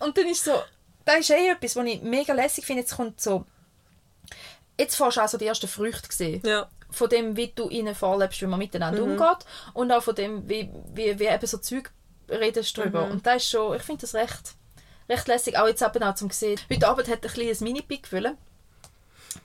und 0.00 0.16
dann 0.16 0.26
ist 0.26 0.44
so, 0.44 0.62
das 1.04 1.20
ist 1.20 1.30
eh 1.30 1.48
etwas, 1.48 1.76
was 1.76 1.86
ich 1.86 2.02
mega 2.02 2.32
lässig 2.32 2.64
finde. 2.66 2.82
Jetzt 2.82 2.96
kommt 2.96 3.20
so, 3.20 3.44
jetzt 4.78 4.96
fährst 4.96 5.16
du 5.16 5.20
auch 5.20 5.28
so 5.28 5.38
die 5.38 5.46
ersten 5.46 5.68
Früchte 5.68 6.08
gesehen. 6.08 6.42
Ja. 6.44 6.68
Von 6.90 7.08
dem, 7.08 7.36
wie 7.36 7.52
du 7.54 7.68
ihnen 7.68 7.94
vorlebst, 7.94 8.40
wie 8.40 8.46
man 8.46 8.58
miteinander 8.58 9.02
umgeht. 9.02 9.44
Und 9.74 9.92
auch 9.92 10.02
von 10.02 10.14
dem, 10.14 10.48
wie, 10.48 10.70
wie, 10.94 11.18
wie 11.18 11.26
eben 11.26 11.46
so 11.46 11.58
Zeug 11.58 11.90
redest 12.28 12.76
drüber. 12.76 13.04
Und 13.04 13.26
das 13.26 13.42
ist 13.42 13.50
schon, 13.50 13.76
ich 13.76 13.82
finde 13.82 14.02
das 14.02 14.14
recht, 14.14 14.54
recht 15.08 15.28
lässig. 15.28 15.58
Auch 15.58 15.66
jetzt 15.66 15.82
eben 15.82 16.02
auch 16.02 16.14
zum 16.14 16.30
sehen. 16.30 16.58
Heute 16.70 16.88
Abend 16.88 17.08
hat 17.08 17.24
ein 17.24 17.30
kleines 17.30 17.60
Mini-Pick 17.60 18.04
gefüllt. 18.04 18.36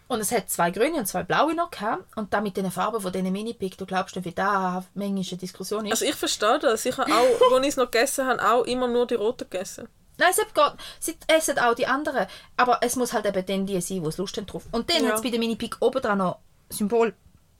Und 0.07 0.19
es 0.19 0.31
hat 0.31 0.49
zwei 0.49 0.71
grüne 0.71 0.97
und 0.97 1.05
zwei 1.05 1.23
blaue 1.23 1.53
noch 1.55 1.71
gehabt. 1.71 2.05
Und 2.17 2.33
dann 2.33 2.43
mit 2.43 2.57
den 2.57 2.69
Farben 2.71 3.01
von 3.01 3.11
diesen 3.11 3.31
Mini-Pick, 3.31 3.77
du 3.77 3.85
glaubst 3.85 4.15
nicht, 4.15 4.25
wie 4.25 4.31
da 4.31 4.83
manchmal 4.93 5.25
eine 5.29 5.37
Diskussion 5.37 5.85
ist. 5.85 5.91
Also 5.91 6.05
ich 6.05 6.15
verstehe 6.15 6.59
das. 6.59 6.85
Ich 6.85 6.97
habe 6.97 7.11
auch, 7.13 7.53
als 7.55 7.61
ich 7.63 7.69
es 7.69 7.77
noch 7.77 7.91
gegessen 7.91 8.25
habe, 8.25 8.45
auch 8.45 8.63
immer 8.63 8.87
nur 8.87 9.07
die 9.07 9.15
roten 9.15 9.49
gegessen. 9.49 9.87
Nein, 10.17 10.29
es 10.31 10.37
hat 10.39 10.77
sie 10.99 11.15
essen 11.27 11.59
auch 11.59 11.73
die 11.75 11.87
anderen. 11.87 12.27
Aber 12.57 12.79
es 12.81 12.95
muss 12.95 13.13
halt 13.13 13.25
eben 13.25 13.45
dann 13.45 13.65
die 13.65 13.79
sein, 13.81 14.03
die 14.03 14.07
es 14.09 14.17
Lust 14.17 14.37
haben 14.37 14.45
drauf. 14.45 14.63
Und 14.71 14.89
dann 14.89 15.03
Ja. 15.03 15.09
hat 15.09 15.15
es 15.17 15.21
bei 15.21 15.29
der 15.29 15.39
Mini-Pick 15.39 15.77
oben 15.79 16.01
dran 16.01 16.17
noch 16.19 16.39
Symbol 16.69 17.13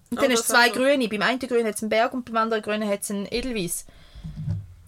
Und 0.10 0.22
dann 0.22 0.32
hast 0.32 0.50
du 0.50 0.54
zwei. 0.54 0.70
Grüne. 0.70 1.08
Beim 1.08 1.22
einen 1.22 1.40
Grünen 1.40 1.68
hat 1.68 1.76
es 1.76 1.82
einen 1.82 1.90
Berg 1.90 2.14
und 2.14 2.26
beim 2.26 2.38
anderen 2.38 2.62
Grünen 2.62 2.88
hat 2.88 3.02
es 3.02 3.12
einen 3.12 3.28
Edelweiss. 3.32 3.86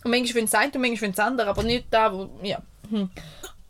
Und 0.03 0.11
manchmal 0.11 0.35
will 0.35 0.43
es 0.43 0.53
eine 0.53 0.71
und 0.73 0.81
manchmal 0.81 1.01
will 1.01 1.09
es 1.11 1.19
andere, 1.19 1.47
aber 1.49 1.63
nicht 1.63 1.87
da, 1.91 2.11
wo... 2.13 2.29
Ja. 2.41 2.61
Hm. 2.93 3.09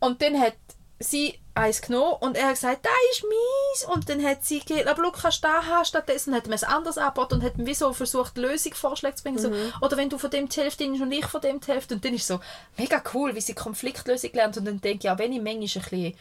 Und 0.00 0.22
dann 0.22 0.38
hat 0.38 0.54
sie 0.98 1.38
eins 1.54 1.82
genommen 1.82 2.16
und 2.20 2.36
er 2.36 2.46
hat 2.46 2.54
gesagt, 2.54 2.84
das 2.84 2.92
ist 3.12 3.24
meins. 3.24 3.94
Und 3.94 4.08
dann 4.08 4.22
hat 4.24 4.44
sie 4.44 4.60
gesagt, 4.60 4.86
aber 4.86 5.02
schau, 5.04 5.10
kannst 5.12 5.44
du 5.44 5.48
das 5.48 5.66
haben 5.66 5.84
stattdessen. 5.84 6.34
hat 6.34 6.46
man 6.46 6.54
es 6.54 6.64
anders 6.64 6.98
angeboten 6.98 7.34
und 7.34 7.42
hat 7.42 7.58
mir 7.58 7.74
so 7.74 7.92
versucht, 7.92 8.36
Lösungsvorschläge 8.36 9.14
zu 9.14 9.22
bringen. 9.22 9.38
So, 9.38 9.50
oder 9.80 9.96
wenn 9.96 10.10
du 10.10 10.18
von 10.18 10.30
dem 10.30 10.48
die 10.48 10.60
Hälfte 10.60 10.84
nimmst 10.84 11.02
und 11.02 11.12
ich 11.12 11.26
von 11.26 11.40
dem 11.40 11.60
die 11.60 11.68
Hälfte. 11.68 11.94
Und 11.94 12.04
dann 12.04 12.14
ist 12.14 12.22
es 12.22 12.28
so 12.28 12.40
mega 12.76 13.02
cool, 13.14 13.34
wie 13.34 13.40
sie 13.40 13.54
Konfliktlösung 13.54 14.30
lernt. 14.32 14.56
Und 14.56 14.64
dann 14.64 14.80
denke 14.80 15.06
ich, 15.06 15.10
auch 15.10 15.18
wenn 15.18 15.32
ich 15.32 15.40
manchmal 15.40 15.84
ein 15.84 15.90
bisschen, 15.90 16.14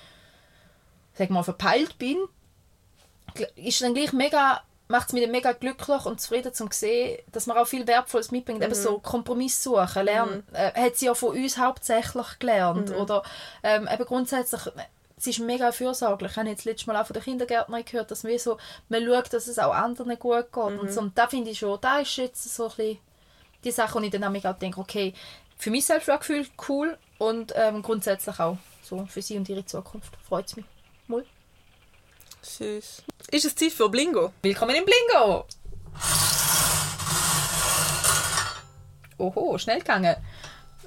sag 1.14 1.30
mal, 1.30 1.44
verpeilt 1.44 1.98
bin, 1.98 2.18
ist 3.56 3.82
dann 3.82 3.96
gleich 3.96 4.14
mega 4.14 4.62
macht 4.88 5.08
es 5.08 5.14
mich 5.14 5.28
mega 5.28 5.54
glücklich 5.54 6.06
und 6.06 6.20
zufrieden 6.20 6.54
zu 6.54 6.68
sehen, 6.72 7.20
dass 7.32 7.48
man 7.48 7.58
auch 7.58 7.68
viel 7.68 7.88
Wertvolles 7.88 8.32
mitbringt. 8.32 8.64
Eben 8.64 8.76
so 8.76 9.00
Kompromiss 9.00 9.64
suchen, 9.64 10.06
lernen. 10.06 10.44
Äh, 10.54 10.74
hat 10.74 10.98
sie 10.98 11.06
ja 11.06 11.14
von 11.14 11.36
uns 11.38 11.58
hauptsächlich 11.58 12.40
gelernt. 12.40 12.92
Oder 12.92 13.24
ähm, 13.64 13.88
eben 13.92 14.06
grundsätzlich, 14.06 14.62
sie 15.18 15.30
ist 15.32 15.40
mega 15.40 15.72
fürsorglich. 15.72 16.32
Ich 16.32 16.38
habe 16.38 16.50
jetzt 16.50 16.66
letztes 16.66 16.88
Mal 16.88 16.98
auch 16.98 17.08
von 17.08 17.14
der 17.14 17.24
Kindergärtnerin 17.24 17.86
gehört, 17.86 18.12
dass 18.12 18.24
man, 18.24 18.38
so, 18.38 18.58
man 18.90 19.06
schaut, 19.06 19.34
dass 19.34 19.48
es 19.48 19.58
auch 19.58 19.74
anderen 19.74 20.20
gut 20.20 20.52
geht. 20.52 20.64
Und, 20.64 20.92
so. 20.92 21.02
und 21.02 21.18
da 21.18 21.28
finde 21.28 21.52
ich 21.52 21.60
schon, 21.60 21.80
da 21.82 22.00
ist 22.00 22.16
jetzt 22.18 22.44
so 22.44 22.66
ein 22.66 22.70
bisschen 22.76 22.98
die 23.64 23.72
Sache, 23.72 23.96
wo 23.96 24.04
ich 24.04 24.12
dann 24.12 24.24
auch 24.26 24.30
mega 24.30 24.52
denke, 24.52 24.82
okay, 24.82 25.14
für 25.58 25.72
mich 25.72 25.86
Selbstwertgefühl 25.86 26.46
cool 26.68 26.98
und 27.18 27.54
ähm, 27.56 27.82
grundsätzlich 27.82 28.38
auch 28.40 28.58
so 28.82 29.06
für 29.06 29.22
sie 29.22 29.38
und 29.38 29.48
ihre 29.48 29.66
Zukunft. 29.66 30.14
Freut 30.28 30.48
es 30.48 30.58
mich. 30.58 30.66
Süß. 32.44 33.04
Ist 33.32 33.46
es 33.46 33.56
Zeit 33.56 33.72
für 33.72 33.90
Blingo? 33.90 34.34
Willkommen 34.42 34.76
im 34.76 34.84
Blingo! 34.86 35.46
Oho, 39.18 39.58
schnell 39.58 39.80
gegangen. 39.80 40.16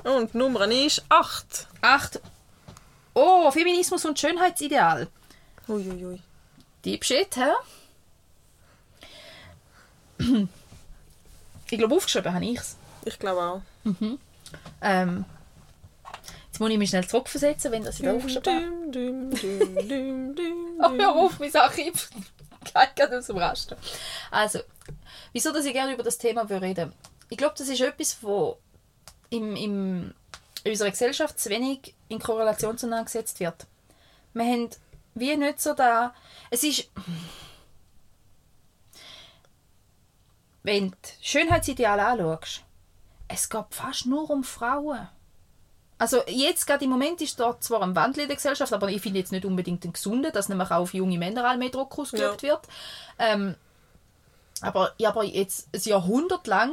Und 0.05 0.35
Nummer 0.35 0.71
ist 0.71 1.05
8. 1.09 1.67
Acht. 1.81 2.21
Oh, 3.15 3.51
Feminismus 3.51 4.05
und 4.05 4.19
Schönheitsideal. 4.19 5.09
Uiuiui. 5.69 6.21
Deep 6.85 7.05
Shit, 7.05 7.37
hä? 7.37 7.51
Ich 11.69 11.79
glaube, 11.79 11.97
aufgeschrieben 11.97 12.33
habe 12.35 12.45
ich 12.45 12.59
es. 12.59 12.77
Ich 13.05 13.19
glaube 13.19 13.41
auch. 13.43 13.63
Ähm, 14.83 15.25
jetzt 16.57 16.61
muss 16.61 16.71
ich 16.71 16.79
mich 16.79 16.89
schnell 16.89 17.07
zurückversetzen, 17.07 17.71
wenn 17.71 17.85
das 17.85 18.01
wieder 18.01 18.15
aufgeschrieben 18.15 18.55
habe. 18.55 18.91
Düm, 18.91 19.31
düm, 19.31 19.61
düm, 19.61 19.89
düm, 19.89 20.35
düm, 20.35 20.79
Ach, 20.81 20.91
hör 20.91 21.15
auf, 21.15 21.39
mein 21.39 21.55
Archiv 21.55 22.09
geht 22.65 22.97
gerade 22.97 23.19
aus 23.19 23.27
dem 23.27 23.37
Raster. 23.37 23.77
Also, 24.31 24.61
wieso 25.35 25.53
dass 25.53 25.67
ich 25.67 25.75
gerne 25.75 25.93
über 25.93 26.03
das 26.03 26.17
Thema 26.17 26.49
will 26.49 26.57
reden 26.57 26.95
Ich 27.29 27.37
glaube, 27.37 27.55
das 27.59 27.69
ist 27.69 27.83
etwas, 27.83 28.23
wo 28.23 28.57
im, 29.29 29.55
im, 29.55 30.15
in 30.65 30.71
unserer 30.71 30.89
Gesellschaft 30.89 31.39
zu 31.39 31.51
wenig 31.51 31.95
in 32.09 32.21
Korrelation 32.21 32.79
zueinander 32.79 33.05
gesetzt 33.05 33.39
wird. 33.39 33.67
Wir 34.33 34.45
haben 34.45 34.71
wie 35.15 35.37
nicht 35.37 35.61
so 35.61 35.75
da... 35.75 36.15
Es 36.51 36.65
ist... 36.65 36.91
Wenn 40.63 40.91
du 40.91 40.97
Schönheitsideale 41.21 42.07
anschaust, 42.07 42.63
es 43.29 43.51
geht 43.51 43.67
fast 43.71 44.07
nur 44.07 44.31
um 44.31 44.43
Frauen. 44.43 45.09
Also 45.99 46.23
jetzt 46.27 46.67
gerade 46.67 46.85
im 46.85 46.91
Moment 46.91 47.21
ist 47.23 47.41
da 47.41 47.59
zwar 47.59 47.83
ein 47.83 47.97
Wandel 47.97 48.23
in 48.23 48.29
der 48.29 48.37
Gesellschaft, 48.37 48.73
aber 48.73 48.89
ich 48.89 49.01
finde 49.01 49.19
jetzt 49.19 49.33
nicht 49.33 49.47
unbedingt 49.47 49.83
einen 49.85 49.95
gesunden, 49.95 50.33
dass 50.33 50.49
nämlich 50.49 50.71
auch 50.71 50.81
auf 50.83 50.95
junge 50.95 51.19
Männer 51.19 51.49
all 51.49 51.57
mehr 51.57 51.71
Druck 51.71 51.99
ausgeübt 51.99 52.43
wird. 52.43 52.61
Ähm, 53.19 53.55
aber, 54.61 54.93
ja, 54.99 55.11
aber 55.11 55.25
jetzt 55.25 55.69
ein 55.75 55.81
Jahrhundert 55.85 56.47
lang 56.47 56.73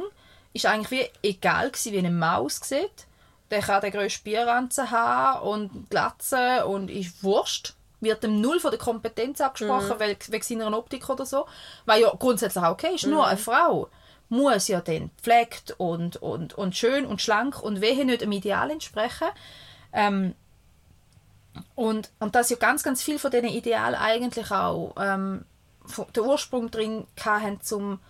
ist 0.52 0.66
eigentlich 0.66 0.90
wie 1.22 1.28
egal 1.28 1.70
gewesen, 1.70 1.92
wie 1.92 1.98
eine 1.98 2.10
Maus 2.10 2.60
aussieht. 2.60 3.06
Der 3.50 3.60
kann 3.60 3.80
den 3.80 3.92
grössten 3.92 4.24
Bierranzen 4.24 4.90
haben 4.90 5.46
und 5.46 5.90
Glatze 5.90 6.66
und 6.66 6.90
ist 6.90 7.22
Wurst. 7.22 7.74
Wird 8.00 8.22
dem 8.22 8.40
null 8.40 8.60
von 8.60 8.70
der 8.70 8.78
Kompetenz 8.78 9.40
angesprochen, 9.40 9.94
weil, 9.98 10.16
wegen 10.28 10.44
seiner 10.44 10.76
Optik 10.76 11.08
oder 11.08 11.24
so. 11.24 11.46
Was 11.86 11.98
ja 11.98 12.12
grundsätzlich 12.18 12.62
auch 12.62 12.72
okay 12.72 12.94
ist. 12.94 13.06
Nur 13.06 13.26
eine 13.26 13.38
Frau 13.38 13.88
muss 14.28 14.68
ja 14.68 14.80
dann 14.80 15.10
gepflegt 15.16 15.74
und, 15.78 16.16
und, 16.16 16.54
und 16.54 16.76
schön 16.76 17.06
und 17.06 17.20
schlank 17.22 17.62
und 17.62 17.80
wehe 17.80 18.04
nicht 18.04 18.22
dem 18.22 18.32
Ideal 18.32 18.70
entsprechen. 18.70 19.28
Ähm, 19.92 20.34
und, 21.74 22.10
und 22.18 22.34
dass 22.34 22.50
ja 22.50 22.56
ganz, 22.56 22.82
ganz 22.82 23.02
viel 23.02 23.18
von 23.18 23.30
diesen 23.30 23.48
Idealen 23.48 23.94
eigentlich 23.94 24.50
auch 24.50 24.94
ähm, 24.98 25.44
den 26.16 26.22
Ursprung 26.24 26.70
drin 26.70 27.06
hatten, 27.20 27.60
um 27.74 28.00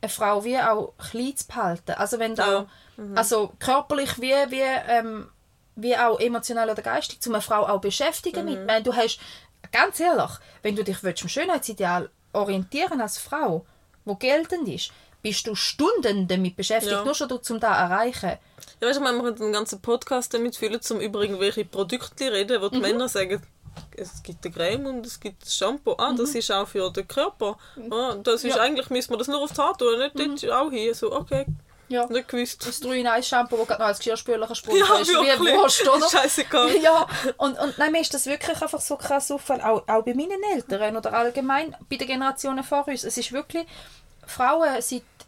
eine 0.00 0.08
Frau 0.08 0.44
wie 0.44 0.58
auch 0.58 0.92
klein 0.98 1.36
zu 1.36 1.46
behalten. 1.48 1.92
Also 1.92 2.18
wenn 2.18 2.34
da, 2.36 2.66
Ja. 2.96 3.04
also 3.14 3.52
körperlich 3.58 4.20
wie, 4.20 4.32
wie, 4.50 4.60
ähm, 4.88 5.28
wie 5.74 5.96
auch 5.96 6.20
emotional 6.20 6.70
oder 6.70 6.82
geistig, 6.82 7.18
um 7.26 7.32
eine 7.32 7.42
Frau 7.42 7.66
auch 7.66 7.80
beschäftigen 7.80 8.44
mit. 8.44 8.68
Weil 8.68 8.82
du 8.82 8.94
hast, 8.94 9.18
ganz 9.72 9.98
ehrlich, 9.98 10.30
wenn 10.62 10.76
du 10.76 10.84
dich 10.84 11.02
willst, 11.02 11.22
am 11.22 11.28
Schönheitsideal 11.28 12.10
orientieren 12.32 13.00
als 13.00 13.18
Frau, 13.18 13.64
wo 14.04 14.14
geltend 14.16 14.68
ist, 14.68 14.92
bist 15.24 15.46
du 15.46 15.54
Stunden 15.54 16.28
damit 16.28 16.54
beschäftigt, 16.54 16.92
Ja. 16.92 17.02
nur 17.04 17.14
schon 17.14 17.32
um 17.32 17.40
das 17.60 17.76
erreichen. 17.76 18.38
Ja, 18.80 18.88
weißt 18.88 19.00
du, 19.00 19.02
wir 19.02 19.10
können 19.22 19.42
einen 19.42 19.52
ganzen 19.52 19.80
Podcast 19.80 20.32
damit 20.34 20.54
füllen, 20.54 20.80
um 20.90 21.00
über 21.00 21.22
irgendwelche 21.22 21.64
Produkte 21.64 22.30
reden, 22.30 22.58
Mhm. 22.58 22.62
wo 22.62 22.68
die 22.68 22.78
Männer 22.78 23.08
sagen, 23.08 23.42
es 23.96 24.22
gibt 24.22 24.44
eine 24.44 24.54
Creme 24.54 24.86
und 24.86 25.06
es 25.06 25.18
gibt 25.18 25.42
das 25.42 25.56
Shampoo. 25.56 25.94
Ah, 25.98 26.12
das 26.16 26.34
ist 26.34 26.52
auch 26.52 26.68
für 26.68 26.90
den 26.92 27.08
Körper. 27.08 27.56
Ah, 27.90 28.14
das 28.22 28.44
ist 28.44 28.44
Mhm. 28.44 28.50
Ja. 28.50 28.56
Mhm. 28.56 28.60
eigentlich, 28.62 28.90
müssen 28.90 29.10
wir 29.12 29.16
das 29.16 29.28
nur 29.28 29.40
auf 29.42 29.52
die 29.52 29.60
Haare 29.60 29.76
tun, 29.78 29.98
nicht 29.98 30.44
dort 30.44 30.52
auch 30.52 30.70
hier. 30.70 30.94
So, 30.94 31.10
okay, 31.12 31.46
Ja. 31.88 32.06
nicht 32.06 32.28
gewusst. 32.28 32.66
Das 32.66 32.80
3 32.80 32.98
in 33.00 33.06
1 33.06 33.26
Shampoo, 33.26 33.56
das 33.56 33.66
gerade 33.68 33.80
noch 33.80 33.88
als 33.88 33.98
Geschirrspüler 33.98 34.46
gesprungen 34.46 34.78
Ja, 34.88 34.98
ist, 34.98 35.08
wie. 35.08 35.56
Wurst, 35.56 35.88
oder? 35.88 36.06
Scheißegal. 36.10 36.70
Ja, 36.82 37.06
und, 37.38 37.58
und 37.58 37.78
nein, 37.78 37.92
mir 37.92 38.02
ist 38.02 38.12
das 38.12 38.26
wirklich 38.26 38.60
einfach 38.60 38.80
so 38.80 38.96
krass 38.96 39.30
aufgefallen, 39.30 39.62
auch, 39.62 39.88
auch 39.88 40.02
bei 40.04 40.12
meinen 40.14 40.42
Eltern 40.52 40.96
oder 40.98 41.14
allgemein 41.14 41.74
bei 41.88 41.96
den 41.96 42.06
Generationen 42.08 42.62
vor 42.62 42.86
uns. 42.86 43.04
Es 43.04 43.16
ist 43.16 43.32
wirklich, 43.32 43.66
Frauen 44.26 44.80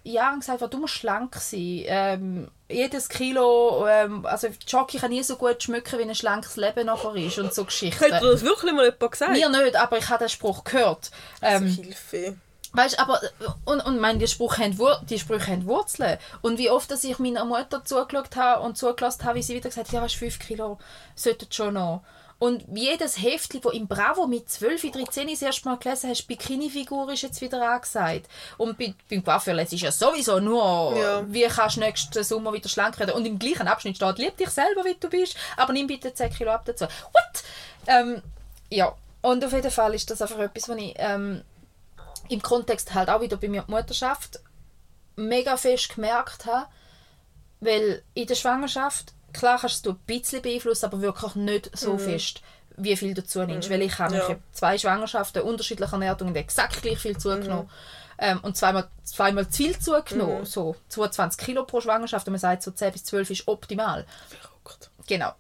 seit 0.07 0.15
Jahren 0.15 0.41
gesagt, 0.41 0.73
du 0.73 0.79
musst 0.79 0.95
schlank 0.95 1.35
sein. 1.37 1.83
Ähm, 1.87 2.49
jedes 2.69 3.09
Kilo, 3.09 3.87
ähm, 3.87 4.27
also 4.27 4.49
Jockey 4.67 4.99
kann 4.99 5.11
nie 5.11 5.23
so 5.23 5.37
gut 5.37 5.63
schmücken, 5.63 5.99
wie 5.99 6.03
ein 6.03 6.15
schlankes 6.15 6.57
Leben 6.57 6.87
nachher 6.87 7.15
ist 7.15 7.39
und 7.39 7.53
so 7.53 7.65
Geschichten. 7.65 8.13
Hat 8.13 8.23
dir 8.23 8.31
das 8.31 8.43
wirklich 8.43 8.73
mal 8.73 8.85
jemand 8.85 9.13
gesagt? 9.13 9.33
Mir 9.33 9.49
nicht, 9.49 9.77
aber 9.77 9.99
ich 9.99 10.09
habe 10.09 10.25
den 10.25 10.29
Spruch 10.29 10.65
gehört. 10.65 11.11
Ähm, 11.43 11.67
Hilfe. 11.67 12.37
Weißt, 12.73 12.99
aber 12.99 13.21
und, 13.65 13.81
und 13.81 14.01
mein, 14.01 14.19
die, 14.19 14.27
Spruch 14.27 14.59
haben 14.59 14.79
Wur 14.79 15.01
die 15.09 15.19
Sprüche 15.19 15.53
haben 15.53 15.67
Wurzeln. 15.67 16.19
Und 16.43 16.59
wie 16.59 16.71
oft 16.71 16.91
dass 16.91 17.05
ich 17.05 17.19
meiner 17.19 17.45
Mutter 17.45 17.85
zugeschaut 17.85 18.37
habe 18.37 18.63
und 18.63 18.77
zugelassen 18.77 19.25
habe, 19.25 19.39
wie 19.39 19.43
sie 19.43 19.55
wieder 19.55 19.71
gesagt 19.71 19.89
hat, 19.89 19.95
ja, 19.95 20.03
hast 20.03 20.17
5 20.17 20.39
Kilo, 20.39 20.79
sollten 21.15 21.51
schon 21.51 21.75
noch. 21.75 22.03
Und 22.39 22.65
wie 22.69 22.91
jedes 22.91 23.17
Heftchen, 23.23 23.63
das 23.63 23.73
im 23.73 23.89
Bravo 23.89 24.27
mit 24.27 24.51
12, 24.51 24.91
13 24.93 25.29
das 25.29 25.41
erste 25.41 25.67
Mal 25.69 25.79
gelesen 25.79 26.11
hast, 26.11 26.27
Bikini-Figur 26.27 27.11
ist 27.11 27.23
jetzt 27.23 27.41
wieder 27.41 27.67
angesagt. 27.67 28.29
Und 28.59 28.77
bei, 28.77 28.95
beim 29.09 29.25
Coiffeur 29.25 29.59
ist 29.59 29.73
ja 29.73 29.91
sowieso 29.91 30.39
nur, 30.39 30.95
Ja. 30.99 31.25
wie 31.33 31.45
kannst 31.45 31.77
du 31.77 31.81
nächsten 31.81 32.23
Sommer 32.23 32.53
wieder 32.53 32.69
schlank 32.69 32.99
werden. 32.99 33.15
Und 33.15 33.25
im 33.25 33.39
gleichen 33.39 33.69
Abschnitt 33.69 33.97
steht, 33.97 34.19
lieb 34.19 34.37
dich 34.37 34.51
selber, 34.51 34.85
wie 34.85 34.97
du 35.01 35.09
bist, 35.09 35.35
aber 35.57 35.73
nimm 35.73 35.87
bitte 35.87 36.13
10 36.13 36.31
Kilo 36.31 36.51
ab 36.51 36.65
dazu. 36.67 36.85
What? 36.85 37.43
Ähm, 37.87 38.23
ja, 38.69 38.95
und 39.23 39.43
auf 39.43 39.53
jeden 39.53 39.71
Fall 39.71 39.95
ist 39.95 40.11
das 40.11 40.21
einfach 40.21 40.39
etwas, 40.39 40.69
was 40.69 40.77
ich 40.77 40.95
ähm, 40.99 41.43
im 42.29 42.43
Kontext 42.43 42.93
halt 42.93 43.09
auch 43.09 43.23
wieder 43.23 43.39
bei 43.39 43.49
mir 43.49 43.63
die 43.67 43.71
Mutterschaft 43.71 44.41
mega 45.17 45.57
fest 45.57 45.95
gemerkt 45.95 46.45
habe, 46.45 46.67
weil 47.61 48.03
in 48.13 48.27
der 48.27 48.35
Schwangerschaft, 48.35 49.15
klar 49.39 49.59
kannst 49.61 49.85
du 49.87 49.91
ein 49.91 49.99
bisschen 50.07 50.43
beeinflussen, 50.43 50.87
aber 50.87 51.01
wirklich 51.01 51.35
nicht 51.35 51.71
so 51.77 51.99
fest, 51.99 52.41
wie 52.77 52.97
viel 52.97 53.15
du 53.15 53.25
zunimmst. 53.25 53.71
Weil 53.71 53.83
ich 53.83 53.99
habe 53.99 54.15
Ja. 54.17 54.23
ich 54.23 54.29
habe 54.29 54.41
zwei 54.53 54.77
Schwangerschaften 54.79 55.43
unterschiedlicher 55.43 55.93
Ernährung 55.93 56.35
exakt 56.35 56.83
gleich 56.83 56.99
viel 56.99 57.17
zugenommen. 57.17 57.71
Ähm, 58.19 58.41
und 58.43 58.57
zweimal, 58.57 58.89
zweimal 59.05 59.47
zu 59.49 59.57
viel 59.59 59.79
zugenommen, 59.79 60.47
so 60.47 60.75
22 60.89 61.39
Kilo 61.45 61.65
pro 61.65 61.81
Schwangerschaft 61.83 62.27
und 62.27 62.33
man 62.33 62.41
sagt 62.41 62.63
so 62.63 62.71
10 62.71 62.93
bis 62.93 63.05
12 63.05 63.31
ist 63.31 63.49
optimal. 63.49 64.07
Verrückt. 64.29 64.91
Genau. 65.07 65.33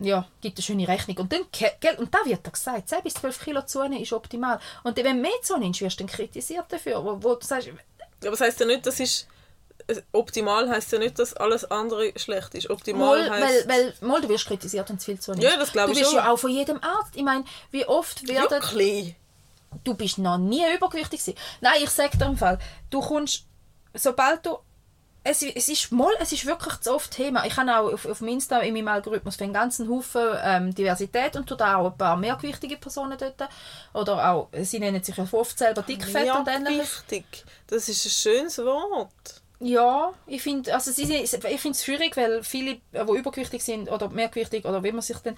Ja, 0.00 0.26
gibt 0.42 0.58
eine 0.58 0.62
schöne 0.62 0.86
Rechnung. 0.86 1.16
Und 1.18 1.32
dann, 1.32 1.40
gell, 1.50 1.96
und 1.96 2.14
da 2.14 2.18
wird 2.24 2.46
da 2.46 2.50
gesagt, 2.50 2.88
10 2.88 3.02
bis 3.02 3.14
12 3.14 3.40
Kilo 3.42 3.62
zunehmen 3.62 4.02
ist 4.02 4.12
optimal. 4.12 4.60
Und 4.84 4.96
dann, 4.98 5.04
wenn 5.06 5.16
du 5.16 5.22
mehr 5.22 5.40
zunimmst, 5.42 5.80
wirst 5.80 5.98
du 5.98 6.04
dann 6.04 6.12
kritisiert 6.14 6.66
dafür. 6.68 7.02
Wo, 7.04 7.16
wo 7.22 7.34
du 7.34 7.44
sagst, 7.44 7.68
Aber 7.68 8.30
das 8.30 8.40
heisst 8.40 8.60
ja 8.60 8.66
nicht, 8.66 8.86
das 8.86 9.00
ist. 9.00 9.26
Optimal 10.12 10.68
heisst 10.68 10.92
ja 10.92 10.98
nicht, 10.98 11.18
dass 11.18 11.34
alles 11.34 11.64
andere 11.70 12.12
schlecht 12.16 12.54
ist. 12.54 12.68
Optimal 12.70 13.28
mal, 13.28 13.30
weil, 13.30 13.42
heisst. 13.44 13.68
weil, 13.68 13.94
mal, 14.00 14.20
du 14.20 14.28
wirst 14.28 14.46
kritisiert, 14.46 14.88
wenn 14.88 14.96
du 14.96 15.00
zu 15.00 15.06
viel 15.06 15.20
zunimmst. 15.20 15.44
Ja, 15.44 15.56
das 15.56 15.72
glaube 15.72 15.92
ich 15.92 15.98
Du 15.98 16.00
bist 16.00 16.12
schon. 16.12 16.24
ja 16.24 16.30
auch 16.30 16.38
von 16.38 16.50
jedem 16.50 16.78
Arzt. 16.82 17.14
Ich 17.14 17.22
meine, 17.22 17.44
wie 17.70 17.86
oft 17.86 18.26
werden... 18.28 18.50
Wirklich. 18.50 19.14
Du 19.84 19.94
bist 19.94 20.18
noch 20.18 20.38
nie 20.38 20.64
übergewichtig 20.74 21.20
gewesen. 21.20 21.38
Nein, 21.60 21.74
ich 21.82 21.90
sage 21.90 22.16
dir 22.16 22.24
im 22.24 22.36
Fall, 22.36 22.58
du 22.90 23.00
kommst, 23.00 23.44
sobald 23.94 24.44
du 24.46 24.58
es, 25.24 25.42
es, 25.42 25.68
ist 25.68 25.92
mal, 25.92 26.12
es 26.20 26.32
ist 26.32 26.46
wirklich 26.46 26.80
zu 26.80 26.94
oft 26.94 27.10
Thema. 27.10 27.44
Ich 27.44 27.56
habe 27.56 27.76
auch 27.76 27.92
auf, 27.92 28.06
auf 28.06 28.18
dem 28.18 28.28
Insta 28.28 28.60
in 28.60 28.72
meinem 28.72 28.88
Algorithmus 28.88 29.36
für 29.36 29.44
einen 29.44 29.52
ganzen 29.52 29.88
Haufen 29.88 30.22
ähm, 30.42 30.74
Diversität 30.74 31.36
und 31.36 31.46
tut 31.46 31.60
auch 31.60 31.90
ein 31.90 31.98
paar 31.98 32.16
mehrgewichtige 32.16 32.76
Personen 32.76 33.18
dort. 33.18 33.48
Oder 33.92 34.30
auch, 34.30 34.48
sie 34.62 34.78
nennen 34.78 35.02
sich 35.02 35.16
ja 35.16 35.26
oft 35.30 35.58
selber 35.58 35.82
dickfett 35.82 36.30
und 36.34 36.48
ähnliches. 36.48 37.04
Mehrgewichtig. 37.10 37.44
Das 37.66 37.88
ist 37.88 38.06
ein 38.06 38.10
schönes 38.10 38.58
Wort. 38.58 39.37
Ja, 39.60 40.12
ich 40.26 40.42
finde 40.42 40.72
also 40.72 40.92
sie, 40.92 41.12
ich 41.14 41.30
finde 41.30 41.70
es 41.70 41.84
schwierig, 41.84 42.16
weil 42.16 42.44
viele, 42.44 42.76
die 42.92 42.98
übergewichtig 42.98 43.62
sind 43.64 43.90
oder 43.90 44.08
mehrgewichtig 44.08 44.64
oder 44.64 44.84
wie 44.84 44.92
man 44.92 45.02
sich 45.02 45.18
denn 45.18 45.36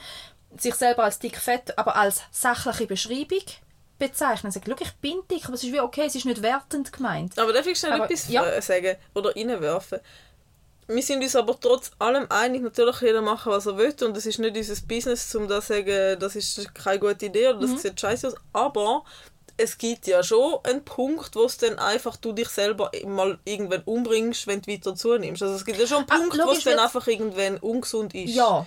sich 0.59 0.75
selber 0.75 1.05
als 1.05 1.18
dickfett, 1.18 1.79
aber 1.79 1.97
als 1.97 2.23
sachliche 2.31 2.87
Beschreibung 2.87 3.45
bezeichnen. 3.99 4.51
Sagen, 4.53 4.75
ich 4.81 4.93
bin 4.95 5.21
dick, 5.31 5.45
aber 5.47 5.55
es 5.55 5.64
ist 5.64 5.73
wie 5.73 5.81
okay, 5.81 6.05
es 6.07 6.14
ist 6.14 6.27
nicht 6.27 6.43
wertend 6.43 6.93
gemeint. 6.93 7.39
Aber 7.39 7.53
darf 7.53 7.66
ich 7.66 7.79
schnell 7.79 7.93
Aber, 7.93 8.05
etwas 8.07 8.29
ja. 8.29 8.45
äh, 8.45 8.61
sagen 8.61 8.97
oder 9.14 9.35
reinwerfen? 9.35 10.01
Wir 10.89 11.03
sind 11.03 11.23
uns 11.23 11.37
aber 11.37 11.59
trotz 11.61 11.93
allem 12.01 12.27
einig, 12.31 12.62
natürlich 12.62 13.01
jeder 13.01 13.23
machen, 13.23 13.53
was 13.53 13.66
er 13.66 13.77
will 13.79 13.95
und 14.03 14.16
es 14.16 14.27
ist 14.27 14.41
nicht 14.41 14.57
unser 14.57 14.87
Business, 14.87 15.33
um 15.37 15.47
da 15.47 15.61
zu 15.61 15.68
sagen, 15.75 16.18
das 16.18 16.35
ist 16.35 16.75
keine 16.75 16.99
gute 16.99 17.27
Idee 17.27 17.49
oder 17.51 17.64
Mhm. 17.64 17.73
das 17.73 17.83
sieht 17.83 18.01
scheiße 18.01 18.27
aus, 18.29 18.35
aber 18.53 19.05
es 19.61 19.76
gibt 19.78 20.06
ja 20.06 20.22
schon 20.22 20.58
einen 20.64 20.84
Punkt, 20.84 21.36
wo 21.36 21.44
es 21.44 21.58
dann 21.58 21.78
einfach 21.78 22.16
du 22.16 22.32
dich 22.32 22.48
selber 22.48 22.90
mal 23.06 23.38
irgendwann 23.44 23.82
umbringst, 23.84 24.46
wenn 24.46 24.62
du 24.62 24.72
weiter 24.72 24.94
zunimmst. 24.94 25.42
Also 25.42 25.54
es 25.54 25.64
gibt 25.64 25.78
ja 25.78 25.86
schon 25.86 25.98
einen 25.98 26.11
Ah, 26.11 26.16
Punkt, 26.16 26.38
wo 26.46 26.50
es 26.52 26.64
dann 26.64 26.78
einfach 26.78 27.06
irgendwann 27.06 27.58
ungesund 27.58 28.14
ist. 28.14 28.34
Ja. 28.34 28.66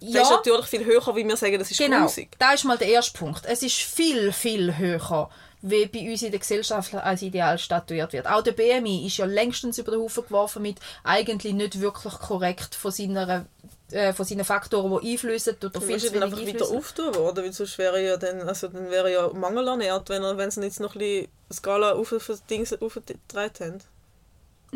Der 0.00 0.22
ist 0.22 0.30
natürlich 0.30 0.66
viel 0.66 0.84
höher, 0.84 1.16
wie 1.16 1.26
wir 1.26 1.36
sagen, 1.38 1.58
das 1.58 1.70
ist 1.70 1.78
Genau, 1.78 2.02
grusig. 2.02 2.28
da 2.38 2.52
ist 2.52 2.64
mal 2.64 2.76
der 2.76 2.88
erste 2.88 3.16
Punkt. 3.18 3.46
Es 3.46 3.62
ist 3.62 3.76
viel, 3.76 4.30
viel 4.30 4.76
höher, 4.76 5.30
wie 5.62 5.86
bei 5.86 6.10
uns 6.10 6.20
in 6.20 6.30
der 6.30 6.40
Gesellschaft 6.40 6.94
als 6.94 7.22
Ideal 7.22 7.58
statuiert 7.58 8.12
wird. 8.12 8.26
Auch 8.26 8.42
der 8.42 8.52
BMI 8.52 9.06
ist 9.06 9.16
ja 9.16 9.24
längstens 9.24 9.78
über 9.78 9.92
den 9.92 10.00
Haufen 10.02 10.24
geworfen 10.24 10.60
mit 10.62 10.76
eigentlich 11.02 11.54
nicht 11.54 11.80
wirklich 11.80 12.12
korrekt 12.12 12.74
von, 12.74 12.92
seiner, 12.92 13.46
äh, 13.90 14.12
von 14.12 14.24
seinen 14.24 14.44
Faktoren, 14.44 15.00
die 15.00 15.12
einflüssen 15.12 15.56
oder 15.62 15.80
viel 15.80 15.98
zu 15.98 16.12
wenig 16.12 16.22
einfach 16.22 16.38
wieder 16.38 16.50
einflüssen. 16.50 16.76
auftun 16.76 17.14
worden, 17.14 17.44
weil 17.44 17.52
sonst 17.52 17.78
wäre 17.78 18.04
ja 18.04 18.16
dann, 18.16 18.42
also 18.42 18.68
dann 18.68 18.90
wäre 18.90 19.12
ja 19.12 19.28
mangelernährt, 19.32 20.08
wenn 20.08 20.22
er, 20.22 20.36
wenn 20.36 20.50
sie 20.50 20.62
jetzt 20.62 20.80
noch 20.80 20.94
ein 20.94 20.98
bisschen 20.98 21.28
Skala 21.52 21.92
auf 21.92 22.08
für 22.08 22.38
Dings 22.50 22.72
aufgetragen 22.72 23.54
haben. 23.60 23.82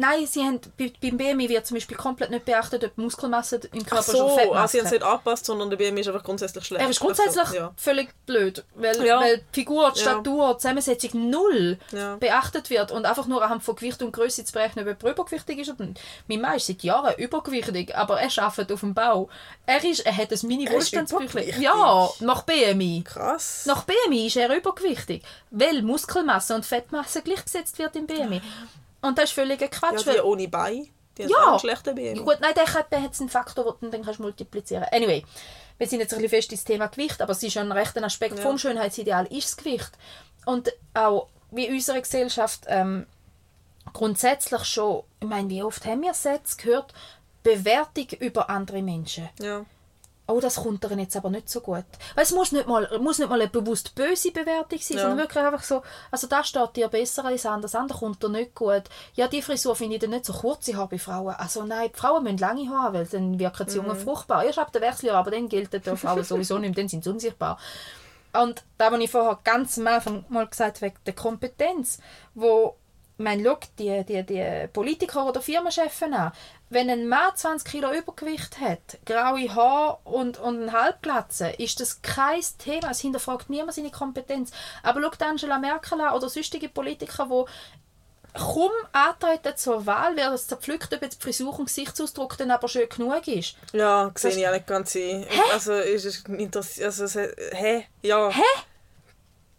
Nein, 0.00 0.26
sie 0.26 0.42
haben, 0.42 0.58
bei, 0.78 0.90
beim 1.02 1.18
BMI 1.18 1.48
wird 1.50 1.66
zum 1.66 1.76
Beispiel 1.76 1.96
komplett 1.96 2.30
nicht 2.30 2.46
beachtet, 2.46 2.82
ob 2.84 2.96
Muskelmasse 2.96 3.60
im 3.72 3.84
Körper 3.84 3.98
Ach 3.98 4.04
schon 4.06 4.16
so, 4.16 4.24
also 4.28 4.36
Fettmasse 4.38 4.72
sie 4.72 4.78
haben 4.78 4.86
es 4.86 4.92
nicht 4.92 5.02
angepasst, 5.02 5.44
sondern 5.44 5.68
der 5.68 5.76
BMI 5.76 6.00
ist 6.00 6.08
einfach 6.08 6.24
grundsätzlich 6.24 6.64
schlecht. 6.64 6.82
Er 6.82 6.88
ist 6.90 7.00
grundsätzlich 7.00 7.38
Also, 7.44 7.54
ja. 7.56 7.72
völlig 7.76 8.08
blöd, 8.24 8.64
weil, 8.76 9.04
Ja. 9.04 9.20
weil 9.20 9.38
die 9.38 9.60
Figur, 9.60 9.88
Ja. 9.88 9.94
Statur, 9.94 10.54
die 10.54 10.58
Zusammensetzung 10.58 11.28
null 11.30 11.78
beachtet 12.18 12.70
wird 12.70 12.92
und 12.92 13.04
einfach 13.04 13.26
nur 13.26 13.42
anhand 13.44 13.62
von 13.62 13.76
Gewicht 13.76 14.02
und 14.02 14.12
Größe 14.12 14.42
zu 14.44 14.52
berechnen, 14.54 14.88
ob 14.88 15.02
jemand 15.02 15.02
übergewichtig 15.18 15.58
ist 15.58 15.68
oder 15.70 15.84
nicht. 15.84 16.00
Mein 16.28 16.40
Mann 16.40 16.56
ist 16.56 16.66
seit 16.66 16.82
Jahren 16.82 17.14
übergewichtig, 17.18 17.94
aber 17.94 18.20
er 18.20 18.30
arbeitet 18.42 18.72
auf 18.72 18.80
dem 18.80 18.94
Bau. 18.94 19.28
Er, 19.66 19.84
ist, 19.84 20.00
er 20.06 20.16
hat 20.16 20.32
ein 20.32 20.38
Mini-Wohlstandsbüchlein. 20.42 21.60
Ja, 21.60 22.08
nach 22.20 22.42
BMI. 22.44 23.02
Krass. 23.04 23.64
Nach 23.66 23.84
BMI 23.84 24.28
ist 24.28 24.36
er 24.36 24.56
übergewichtig, 24.56 25.22
weil 25.50 25.82
Muskelmasse 25.82 26.54
und 26.54 26.64
Fettmasse 26.64 27.20
gleichgesetzt 27.22 27.78
wird 27.78 27.96
im 27.96 28.06
BMI. 28.06 28.40
Und 29.02 29.16
das 29.18 29.24
ist 29.26 29.32
völliger 29.32 29.62
ja, 29.62 29.68
Quatsch. 29.68 30.02
die 30.02 30.06
weil- 30.06 30.20
ohne 30.22 30.48
Bein, 30.48 30.88
die 31.16 31.24
haben 31.24 31.30
Ja. 31.30 31.58
schlechten 31.58 31.94
BMI. 31.94 32.20
Gut, 32.22 32.38
nein, 32.40 32.54
der 32.54 32.72
hat, 32.72 32.92
der 32.92 33.02
hat 33.02 33.18
einen 33.20 33.28
Faktor, 33.28 33.64
den 33.64 33.90
du 33.90 33.90
dann 33.96 34.04
kannst 34.04 34.20
multiplizieren 34.20 34.86
Anyway, 34.92 35.24
wir 35.78 35.86
sind 35.86 36.00
jetzt 36.00 36.12
ein 36.12 36.18
bisschen 36.20 36.30
fest 36.36 36.52
ins 36.52 36.64
Thema 36.64 36.86
Gewicht, 36.88 37.20
aber 37.22 37.32
es 37.32 37.42
ist 37.42 37.54
ja 37.54 37.62
ein 37.62 37.72
rechter 37.72 38.02
Aspekt 38.04 38.36
Ja. 38.36 38.42
vom 38.42 38.58
Schönheitsideal, 38.58 39.26
ist 39.26 39.48
das 39.48 39.56
Gewicht. 39.56 39.90
Und 40.46 40.72
auch 40.94 41.28
wie 41.50 41.68
unsere 41.70 42.00
Gesellschaft 42.00 42.64
ähm, 42.68 43.06
grundsätzlich 43.92 44.64
schon, 44.64 45.02
ich 45.20 45.28
meine, 45.28 45.48
wie 45.48 45.62
oft 45.62 45.84
haben 45.86 46.02
wir 46.02 46.14
Sätze 46.14 46.56
gehört, 46.56 46.92
Bewertung 47.42 48.06
über 48.20 48.50
andere 48.50 48.82
Menschen. 48.82 49.28
Ja. 49.40 49.64
Oh, 50.30 50.40
das 50.40 50.56
kommt 50.56 50.84
ihnen 50.84 51.00
jetzt 51.00 51.16
aber 51.16 51.30
nicht 51.30 51.48
so 51.48 51.60
gut. 51.60 51.84
Weil 52.14 52.24
es 52.24 52.32
muss 52.32 52.52
nicht 52.52 52.66
mal, 52.66 52.88
muss 53.00 53.18
nicht 53.18 53.28
mal 53.28 53.40
eine 53.40 53.50
bewusst 53.50 53.94
böse 53.94 54.30
Bewertung 54.30 54.78
sein, 54.80 54.96
Ja. 54.96 55.02
sondern 55.04 55.18
wirklich 55.18 55.44
einfach 55.44 55.62
so, 55.62 55.82
also 56.10 56.26
das 56.26 56.48
steht 56.48 56.76
dir 56.76 56.88
besser 56.88 57.24
als 57.24 57.46
anders, 57.46 57.72
das 57.72 57.80
andere 57.80 57.98
kommt 57.98 58.22
dir 58.22 58.28
nicht 58.28 58.54
gut. 58.54 58.84
Ja, 59.14 59.28
die 59.28 59.42
Frisur 59.42 59.74
finde 59.76 59.96
ich 59.96 60.00
dann 60.00 60.10
nicht 60.10 60.24
so 60.24 60.32
kurze 60.32 60.76
Haare 60.76 60.88
bei 60.88 60.98
Frauen. 60.98 61.34
Also 61.34 61.64
nein, 61.64 61.90
die 61.94 61.98
Frauen 61.98 62.24
müssen 62.24 62.38
lange 62.38 62.68
Haare 62.68 62.80
haben, 62.82 62.94
weil 62.94 63.06
dann 63.06 63.38
wirken 63.38 63.68
sie 63.68 63.76
jung 63.76 63.86
und 63.86 64.00
fruchtbar. 64.00 64.44
Erst 64.44 64.58
ab 64.58 64.72
der 64.72 64.80
Wechseljahr, 64.82 65.16
aber 65.18 65.30
dann 65.30 65.48
gilt 65.48 65.72
das 65.86 66.00
Frauen 66.00 66.24
sowieso 66.24 66.58
nicht, 66.58 66.76
dann 66.76 66.88
sind 66.88 67.04
sie 67.04 67.10
unsichtbar. 67.10 67.58
Und 68.32 68.62
da, 68.78 68.92
was 68.92 69.00
ich 69.00 69.10
vorher 69.10 69.38
ganz 69.42 69.76
am 69.78 69.88
Anfang 69.88 70.24
mal 70.28 70.46
gesagt 70.46 70.76
habe, 70.76 70.86
wegen 70.86 70.96
der 71.04 71.14
Kompetenz, 71.14 71.98
wo 72.34 72.76
meine, 73.20 73.44
schau 73.44 73.58
die, 73.78 74.04
die, 74.04 74.24
die 74.24 74.68
Politiker 74.72 75.26
oder 75.26 75.40
Firmenchefs 75.40 76.02
an. 76.02 76.32
Wenn 76.68 76.88
ein 76.88 77.08
Mann 77.08 77.34
20 77.34 77.70
Kilo 77.70 77.92
Übergewicht 77.92 78.60
hat, 78.60 78.98
graue 79.04 79.54
Haare 79.54 79.98
und, 80.04 80.38
und 80.38 80.62
eine 80.62 80.72
Halbglatze, 80.72 81.50
ist 81.58 81.80
das 81.80 82.00
kein 82.02 82.40
Thema. 82.58 82.90
Es 82.90 83.00
hinterfragt 83.00 83.50
niemand 83.50 83.74
seine 83.74 83.90
Kompetenz. 83.90 84.50
Aber 84.82 85.00
schau 85.02 85.26
Angela 85.26 85.58
Merkel 85.58 86.00
an 86.00 86.14
oder 86.14 86.28
sonstige 86.28 86.68
Politiker, 86.68 87.28
die 87.30 87.50
kaum 88.38 88.70
antreten 88.92 89.56
zur 89.56 89.86
Wahl, 89.86 90.16
wird 90.16 90.32
es 90.32 90.46
zerpflückt, 90.46 90.94
ob 90.94 91.02
jetzt 91.02 91.20
die 91.20 91.24
Frisur 91.24 91.58
und 91.58 91.66
Gesichtsausdruck 91.66 92.36
dann 92.38 92.50
aber 92.50 92.68
schön 92.68 92.88
genug 92.88 93.26
ist. 93.26 93.56
Ja, 93.72 94.10
sehe 94.14 94.30
ich 94.30 94.46
auch 94.46 94.52
nicht 94.52 94.66
ganz 94.66 94.94
ein. 94.96 95.26
Also 95.52 95.74
ist 95.74 96.04
es 96.04 96.24
interessiert, 96.26 96.86
also 96.86 97.20
hä? 97.20 97.86
Ja. 98.02 98.30
Hä? 98.30 98.42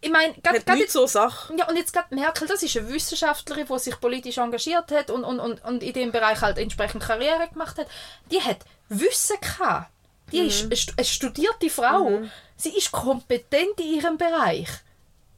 Ich 0.04 0.10
meine, 0.10 0.34
gerade 0.34 0.58
Hat 0.58 0.66
gerade 0.66 0.78
nichts 0.80 0.92
so 0.94 1.06
Sache. 1.06 1.54
Ja, 1.56 1.68
und 1.68 1.76
jetzt 1.76 1.92
gerade 1.92 2.12
Merkel, 2.14 2.48
das 2.48 2.62
ist 2.62 2.76
eine 2.76 2.88
Wissenschaftlerin, 2.92 3.66
die 3.70 3.78
sich 3.78 3.98
politisch 4.00 4.36
engagiert 4.38 4.90
hat 4.90 5.10
und, 5.10 5.22
und, 5.24 5.38
und, 5.38 5.64
und 5.64 5.82
in 5.82 5.92
dem 5.92 6.10
Bereich 6.10 6.40
halt 6.40 6.58
entsprechend 6.58 7.02
Karriere 7.04 7.48
gemacht 7.48 7.78
hat. 7.78 7.86
Die 8.30 8.42
hat 8.42 8.58
Wissen 8.88 9.36
gehabt. 9.40 9.90
Die 10.32 10.40
ist 10.40 10.64
eine 10.64 10.76
stu- 10.76 10.92
eine 10.96 11.04
studierte 11.06 11.70
Frau. 11.70 12.20
Sie 12.56 12.76
ist 12.76 12.90
kompetent 12.90 13.78
in 13.78 13.94
ihrem 13.94 14.18
Bereich. 14.18 14.68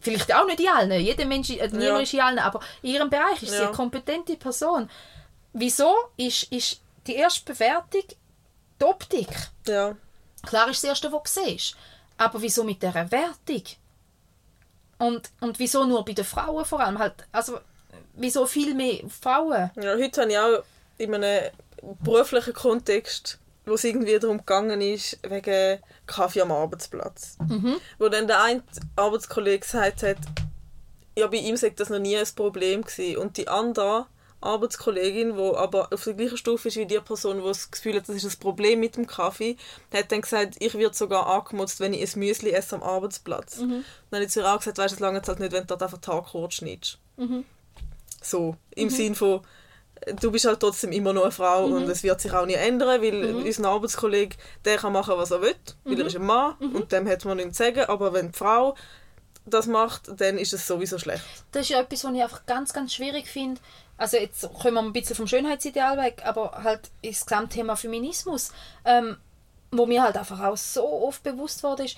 Vielleicht 0.00 0.34
auch 0.34 0.46
nicht 0.46 0.60
in 0.60 0.68
allen. 0.68 1.00
Jeder 1.00 1.24
Mensch, 1.26 1.50
äh, 1.50 1.66
niemand 1.68 1.82
Ja. 1.82 1.98
ist 2.00 2.14
in 2.14 2.20
allen, 2.20 2.38
aber 2.38 2.60
in 2.82 2.90
ihrem 2.94 3.10
Bereich 3.10 3.42
ist 3.42 3.50
sie 3.50 3.56
Ja. 3.58 3.66
eine 3.66 3.72
kompetente 3.76 4.36
Person. 4.36 4.88
Wieso 5.52 5.94
ist, 6.16 6.44
ist 6.52 6.80
die 7.06 7.16
erste 7.16 7.52
Bewertung 7.52 8.04
die 8.80 8.84
Optik? 8.84 9.28
Ja. 9.66 9.94
Klar 10.46 10.68
ist 10.70 10.82
das 10.82 10.88
Erste, 10.90 11.12
was 11.12 11.34
du 11.34 11.40
siehst. 11.44 11.76
Aber 12.16 12.40
wieso 12.40 12.64
mit 12.64 12.82
dieser 12.82 13.10
Wertung? 13.10 13.62
Und, 14.98 15.30
und 15.40 15.58
wieso 15.58 15.84
nur 15.84 16.04
bei 16.04 16.12
den 16.12 16.24
Frauen 16.24 16.64
vor 16.64 16.80
allem? 16.80 16.98
Halt, 16.98 17.14
also, 17.32 17.58
wieso 18.14 18.46
viel 18.46 18.74
mehr 18.74 19.00
Frauen? 19.08 19.70
ja. 19.76 19.96
Heute 19.96 20.22
habe 20.22 20.30
ich 20.32 20.38
auch 20.38 20.64
in 20.98 21.14
einem 21.14 21.50
beruflichen 22.02 22.54
Kontext, 22.54 23.38
wo 23.66 23.74
es 23.74 23.84
irgendwie 23.84 24.18
darum 24.18 24.38
gegangen 24.38 24.80
ist, 24.80 25.18
wegen 25.28 25.80
Kaffee 26.06 26.42
am 26.42 26.52
Arbeitsplatz. 26.52 27.36
Wo 27.98 28.08
dann 28.08 28.26
der 28.26 28.42
eine 28.42 28.62
Arbeitskollege 28.96 29.60
gesagt 29.60 30.02
hat, 30.02 30.18
ja, 31.16 31.26
bei 31.28 31.36
ihm 31.36 31.56
sei 31.56 31.70
das 31.70 31.90
noch 31.90 31.98
nie 31.98 32.16
ein 32.16 32.26
Problem 32.34 32.82
gewesen. 32.82 33.18
Und 33.18 33.36
die 33.36 33.48
andere 33.48 34.06
Arbeitskollegin, 34.44 35.36
die 35.36 35.56
aber 35.56 35.92
auf 35.92 36.04
der 36.04 36.14
gleichen 36.14 36.36
Stufe 36.36 36.68
ist 36.68 36.76
wie 36.76 36.86
die 36.86 36.98
Person, 37.00 37.38
die 37.38 37.48
das 37.48 37.70
Gefühl 37.70 37.96
hat, 37.96 38.08
das 38.08 38.16
ist 38.16 38.24
ein 38.24 38.40
Problem 38.40 38.80
mit 38.80 38.96
dem 38.96 39.06
Kaffee, 39.06 39.56
hat 39.92 40.12
dann 40.12 40.20
gesagt, 40.20 40.56
ich 40.58 40.74
werde 40.74 40.94
sogar 40.94 41.26
angemutzt, 41.26 41.80
wenn 41.80 41.94
ich 41.94 42.14
ein 42.14 42.18
Müsli 42.18 42.50
esse 42.50 42.76
am 42.76 42.82
Arbeitsplatz. 42.82 43.58
Dann 44.10 44.22
hat 44.22 44.30
sie 44.30 44.40
ihr 44.40 44.52
auch 44.52 44.58
gesagt, 44.58 44.78
weißt 44.78 44.92
du, 44.92 44.96
es 44.96 45.00
lange 45.00 45.22
halt 45.26 45.40
nicht, 45.40 45.52
wenn 45.52 45.62
du 45.62 45.66
dort 45.66 45.82
einfach 45.82 45.98
den 45.98 46.02
Tag 46.02 46.26
kurz 46.26 46.54
schneidest. 46.54 46.98
So, 48.22 48.56
im 48.74 48.90
Sinn 48.90 49.14
von, 49.14 49.40
du 50.20 50.30
bist 50.30 50.44
halt 50.44 50.60
trotzdem 50.60 50.92
immer 50.92 51.12
noch 51.12 51.22
eine 51.22 51.32
Frau 51.32 51.66
und 51.66 51.88
es 51.88 52.02
wird 52.02 52.20
sich 52.20 52.32
auch 52.32 52.46
nicht 52.46 52.58
ändern, 52.58 53.02
weil 53.02 53.34
unser 53.34 53.68
Arbeitskollege, 53.68 54.36
der 54.64 54.78
kann 54.78 54.92
machen, 54.92 55.14
was 55.16 55.30
er 55.30 55.42
will, 55.42 55.54
weil 55.84 56.00
er 56.00 56.06
ist 56.06 56.16
ein 56.16 56.24
Mann 56.24 56.54
und 56.58 56.92
dem 56.92 57.08
hat 57.08 57.24
man 57.24 57.36
nichts 57.36 57.56
zu 57.56 57.64
sagen, 57.64 57.84
aber 57.84 58.12
wenn 58.12 58.32
die 58.32 58.38
Frau 58.38 58.74
das 59.46 59.66
macht, 59.66 60.10
dann 60.20 60.38
ist 60.38 60.54
es 60.54 60.66
sowieso 60.66 60.98
schlecht. 60.98 61.22
Das 61.52 61.62
ist 61.62 61.68
ja 61.68 61.80
etwas, 61.80 62.02
was 62.04 62.14
ich 62.14 62.22
einfach 62.22 62.46
ganz, 62.46 62.72
ganz 62.72 62.94
schwierig 62.94 63.26
finde. 63.28 63.60
Also 63.96 64.16
jetzt 64.16 64.48
kommen 64.60 64.74
wir 64.74 64.82
ein 64.82 64.92
bisschen 64.92 65.16
vom 65.16 65.26
Schönheitsideal 65.26 65.96
weg, 65.98 66.22
aber 66.24 66.62
halt 66.64 66.90
das 67.02 67.24
Gesamtthema 67.26 67.76
Feminismus, 67.76 68.52
ähm, 68.84 69.16
wo 69.70 69.86
mir 69.86 70.02
halt 70.02 70.16
einfach 70.16 70.40
auch 70.42 70.56
so 70.56 70.84
oft 71.06 71.22
bewusst 71.22 71.62
wurde, 71.62 71.84
ist, 71.84 71.96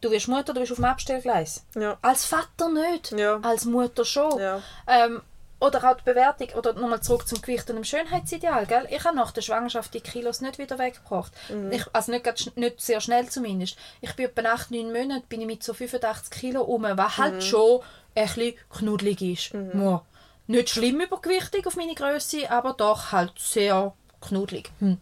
du 0.00 0.10
wirst 0.10 0.28
Mutter, 0.28 0.52
du 0.52 0.60
bist 0.60 0.72
auf 0.72 0.78
dem 0.78 0.84
Abstellgleis. 0.84 1.64
Ja. 1.74 1.96
Als 2.02 2.24
Vater 2.24 2.68
nicht, 2.70 3.12
Ja. 3.12 3.38
als 3.42 3.64
Mutter 3.64 4.04
schon. 4.04 4.38
Ja. 4.40 4.62
Ähm, 4.86 5.22
oder 5.60 5.82
auch 5.90 5.96
die 5.96 6.04
Bewertung, 6.04 6.48
oder 6.56 6.72
nochmal 6.74 7.02
zurück 7.02 7.26
zum 7.26 7.40
Gewicht 7.42 7.68
und 7.68 7.74
dem 7.76 7.84
Schönheitsideal. 7.84 8.66
Gell? 8.66 8.86
Ich 8.90 9.02
habe 9.04 9.16
nach 9.16 9.32
der 9.32 9.42
Schwangerschaft 9.42 9.92
die 9.92 10.00
Kilos 10.00 10.40
nicht 10.40 10.58
wieder 10.58 10.78
weggebracht. 10.78 11.32
Ich, 11.72 11.84
also 11.92 12.12
nicht, 12.12 12.56
nicht 12.56 12.80
sehr 12.80 13.00
schnell 13.00 13.28
zumindest. 13.28 13.76
Ich 14.00 14.14
bin 14.14 14.26
etwa 14.26 14.50
8, 14.52 14.70
9 14.70 14.92
Monate 14.92 15.24
bin 15.28 15.40
ich 15.40 15.48
mit 15.48 15.64
so 15.64 15.74
85 15.74 16.30
Kilo 16.30 16.62
um, 16.62 16.84
was 16.84 17.18
halt 17.18 17.42
schon 17.42 17.80
ein 18.14 18.24
bisschen 18.26 18.54
knuddelig 18.70 19.20
ist. 19.20 19.52
Ja. 19.52 20.02
Nicht 20.48 20.70
schlimm 20.70 21.00
übergewichtig 21.00 21.66
auf 21.66 21.76
meine 21.76 21.94
Größe, 21.94 22.50
aber 22.50 22.72
doch 22.72 23.12
halt 23.12 23.38
sehr 23.38 23.94
knuddelig. 24.20 24.70
Hm. 24.80 24.98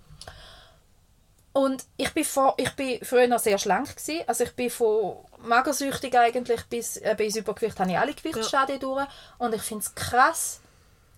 Und 1.53 1.85
ich 1.97 2.13
bin, 2.13 2.25
vor, 2.25 2.55
ich 2.59 2.71
bin 2.73 3.03
früher 3.03 3.29
noch 3.29 3.39
sehr 3.39 3.57
schlank 3.57 3.97
gewesen. 3.97 4.25
Also 4.27 4.45
ich 4.45 4.53
bin 4.53 4.69
von 4.69 5.17
magersüchtig 5.39 6.15
eigentlich 6.19 6.63
bis, 6.67 6.99
äh, 6.99 7.15
bis 7.17 7.37
Übergewicht 7.37 7.81
habe 7.81 7.93
ich 7.93 7.99
alle 7.99 8.13
Gewichtsstadien 8.13 8.81
durch. 8.81 9.07
Und 9.39 9.55
ich 9.55 9.63
finde 9.63 9.85
es 9.85 9.95
krass, 9.95 10.61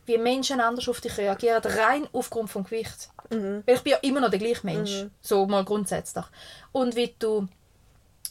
wie 0.07 0.19
Menschen 0.19 0.61
anders 0.61 0.89
auf 0.89 1.01
dich 1.01 1.17
reagieren, 1.17 1.63
rein 1.65 2.07
aufgrund 2.13 2.51
vom 2.51 2.65
Gewicht. 2.65 3.09
Mhm. 3.31 3.65
Weil 3.67 3.75
ich 3.77 3.83
bin 3.83 3.93
ja 3.93 3.99
immer 3.99 4.21
noch 4.21 4.31
der 4.31 4.39
gleiche 4.39 4.65
Mensch, 4.65 5.07
so 5.21 5.47
mal 5.47 5.65
grundsätzlich. 5.65 6.25
Und 6.71 6.95
wie 6.95 7.15
du 7.19 7.49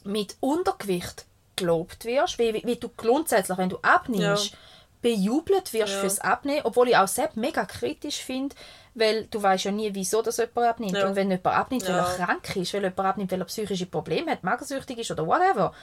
mit 0.06 0.38
Untergewicht 0.40 1.26
gelobt 1.56 2.06
wirst, 2.06 2.40
wie, 2.40 2.54
wie, 2.54 2.64
wie 2.64 2.76
du 2.78 2.88
grundsätzlich, 2.88 3.58
wenn 3.58 3.70
du 3.70 3.80
abnimmst, 3.82 4.52
Ja. 4.52 4.58
Bejubelt 5.02 5.74
wirst 5.74 5.94
Ja. 5.94 6.00
fürs 6.00 6.20
Abnehmen, 6.20 6.62
obwohl 6.64 6.90
ich 6.90 6.98
auch 6.98 7.08
selbst 7.08 7.38
mega 7.38 7.66
kritisch 7.66 8.18
finde, 8.24 8.56
weil 8.96 9.26
du 9.26 9.42
weißt 9.42 9.66
ja 9.66 9.72
nie, 9.72 9.94
wieso 9.94 10.22
das 10.22 10.38
jemand 10.38 10.58
abnimmt. 10.68 10.94
Ja. 10.94 11.08
Und 11.08 11.16
wenn 11.16 11.30
jemand 11.30 11.56
abnimmt, 11.56 11.88
weil 11.88 11.96
Ja. 11.96 12.12
er 12.18 12.26
krank 12.26 12.56
ist, 12.56 12.74
weil 12.74 12.82
jemand 12.84 13.00
abnimmt, 13.00 13.32
weil 13.32 13.42
er 13.42 13.46
psychische 13.46 13.86
Probleme 13.86 14.32
hat, 14.32 14.44
magersüchtig 14.44 14.98
ist 15.00 15.12
oder 15.12 15.28
whatever, 15.28 15.74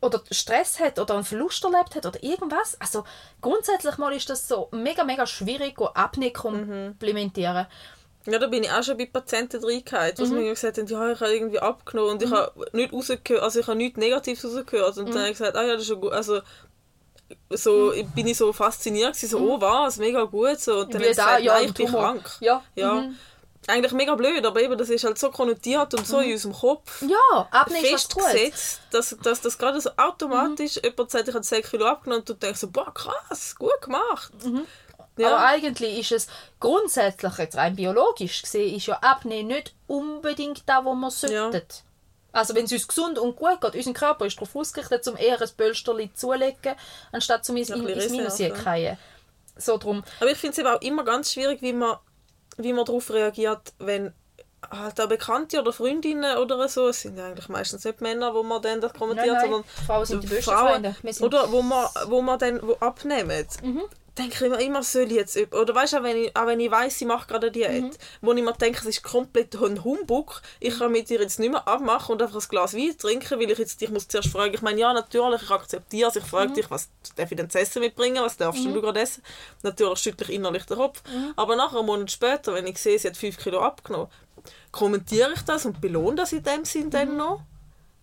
oder 0.00 0.20
Stress 0.30 0.78
hat 0.78 0.98
oder 0.98 1.14
einen 1.14 1.24
Verlust 1.24 1.64
erlebt 1.64 1.96
hat 1.96 2.06
oder 2.06 2.22
irgendwas. 2.22 2.76
Also 2.80 3.04
grundsätzlich 3.40 3.98
mal 3.98 4.12
ist 4.12 4.30
das 4.30 4.46
so 4.46 4.68
mega, 4.70 5.02
mega 5.04 5.26
schwierig, 5.26 5.76
Abnehmen 5.94 6.32
komplementieren. 6.32 7.66
Ja, 8.26 8.38
da 8.38 8.46
bin 8.46 8.62
ich 8.62 8.70
auch 8.70 8.82
schon 8.82 8.98
bei 8.98 9.06
Patienten 9.06 9.64
reingehauen, 9.64 10.12
wo 10.18 10.24
sie 10.24 10.34
mir 10.34 10.50
gesagt 10.50 10.76
haben, 10.76 10.86
ja, 10.86 11.12
ich 11.12 11.20
habe 11.20 11.32
irgendwie 11.32 11.60
abgenommen 11.60 12.10
und 12.12 12.22
ich 12.22 12.30
habe 12.30 12.52
nicht 12.72 12.92
rausgehört, 12.92 13.42
also 13.42 13.60
ich 13.60 13.66
habe 13.66 13.78
nichts 13.78 13.98
Negatives 13.98 14.44
rausgehört. 14.44 14.98
Und 14.98 15.08
dann 15.08 15.18
habe 15.18 15.30
ich 15.30 15.38
gesagt, 15.38 15.56
ah 15.56 15.62
ja, 15.62 15.72
das 15.72 15.82
ist 15.82 15.88
schon 15.88 16.00
gut. 16.00 16.12
Also, 16.12 16.40
so 17.50 17.92
bin 18.14 18.26
ich 18.26 18.36
so 18.36 18.52
fasziniert 18.52 19.14
gewesen, 19.14 19.30
so, 19.30 19.38
oh 19.38 19.60
was, 19.60 19.98
mega 19.98 20.24
gut. 20.24 20.60
So. 20.60 20.80
Und 20.80 20.94
dann 20.94 21.00
habe 21.00 21.10
ich 21.10 21.16
gesagt, 21.16 21.42
ja, 21.42 21.60
ich 21.60 21.72
bin 21.74 21.86
Tumor. 21.86 22.00
krank. 22.00 22.30
Ja. 22.40 22.62
Ja. 22.74 22.94
Mhm. 22.94 23.16
Eigentlich 23.66 23.92
mega 23.92 24.14
blöd, 24.14 24.46
aber 24.46 24.62
eben, 24.62 24.78
das 24.78 24.88
ist 24.88 25.04
halt 25.04 25.18
so 25.18 25.30
konnotiert 25.30 25.92
und 25.92 26.06
so 26.06 26.20
in 26.20 26.32
unserem 26.32 26.54
Kopf 26.54 27.02
Ja, 27.02 27.66
festgesetzt, 27.66 28.80
dass, 28.90 29.14
dass 29.22 29.42
das 29.42 29.58
gerade 29.58 29.78
so 29.78 29.90
automatisch 29.96 30.80
jemand 30.82 31.10
sagt, 31.10 31.28
ich 31.28 31.34
habe 31.34 31.44
10 31.44 31.62
Kilo 31.64 31.84
abgenommen 31.84 32.20
und 32.20 32.28
du 32.28 32.34
denkst 32.34 32.60
so, 32.60 32.70
boah, 32.70 32.94
krass, 32.94 33.54
gut 33.58 33.82
gemacht. 33.82 34.32
Ja. 35.18 35.34
Aber 35.34 35.44
eigentlich 35.44 35.98
ist 35.98 36.12
es 36.12 36.26
grundsätzlich, 36.60 37.36
jetzt 37.36 37.56
rein 37.56 37.76
biologisch 37.76 38.40
gesehen, 38.40 38.74
ist 38.74 38.86
ja 38.86 38.98
Abnehmen 39.00 39.48
nicht 39.48 39.74
unbedingt 39.86 40.62
da, 40.66 40.84
wo 40.84 40.94
man 40.94 41.10
sollte. 41.10 41.66
Also 42.38 42.54
wenn 42.54 42.64
es 42.64 42.72
uns 42.72 42.86
gesund 42.88 43.18
und 43.18 43.36
gut 43.36 43.60
geht, 43.60 43.74
unser 43.74 43.92
Körper 43.92 44.26
ist 44.26 44.36
darauf 44.36 44.54
ausgerichtet, 44.56 45.06
um 45.08 45.16
eher 45.16 45.40
ein 45.40 45.48
Pölsterli 45.56 46.10
zuzulegen, 46.14 46.74
anstatt 47.12 47.44
zum 47.44 47.56
ins, 47.56 47.70
in, 47.70 47.86
ins 47.86 48.10
Minus 48.10 48.36
zu 48.36 48.44
fallen. 48.54 48.98
So 49.56 49.76
drum. 49.76 50.04
Aber 50.20 50.30
ich 50.30 50.38
finde 50.38 50.52
es 50.52 50.58
eben 50.58 50.68
auch 50.68 50.80
immer 50.80 51.04
ganz 51.04 51.32
schwierig, 51.32 51.62
wie 51.62 51.72
man, 51.72 51.96
wie 52.56 52.72
man 52.72 52.84
darauf 52.84 53.10
reagiert, 53.10 53.72
wenn 53.78 54.12
halt 54.70 55.00
auch 55.00 55.08
Bekannte 55.08 55.60
oder 55.60 55.72
Freundinnen 55.72 56.36
oder 56.38 56.68
so, 56.68 56.88
es 56.88 57.02
sind 57.02 57.16
ja 57.16 57.26
eigentlich 57.26 57.48
meistens 57.48 57.84
nicht 57.84 58.00
Männer, 58.00 58.34
wo 58.34 58.42
man 58.42 58.60
dann 58.60 58.80
das 58.80 58.92
kommentiert, 58.92 59.26
Nein, 59.28 59.36
nein, 59.36 59.50
sondern 59.50 59.64
Frauen 59.86 60.04
sind 60.06 60.22
die 60.24 60.42
Frauen, 60.42 60.68
Freunde. 60.68 60.96
Sind- 61.12 61.22
oder 61.22 61.52
wo 61.52 61.62
man, 61.62 61.86
wo 62.06 62.22
man 62.22 62.38
dann 62.38 62.60
wo 62.66 62.74
abnehmen. 62.74 63.46
Mhm. 63.62 63.82
Denke 64.18 64.44
ich 64.46 64.50
mir 64.50 64.60
immer, 64.60 64.82
soll 64.82 65.04
ich 65.04 65.12
jetzt, 65.12 65.36
üb- 65.36 65.54
oder 65.54 65.74
weißt 65.74 65.92
du, 65.92 65.98
auch 65.98 66.02
wenn 66.02 66.16
ich, 66.16 66.36
auch 66.36 66.46
wenn 66.46 66.58
ich 66.58 66.70
weiss, 66.70 66.98
sie 66.98 67.04
macht 67.04 67.28
gerade 67.28 67.46
eine 67.46 67.52
Diät, 67.52 67.82
Mhm. 67.84 67.90
wo 68.20 68.32
ich 68.32 68.42
mir 68.42 68.52
denke, 68.52 68.80
es 68.80 68.86
ist 68.86 69.02
komplett 69.04 69.54
ein 69.54 69.84
Humbug, 69.84 70.42
ich 70.58 70.76
kann 70.76 70.90
mit 70.90 71.08
dir 71.08 71.20
jetzt 71.20 71.38
nicht 71.38 71.50
mehr 71.52 71.66
abmachen 71.68 72.14
und 72.14 72.22
einfach 72.22 72.40
ein 72.42 72.48
Glas 72.48 72.74
Wein 72.74 72.98
trinken, 72.98 73.38
weil 73.38 73.50
ich 73.50 73.58
jetzt 73.58 73.80
dich 73.80 73.90
muss 73.90 74.08
zuerst 74.08 74.30
fragen, 74.30 74.52
ich 74.52 74.62
meine, 74.62 74.80
ja, 74.80 74.92
natürlich, 74.92 75.42
ich 75.42 75.50
akzeptiere 75.50 76.10
es, 76.10 76.16
ich 76.16 76.24
Mhm. 76.24 76.28
frage 76.28 76.52
dich, 76.52 76.70
was 76.70 76.88
darf 77.16 77.30
ich 77.30 77.36
denn 77.36 77.48
zu 77.48 77.58
essen 77.60 77.80
mitbringen, 77.80 78.22
was 78.24 78.36
darfst 78.36 78.64
denn 78.64 78.74
du 78.74 78.80
gerade 78.82 79.00
essen? 79.00 79.22
Natürlich 79.62 79.98
schüttle 80.00 80.26
ich 80.26 80.34
innerlich 80.34 80.64
den 80.64 80.76
Kopf. 80.78 81.00
Mhm. 81.14 81.32
Aber 81.36 81.54
nachher, 81.54 81.78
einen 81.78 81.86
Monat 81.86 82.10
später, 82.10 82.54
wenn 82.54 82.66
ich 82.66 82.78
sehe, 82.78 82.98
sie 82.98 83.06
hat 83.08 83.16
5 83.16 83.38
Kilo 83.38 83.60
abgenommen, 83.60 84.08
kommentiere 84.72 85.32
ich 85.34 85.42
das 85.42 85.64
und 85.64 85.80
belohne 85.80 86.16
das 86.16 86.32
in 86.32 86.42
dem 86.42 86.64
Sinn 86.64 86.86
Mhm. 86.86 86.90
dann 86.90 87.16
noch. 87.16 87.42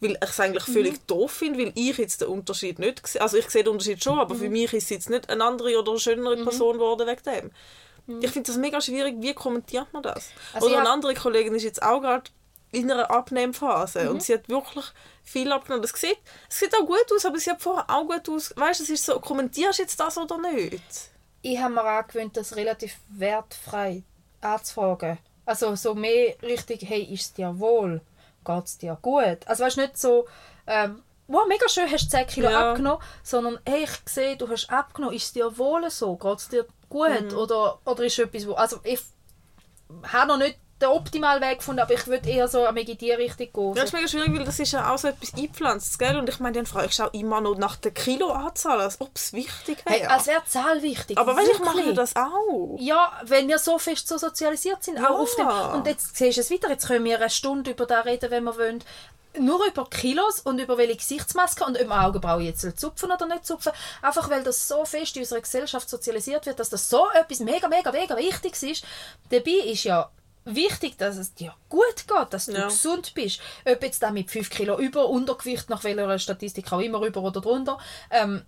Weil 0.02 0.12
ich 0.12 0.18
es 0.30 0.40
eigentlich 0.40 0.64
völlig 0.66 1.08
doof 1.08 1.32
finde, 1.32 1.60
weil 1.60 1.72
ich 1.76 1.98
jetzt 1.98 2.22
den 2.22 2.28
Unterschied 2.28 2.80
nicht 2.80 3.08
sehe. 3.08 3.22
Also 3.22 3.38
ich 3.38 3.50
sehe 3.50 3.64
den 3.64 3.72
Unterschied 3.74 4.04
schon, 4.04 4.20
aber 4.20 4.36
Mhm. 4.36 4.40
für 4.40 4.50
mich 4.50 4.74
ist 4.74 4.84
es 4.86 4.90
jetzt 4.90 5.10
nicht 5.10 5.30
eine 5.30 5.44
andere 5.44 5.80
oder 5.80 5.92
eine 5.92 6.00
schönere 6.00 6.36
Person 6.44 6.74
geworden 6.74 7.08
wegen 7.08 7.24
dem. 7.24 8.22
Ich 8.22 8.30
finde 8.32 8.48
das 8.52 8.58
mega 8.58 8.80
schwierig, 8.82 9.16
wie 9.20 9.34
kommentiert 9.34 9.88
man 9.94 10.04
das? 10.04 10.28
Mhm. 10.28 10.40
Also 10.56 10.68
oder 10.68 10.80
eine 10.80 10.90
andere 10.90 11.14
Kollegin 11.16 11.56
ist 11.56 11.64
jetzt 11.64 11.82
auch 11.82 12.02
gerade 12.02 12.30
in 12.72 12.92
einer 12.92 13.10
Abnehmphase 13.10 14.02
Mhm. 14.04 14.10
und 14.10 14.24
sie 14.24 14.34
hat 14.34 14.50
wirklich 14.50 14.86
viel 15.24 15.50
abgenommen. 15.52 15.82
Das 15.82 15.92
sieht, 16.00 16.18
es 16.50 16.60
sieht 16.60 16.76
auch 16.76 16.86
gut 16.86 17.06
aus, 17.16 17.26
aber 17.26 17.40
sie 17.40 17.50
hat 17.52 17.62
vorher 17.62 17.90
auch 17.90 18.06
gut 18.06 18.28
aus. 18.30 18.54
Weißt 18.56 18.82
du, 18.82 18.84
es 18.84 18.90
ist 18.90 19.06
so, 19.06 19.20
kommentierst 19.20 19.80
du 19.80 19.84
jetzt 19.84 20.00
das 20.00 20.18
oder 20.18 20.38
nicht? 20.40 20.82
ich 21.42 21.58
habe 21.60 21.74
mir 21.76 21.84
angewöhnt, 21.84 22.36
das 22.36 22.56
relativ 22.56 22.96
wertfrei 23.10 24.02
anzufragen. 24.42 25.20
Also 25.46 25.76
so 25.76 25.94
mehr 25.94 26.36
richtig, 26.42 26.84
hey, 26.90 27.04
ist 27.04 27.22
es 27.22 27.34
dir 27.34 27.58
wohl? 27.60 28.02
Geht 28.46 28.66
es 28.66 28.78
dir 28.78 28.98
gut? 29.02 29.40
Also 29.46 29.64
weißt 29.64 29.78
du, 29.78 29.82
nicht 29.82 29.98
so, 29.98 30.28
ähm, 30.68 31.04
wow, 31.28 31.46
mega 31.48 31.68
schön, 31.68 31.92
hast 31.92 32.06
du 32.06 32.18
10 32.18 32.28
Kilo 32.28 32.50
Ja. 32.50 32.72
abgenommen, 32.72 33.02
sondern 33.24 33.60
hey, 33.68 33.84
ich 33.84 33.92
sehe, 34.06 34.38
du 34.38 34.48
hast 34.48 34.70
abgenommen, 34.70 35.16
ist 35.16 35.24
es 35.26 35.34
dir 35.34 35.58
wohl 35.58 35.90
so? 35.90 36.16
Geht 36.16 36.38
es 36.40 36.48
dir 36.50 36.66
gut? 36.90 37.32
Mhm. 37.32 37.38
Oder, 37.38 37.80
oder 37.86 38.04
ist 38.04 38.20
etwas, 38.20 38.48
wo, 38.48 38.54
also 38.54 38.80
ich 38.84 39.00
habe 40.14 40.28
noch 40.28 40.38
nicht 40.38 40.60
den 40.86 40.92
optimalen 40.92 41.42
Weg 41.42 41.60
gefunden, 41.60 41.82
aber 41.82 41.94
ich 41.94 42.08
würde 42.08 42.30
eher 42.30 42.48
so 42.48 42.66
in 42.66 42.76
die 42.98 43.12
Richtung 43.12 43.48
gehen. 43.52 43.68
Ja, 43.76 43.82
das 43.82 43.84
ist 43.86 43.94
mega 43.94 44.08
schwierig, 44.08 44.34
weil 44.38 44.46
das 44.46 44.60
ist 44.60 44.72
ja 44.72 44.94
auch 44.94 44.98
so 44.98 45.08
etwas 45.08 45.34
eingepflanzt, 45.34 46.00
gell? 46.00 46.18
Und 46.18 46.30
ich 46.30 46.40
meine, 46.40 46.56
dann 46.56 46.66
frage 46.66 46.88
ich 46.92 47.02
auch 47.02 47.14
immer 47.14 47.42
noch 47.42 47.58
nach 47.58 47.76
der 47.76 47.92
Kiloanzahl, 47.92 48.82
als 48.82 49.00
ob 49.02 49.12
es 49.16 49.34
wichtig 49.34 49.86
wäre. 49.86 50.00
hey, 50.00 50.06
als 50.06 50.28
wäre 50.28 50.42
die 50.46 50.50
Zahl 50.50 50.82
wichtig. 50.82 51.18
aber 51.18 51.36
weißt 51.36 51.52
ich 51.54 51.60
mache 51.60 51.94
das 51.94 52.16
auch. 52.16 52.78
Ja, 52.80 53.12
wenn 53.24 53.48
wir 53.48 53.60
so 53.60 53.78
fest 53.80 54.08
so 54.08 54.18
sozialisiert 54.18 54.84
sind, 54.84 55.00
Ja. 55.00 55.10
auch 55.10 55.20
auf 55.20 55.36
dem, 55.36 55.48
und 55.48 55.88
jetzt 55.88 56.16
siehst 56.16 56.38
du 56.38 56.42
es 56.42 56.50
wieder, 56.50 56.70
jetzt 56.70 56.88
können 56.88 57.06
wir 57.06 57.18
eine 57.18 57.30
Stunde 57.30 57.72
über 57.72 57.86
da 57.86 58.02
reden, 58.02 58.32
wenn 58.32 58.44
wir 58.44 58.58
wollen, 58.58 58.84
nur 59.38 59.66
über 59.66 59.86
Kilos 59.90 60.40
und 60.40 60.60
über 60.60 60.78
welche 60.78 60.96
Gesichtsmaske 60.96 61.64
und 61.66 61.80
ob 61.80 61.88
man 61.88 62.06
Augenbrauen 62.06 62.44
jetzt 62.46 62.80
zupfen 62.80 63.12
oder 63.12 63.26
nicht 63.26 63.46
zupfen, 63.46 63.72
einfach 64.02 64.30
weil 64.30 64.44
das 64.44 64.68
so 64.68 64.86
fest 64.86 65.16
in 65.18 65.24
unserer 65.24 65.42
Gesellschaft 65.42 65.90
sozialisiert 65.90 66.46
wird, 66.46 66.60
dass 66.60 66.70
das 66.70 66.90
so 66.90 67.10
etwas 67.14 67.40
mega, 67.40 67.68
mega, 67.68 67.92
mega 67.92 68.16
Wichtiges 68.16 68.64
ist. 68.64 68.86
Dabei 69.30 69.52
ist 69.66 69.84
ja 69.84 70.10
wichtig, 70.46 70.98
dass 70.98 71.18
es 71.18 71.34
dir 71.34 71.54
gut 71.70 72.08
geht, 72.08 72.28
dass 72.34 72.46
du 72.46 72.54
Ja. 72.54 72.66
gesund 72.66 73.14
bist. 73.16 73.42
Ob 73.66 73.82
jetzt 73.84 74.02
da 74.04 74.12
mit 74.12 74.30
5 74.32 74.50
Kilo 74.50 74.78
über, 74.80 75.10
Untergewicht, 75.10 75.70
nach 75.70 75.84
welcher 75.84 76.20
Statistik 76.20 76.72
auch 76.72 76.80
immer, 76.80 77.02
über 77.02 77.22
oder 77.22 77.42
drunter, 77.42 77.78
ähm, 78.12 78.44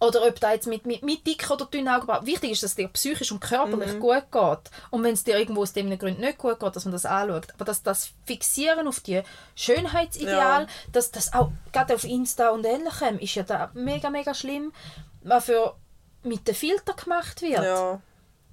oder 0.00 0.26
ob 0.26 0.38
da 0.38 0.52
jetzt 0.52 0.66
mit, 0.66 0.84
mit, 0.84 1.02
mit 1.02 1.26
dick 1.26 1.50
oder 1.50 1.64
dünn 1.64 1.88
Augenbrauen. 1.88 2.26
Wichtig 2.26 2.50
ist, 2.50 2.62
dass 2.62 2.70
es 2.72 2.76
dir 2.76 2.88
psychisch 2.88 3.32
und 3.32 3.40
körperlich 3.40 3.98
gut 4.00 4.24
geht. 4.30 4.58
Und 4.90 5.02
wenn 5.02 5.14
es 5.14 5.24
dir 5.24 5.38
irgendwo 5.38 5.62
aus 5.62 5.72
dem 5.72 5.96
Grund 5.98 6.18
nicht 6.18 6.36
gut 6.36 6.60
geht, 6.60 6.76
dass 6.76 6.84
man 6.84 6.92
das 6.92 7.06
anschaut. 7.06 7.46
Aber 7.54 7.64
dass 7.64 7.82
das 7.82 8.10
Fixieren 8.26 8.86
auf 8.86 9.00
die 9.00 9.22
Schönheitsideal, 9.54 10.62
Ja. 10.62 10.66
dass 10.92 11.10
das 11.10 11.32
auch 11.32 11.52
gerade 11.72 11.94
auf 11.94 12.04
Insta 12.04 12.50
und 12.50 12.66
Ähnlichem 12.66 13.18
ist 13.18 13.34
ja 13.36 13.44
da 13.44 13.70
mega, 13.72 14.10
mega 14.10 14.34
schlimm, 14.34 14.72
was 15.22 15.46
für 15.46 15.74
mit 16.22 16.46
den 16.48 16.54
Filtern 16.54 16.96
gemacht 16.96 17.40
wird. 17.40 17.62
Ja. 17.62 18.00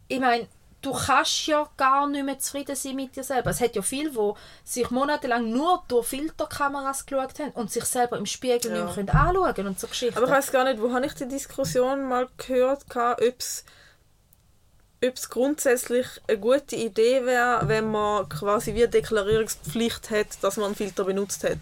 Ich 0.07 0.19
meine, 0.19 0.47
du 0.81 0.93
kannst 0.93 1.47
ja 1.47 1.69
gar 1.77 2.07
nicht 2.07 2.25
mehr 2.25 2.39
zufrieden 2.39 2.75
sein 2.75 2.95
mit 2.95 3.15
dir 3.15 3.23
selber. 3.23 3.51
Es 3.51 3.61
hat 3.61 3.75
ja 3.75 3.81
viele, 3.81 4.11
die 4.11 4.31
sich 4.63 4.89
monatelang 4.89 5.51
nur 5.51 5.83
durch 5.87 6.07
Filterkameras 6.07 7.05
geschaut 7.05 7.39
haben 7.39 7.51
und 7.51 7.71
sich 7.71 7.85
selber 7.85 8.17
im 8.17 8.25
Spiegel 8.25 8.75
Ja. 8.75 8.85
nicht 8.85 8.97
mehr 8.97 9.15
anschauen 9.15 9.53
können 9.53 9.67
und 9.69 9.79
so 9.79 9.87
Geschichten. 9.87 10.17
Aber 10.17 10.27
ich 10.27 10.33
weiß 10.33 10.51
gar 10.51 10.63
nicht, 10.63 10.81
wo 10.81 10.91
habe 10.91 11.05
ich 11.05 11.13
die 11.13 11.27
Diskussion 11.27 12.07
mal 12.07 12.27
gehört, 12.37 12.85
ob 12.95 13.35
es 13.39 13.65
ob 15.03 15.15
es 15.15 15.29
grundsätzlich 15.31 16.05
eine 16.27 16.37
gute 16.37 16.75
Idee 16.75 17.25
wäre, 17.25 17.67
wenn 17.67 17.89
man 17.89 18.29
quasi 18.29 18.75
wie 18.75 18.83
eine 18.83 18.89
Deklarierungspflicht 18.89 20.11
hat, 20.11 20.27
dass 20.43 20.57
man 20.57 20.67
einen 20.67 20.75
Filter 20.75 21.05
benutzt 21.05 21.43
hat. 21.43 21.57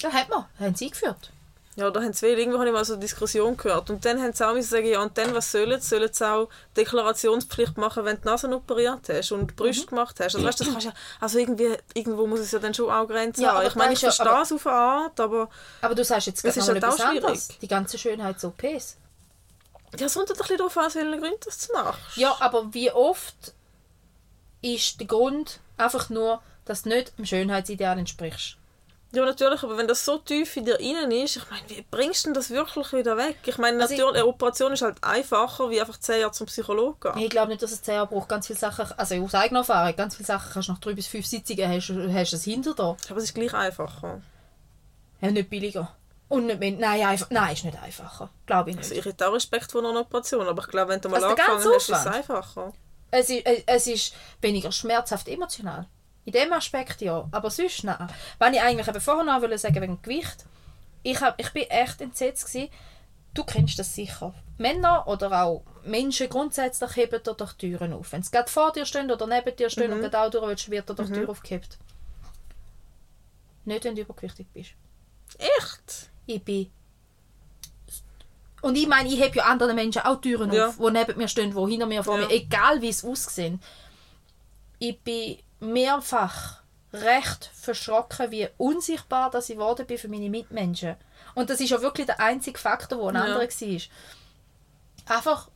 Ja, 0.00 0.12
hat 0.12 0.28
man. 0.28 0.44
Haben 0.60 0.74
sie 0.74 0.86
eingeführt. 0.86 1.31
Ja, 1.76 1.90
da 1.90 2.02
haben 2.02 2.12
sie 2.12 2.26
will. 2.26 2.38
Irgendwo 2.38 2.58
habe 2.58 2.68
ich 2.68 2.72
mal 2.74 2.84
so 2.84 2.92
eine 2.92 3.00
Diskussion 3.00 3.56
gehört. 3.56 3.88
Und 3.88 4.04
dann 4.04 4.20
haben 4.22 4.34
sie 4.34 4.46
auch 4.46 4.60
sagen, 4.60 4.84
ja, 4.86 5.00
und 5.00 5.16
dann, 5.16 5.34
was 5.34 5.50
sollen 5.50 5.80
sie? 5.80 5.86
Sollen 5.88 6.12
sie 6.12 6.26
auch 6.28 6.48
Deklarationspflicht 6.76 7.78
machen, 7.78 8.04
wenn 8.04 8.16
du 8.16 8.20
die 8.22 8.28
Nase 8.28 8.54
operiert 8.54 9.08
hast 9.08 9.32
und 9.32 9.50
die 9.50 9.54
Brüste 9.54 9.86
gemacht 9.86 10.16
hast? 10.20 10.34
Also, 10.34 10.46
weißt, 10.46 10.60
das 10.60 10.68
kannst 10.68 10.84
ja, 10.86 10.92
also 11.18 11.38
irgendwie, 11.38 11.74
irgendwo 11.94 12.26
muss 12.26 12.40
es 12.40 12.50
ja 12.50 12.58
dann 12.58 12.74
schon 12.74 12.90
auch 12.90 13.06
Grenzen 13.08 13.42
Ja, 13.44 13.54
haben. 13.54 13.66
Ich 13.66 13.74
meine, 13.74 13.94
ich 13.94 14.02
ja- 14.02 14.10
verstehe 14.10 14.30
aber- 14.30 14.42
es 14.42 14.52
auf 14.52 14.66
eine 14.66 14.76
Art, 14.76 15.18
aber 15.20 15.48
Aber 15.80 15.94
du 15.94 16.04
sagst 16.04 16.26
jetzt 16.26 16.42
gerade 16.42 16.58
noch 16.60 16.68
halt 16.68 16.84
auch 16.84 16.92
schwierig. 16.98 17.16
anderes. 17.24 17.48
Die 17.62 17.68
ganze 17.68 17.96
Schönheits-OPs. 17.96 18.96
ja, 19.98 20.06
es 20.06 20.14
kommt 20.14 20.28
halt 20.28 20.38
ein 20.38 20.42
bisschen 20.42 20.58
darauf 20.58 20.76
an, 20.76 20.84
aus 20.86 20.94
welchen 20.94 21.20
Gründen 21.20 21.38
du 21.40 21.72
machst. 21.72 22.16
Ja, 22.16 22.36
aber 22.40 22.74
wie 22.74 22.90
oft 22.92 23.54
ist 24.60 25.00
der 25.00 25.06
Grund 25.06 25.58
einfach 25.78 26.10
nur, 26.10 26.42
dass 26.66 26.82
du 26.82 26.90
nicht 26.90 27.16
dem 27.18 27.24
Schönheitsideal 27.24 27.98
entsprichst? 27.98 28.56
Ja, 29.14 29.24
natürlich, 29.26 29.62
aber 29.62 29.76
wenn 29.76 29.86
das 29.86 30.04
so 30.06 30.16
tief 30.18 30.56
in 30.56 30.64
dir 30.64 30.80
innen 30.80 31.10
ist, 31.10 31.36
ich 31.36 31.50
meine, 31.50 31.62
wie 31.68 31.84
bringst 31.90 32.24
du 32.24 32.28
denn 32.28 32.34
das 32.34 32.48
wirklich 32.48 32.92
wieder 32.94 33.16
weg? 33.18 33.36
Ich 33.44 33.58
meine, 33.58 33.80
Also 33.82 33.92
ich- 33.92 34.00
natürlich, 34.00 34.22
eine 34.22 34.26
Operation 34.26 34.72
ist 34.72 34.80
halt 34.80 34.96
einfacher, 35.04 35.68
wie 35.68 35.80
einfach 35.80 35.98
zehn 35.98 36.20
Jahre 36.20 36.32
zum 36.32 36.46
Psychologen 36.46 36.98
gehen. 36.98 37.18
Ich 37.18 37.28
glaube 37.28 37.48
nicht, 37.50 37.62
dass 37.62 37.72
es 37.72 37.82
10 37.82 37.94
Jahre 37.96 38.06
braucht. 38.06 38.30
Ganz 38.30 38.46
viele 38.46 38.58
Sachen, 38.58 38.86
also 38.96 39.14
aus 39.16 39.34
eigener 39.34 39.60
Erfahrung, 39.60 39.94
ganz 39.96 40.16
viele 40.16 40.26
Sachen 40.26 40.50
kannst 40.50 40.68
du 40.68 40.72
nach 40.72 40.80
drei 40.80 40.94
bis 40.94 41.06
fünf 41.08 41.26
Sitzungen 41.26 41.68
hast, 41.68 41.90
hast 41.90 42.32
du 42.32 42.36
es 42.36 42.44
hinter 42.44 42.72
da. 42.74 42.96
Aber 43.10 43.18
es 43.18 43.24
ist 43.24 43.34
gleich 43.34 43.52
einfacher. 43.52 44.22
Ja, 45.20 45.30
nicht 45.30 45.50
billiger. 45.50 45.94
Und 46.28 46.46
nicht 46.46 46.58
mehr, 46.60 46.70
nein, 46.72 47.02
einfach, 47.06 47.28
nein, 47.28 47.52
ist 47.52 47.64
nicht 47.64 47.82
einfacher. 47.82 48.30
Glaube 48.46 48.70
ich 48.70 48.76
nicht. 48.76 48.84
Also 48.88 48.94
ich 48.98 49.04
hätte 49.04 49.28
auch 49.28 49.34
Respekt 49.34 49.70
vor 49.72 49.84
einer 49.86 50.00
Operation, 50.00 50.48
aber 50.48 50.62
ich 50.62 50.68
glaube, 50.68 50.92
wenn 50.92 51.00
du 51.02 51.10
mal 51.10 51.16
Also 51.16 51.28
angefangen 51.28 51.58
hast, 51.74 51.76
ist 51.76 51.88
es 51.90 52.06
einfacher. 52.06 52.72
Es 53.10 53.28
ist, 53.28 53.42
es 53.66 53.86
ist 53.88 54.14
weniger 54.40 54.72
schmerzhaft 54.72 55.28
emotional. 55.28 55.86
In 56.24 56.32
dem 56.32 56.52
Aspekt 56.52 57.00
ja, 57.00 57.28
aber 57.32 57.50
sonst 57.50 57.84
nein. 57.84 58.08
Wenn 58.38 58.54
ich 58.54 58.62
eigentlich 58.62 58.86
eben 58.88 59.00
vorher 59.00 59.24
noch 59.24 59.42
wollte 59.42 59.58
sagen 59.58 59.80
wegen 59.80 60.00
Gewicht, 60.02 60.44
ich, 61.02 61.20
hab, 61.20 61.40
ich 61.40 61.50
bin 61.52 61.64
echt 61.64 62.00
entsetzt 62.00 62.46
gewesen. 62.46 62.70
Du 63.34 63.44
kennst 63.44 63.78
das 63.78 63.94
sicher. 63.94 64.34
Männer 64.58 65.08
oder 65.08 65.42
auch 65.42 65.62
Menschen 65.84 66.28
grundsätzlich 66.28 66.96
heben 66.96 67.22
dir 67.22 67.34
doch 67.34 67.54
Türen 67.54 67.92
auf. 67.94 68.12
Wenn 68.12 68.22
sie 68.22 68.30
gerade 68.30 68.50
vor 68.50 68.72
dir 68.72 68.84
stehen 68.84 69.10
oder 69.10 69.26
neben 69.26 69.56
dir 69.56 69.70
stehen 69.70 69.92
und 69.92 70.00
gerade 70.00 70.20
auch 70.20 70.30
durch 70.30 70.46
willst, 70.46 70.70
wird 70.70 70.88
dir 70.88 70.94
doch 70.94 71.06
die 71.06 71.12
Tür 71.12 71.30
aufgehebt. 71.30 71.78
Nicht, 73.64 73.84
wenn 73.84 73.94
du 73.96 74.02
übergewichtig 74.02 74.46
bist. 74.52 74.70
Echt? 75.38 76.10
Ich 76.26 76.42
bin... 76.44 76.70
Und 78.60 78.76
ich 78.76 78.86
meine, 78.86 79.08
ich 79.08 79.20
habe 79.20 79.34
ja 79.34 79.44
anderen 79.44 79.74
Menschen 79.74 80.02
auch 80.02 80.20
Türen 80.20 80.52
Ja. 80.52 80.68
auf, 80.68 80.76
die 80.76 80.90
neben 80.90 81.18
mir 81.18 81.26
stehen, 81.26 81.52
die 81.52 81.70
hinter 81.70 81.86
mir, 81.86 82.04
vor 82.04 82.20
Ja. 82.20 82.26
mir, 82.26 82.32
egal 82.32 82.80
wie 82.80 82.90
es 82.90 83.04
aussehen. 83.04 83.60
Ich 84.78 85.00
bin 85.00 85.38
mehrfach 85.62 86.60
recht 86.92 87.50
verschrocken, 87.54 88.30
wie 88.30 88.48
unsichtbar 88.58 89.30
dass 89.30 89.48
ich 89.48 89.56
geworden 89.56 89.86
bin 89.86 89.96
für 89.98 90.08
meine 90.08 90.28
Mitmenschen. 90.28 90.96
Und 91.34 91.48
das 91.48 91.60
ist 91.60 91.70
ja 91.70 91.80
wirklich 91.80 92.06
der 92.06 92.20
einzige 92.20 92.58
Faktor, 92.58 92.98
der 92.98 93.08
ein 93.08 93.14
Ja. 93.14 93.34
anderer 93.36 93.48
war. 93.48 95.16
Einfach, 95.16 95.48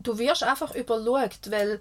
du 0.00 0.18
wirst 0.18 0.42
einfach 0.42 0.74
überschaut, 0.74 1.50
weil, 1.50 1.80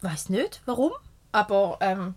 weiß 0.00 0.28
nicht 0.30 0.60
warum, 0.66 0.92
aber 1.32 1.78
ähm, 1.80 2.14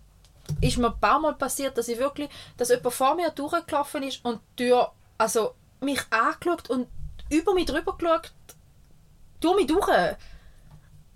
ist 0.59 0.77
mir 0.77 0.87
ein 0.87 0.99
paar 0.99 1.19
Mal 1.19 1.35
passiert, 1.35 1.77
dass 1.77 1.87
ich 1.87 1.99
wirklich, 1.99 2.29
dass 2.57 2.69
jemand 2.69 2.93
vor 2.93 3.15
mir 3.15 3.29
durchgelaufen 3.29 4.03
ist 4.03 4.25
und 4.25 4.41
Tür, 4.57 4.91
also 5.17 5.53
mich 5.81 6.01
angeschaut 6.09 6.69
und 6.69 6.87
über 7.29 7.53
mich 7.53 7.65
drüber 7.67 7.95
geschaut, 7.97 8.31
durch 9.39 9.55
mich 9.55 9.67
durch. 9.67 9.87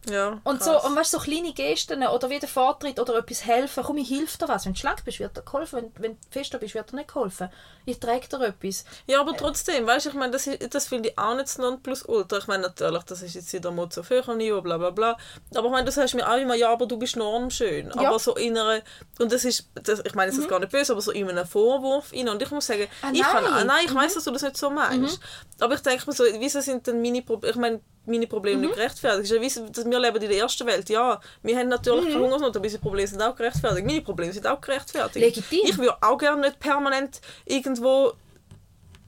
Ja. 0.10 0.40
Und 0.44 0.60
krass. 0.60 0.82
so, 0.84 0.88
und 0.88 0.96
weißt, 0.96 1.12
so 1.12 1.20
kleine 1.20 1.54
Gesten 1.54 2.06
oder 2.06 2.30
wie 2.30 2.40
der 2.40 2.50
Vortritt 2.50 3.00
oder 3.00 3.18
etwas 3.18 3.46
helfen. 3.46 3.84
Komm, 3.84 3.98
ich 3.98 4.08
hilf 4.08 4.38
dir 4.38 4.48
was. 4.48 4.66
Wenn 4.66 4.74
du 4.74 4.80
schlank 4.80 5.04
bist, 5.04 5.20
wird 5.20 5.36
dir 5.36 5.42
geholfen. 5.42 5.92
Wenn, 5.96 6.04
wenn 6.04 6.12
du 6.14 6.18
fester 6.30 6.58
bist, 6.60 6.76
wird 6.76 6.92
dir 6.92 6.96
nicht 6.98 7.08
geholfen. 7.08 7.50
Ich 7.86 8.00
trage 8.00 8.28
dir 8.28 8.42
etwas. 8.48 8.86
Ja, 9.08 9.20
aber 9.22 9.36
trotzdem, 9.36 9.86
weißt 9.88 10.06
du, 10.06 10.10
ich 10.10 10.16
meine, 10.16 10.32
das, 10.32 10.50
das 10.70 10.88
finde 10.88 11.10
ich 11.10 11.18
auch 11.18 11.34
nicht 11.34 11.46
das 11.46 11.58
Nonplusultra. 11.58 12.38
Ich 12.38 12.48
meine, 12.48 12.64
natürlich, 12.64 13.04
das 13.04 13.22
ist 13.22 13.36
jetzt 13.36 13.52
wieder 13.54 13.72
Motto 13.72 14.02
auf 14.02 14.10
höherem 14.10 14.38
Niveau, 14.38 14.62
bla 14.62 14.78
bla 14.78 14.90
bla. 14.92 15.18
Aber 15.56 15.66
ich 15.68 15.72
meine, 15.72 15.86
du 15.86 15.92
sagst 15.92 16.16
mir 16.16 16.30
auch 16.30 16.38
immer, 16.38 16.56
ja, 16.56 16.72
aber 16.72 16.86
du 16.86 16.98
bist 16.98 17.16
normschön. 17.16 17.90
Ja. 17.90 18.02
Mhm. 18.02 18.06
Aber 18.08 18.20
so 18.20 18.36
in 18.36 18.58
einer, 18.58 18.82
und 19.20 19.32
das 19.32 19.46
ist, 19.46 19.70
das, 19.76 20.02
ich 20.06 20.16
meine, 20.16 20.32
es 20.32 20.38
ist 20.38 20.50
gar 20.50 20.60
nicht 20.60 20.72
böse, 20.72 20.92
aber 20.92 21.02
so 21.02 21.12
in 21.12 21.30
einem 21.30 21.46
Vorwurf 21.46 22.12
rein. 22.14 22.30
Und 22.30 22.42
ich 22.42 22.52
muss 22.52 22.68
sagen, 22.68 22.88
Ah, 23.02 23.10
ich 23.14 23.22
kann, 23.22 23.44
nein. 23.44 23.52
Mhm. 23.52 23.58
ah, 23.58 23.64
nein, 23.64 23.86
ich 23.86 23.94
weiß, 23.96 24.14
dass 24.16 24.24
du 24.24 24.32
das 24.32 24.42
nicht 24.42 24.58
so 24.58 24.70
meinst. 24.70 25.20
Aber 25.60 25.74
ich 25.76 25.82
denke 25.82 26.04
mir 26.08 26.14
so, 26.14 26.24
wieso 26.40 26.62
sind 26.62 26.86
denn 26.88 27.02
meine 27.02 27.22
Probleme, 27.22 27.52
ich 27.52 27.58
meine, 27.60 27.82
meine 28.06 28.28
Probleme 28.28 28.58
Mhm. 28.58 28.62
nicht 28.68 28.76
gerechtfertigt. 28.76 29.32
Ja, 29.32 29.42
wie, 29.42 29.72
dass 29.72 29.86
wir 29.86 30.00
leben 30.00 30.22
in 30.22 30.30
der 30.30 30.38
ersten 30.40 30.68
Welt. 30.68 30.90
Ja, 30.90 31.20
wir 31.44 31.58
haben 31.58 31.70
natürlich 31.70 32.14
Mhm. 32.16 32.20
Hungersnot, 32.22 32.56
aber 32.56 32.64
unsere 32.66 32.82
Probleme 32.82 33.08
sind 33.08 33.22
auch 33.22 33.36
gerechtfertigt. 33.36 33.86
Meine 33.86 34.02
Probleme 34.02 34.32
sind 34.34 34.48
auch 34.48 34.62
gerechtfertigt. 34.62 35.26
Legitim. 35.26 35.62
Ich 35.64 35.78
würde 35.78 35.96
auch 36.02 36.18
gerne 36.18 36.42
nicht 36.42 36.60
permanent 36.60 37.22
irgendwo 37.46 38.14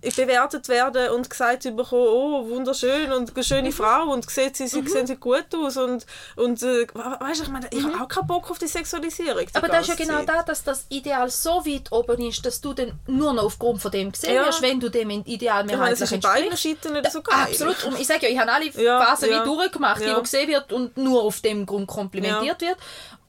bewertet 0.02 0.70
werden 0.70 1.10
und 1.10 1.30
gesagt 1.30 1.64
bekommen, 1.64 2.08
oh, 2.08 2.48
wunderschön 2.50 3.12
und 3.12 3.30
eine 3.30 3.38
Mhm. 3.40 3.44
schöne 3.44 3.72
Frau 3.72 4.12
und 4.12 4.30
sieht 4.30 4.56
sie, 4.56 4.68
sie 4.68 4.88
sehen 4.88 5.08
sie 5.08 5.16
gut 5.16 5.46
aus 5.56 5.76
und, 5.78 6.06
und 6.36 6.62
äh, 6.62 6.88
weißt, 6.94 7.42
ich 7.44 7.48
meine, 7.50 7.68
ich 7.72 7.84
habe 7.84 8.04
auch 8.04 8.08
keinen 8.08 8.28
Bock 8.28 8.50
auf 8.52 8.60
die 8.60 8.68
Sexualisierung. 8.68 9.40
die 9.40 9.46
Mhm. 9.46 9.50
Aber 9.56 9.68
das 9.68 9.82
ist 9.82 9.88
ja 10.00 10.06
genau 10.06 10.20
Zeit. 10.20 10.30
da, 10.30 10.44
dass 10.44 10.64
das 10.64 10.86
Ideal 10.90 11.30
so 11.30 11.66
weit 11.66 11.92
oben 11.92 12.22
ist, 12.28 12.46
dass 12.46 12.62
du 12.62 12.74
dann 12.74 13.00
nur 13.08 13.34
noch 13.34 13.44
aufgrund 13.46 13.82
von 13.82 13.92
dem 13.92 14.12
gesehen 14.12 14.36
Ja. 14.36 14.46
wirst, 14.46 14.62
wenn 14.62 14.80
du 14.80 14.90
dem 14.90 15.10
Ideal 15.10 15.64
meine, 15.64 15.74
es 15.74 15.78
mehrheitlich 15.80 16.02
ist 16.04 16.12
in 16.12 16.20
beiden. 16.22 16.56
Seiten 16.58 16.94
nicht 16.94 17.12
so 17.12 17.22
geil. 17.22 17.36
Absolut. 17.50 17.84
Und 17.86 18.00
ich 18.00 18.06
sage 18.08 18.28
ja, 18.28 18.32
ich 18.34 18.40
habe 18.40 18.52
alle 18.54 18.72
Phasen 18.72 19.30
ja. 19.32 19.42
wie 19.42 19.46
durchgemacht, 19.46 20.02
die, 20.02 20.06
Ja. 20.06 20.16
wo 20.18 20.22
gesehen 20.22 20.48
wird 20.48 20.72
und 20.74 20.96
nur 20.98 21.24
auf 21.24 21.42
dem 21.42 21.66
Grund 21.66 21.88
komplimentiert 21.88 22.62
wird. 22.62 22.78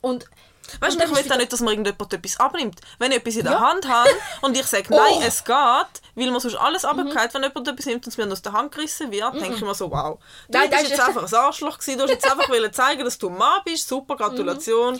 Und 0.01 0.27
Weißt 0.81 0.97
und 0.97 1.03
du, 1.03 1.12
ich 1.19 1.25
will 1.25 1.33
auch 1.33 1.37
nicht, 1.39 1.53
dass 1.53 1.61
mir 1.61 1.71
irgendjemand 1.71 2.12
etwas 2.12 2.39
abnimmt. 2.41 2.81
Wenn 2.99 3.11
ich 3.12 3.19
etwas 3.19 3.37
in 3.37 3.45
der 3.45 3.53
Ja. 3.53 3.61
Hand 3.61 3.89
habe 3.89 4.11
und 4.43 4.57
ich 4.57 4.66
sage, 4.66 4.87
nein, 4.91 5.14
Oh. 5.16 5.23
es 5.27 5.45
geht, 5.45 5.55
weil 6.14 6.31
man 6.31 6.41
sonst 6.41 6.57
alles 6.57 6.85
runterfällt, 6.85 7.35
wenn 7.35 7.43
jemand 7.43 7.69
etwas 7.69 7.87
nimmt 7.87 8.05
und 8.07 8.09
es 8.12 8.16
mir 8.16 8.31
aus 8.33 8.43
der 8.43 8.53
Hand 8.53 8.73
gerissen 8.73 9.11
wird, 9.11 9.35
denke 9.35 9.55
ich 9.57 9.61
mir 9.62 9.75
so, 9.75 9.91
wow. 9.91 10.19
Du 10.49 10.59
Nein, 10.59 10.71
das 10.71 10.81
bist 10.81 10.93
ist- 10.93 10.99
jetzt 10.99 11.09
einfach 11.09 11.27
ein 11.27 11.35
Arschloch 11.35 11.79
gewesen, 11.79 11.97
du 11.99 12.05
hast 12.05 12.11
jetzt 12.11 12.31
einfach 12.31 12.49
wollen 12.51 12.73
zeigen, 12.73 13.05
dass 13.05 13.19
du 13.19 13.29
ein 13.29 13.39
Mann 13.39 13.61
bist, 13.64 13.89
super, 13.89 14.16
Gratulation. 14.16 14.99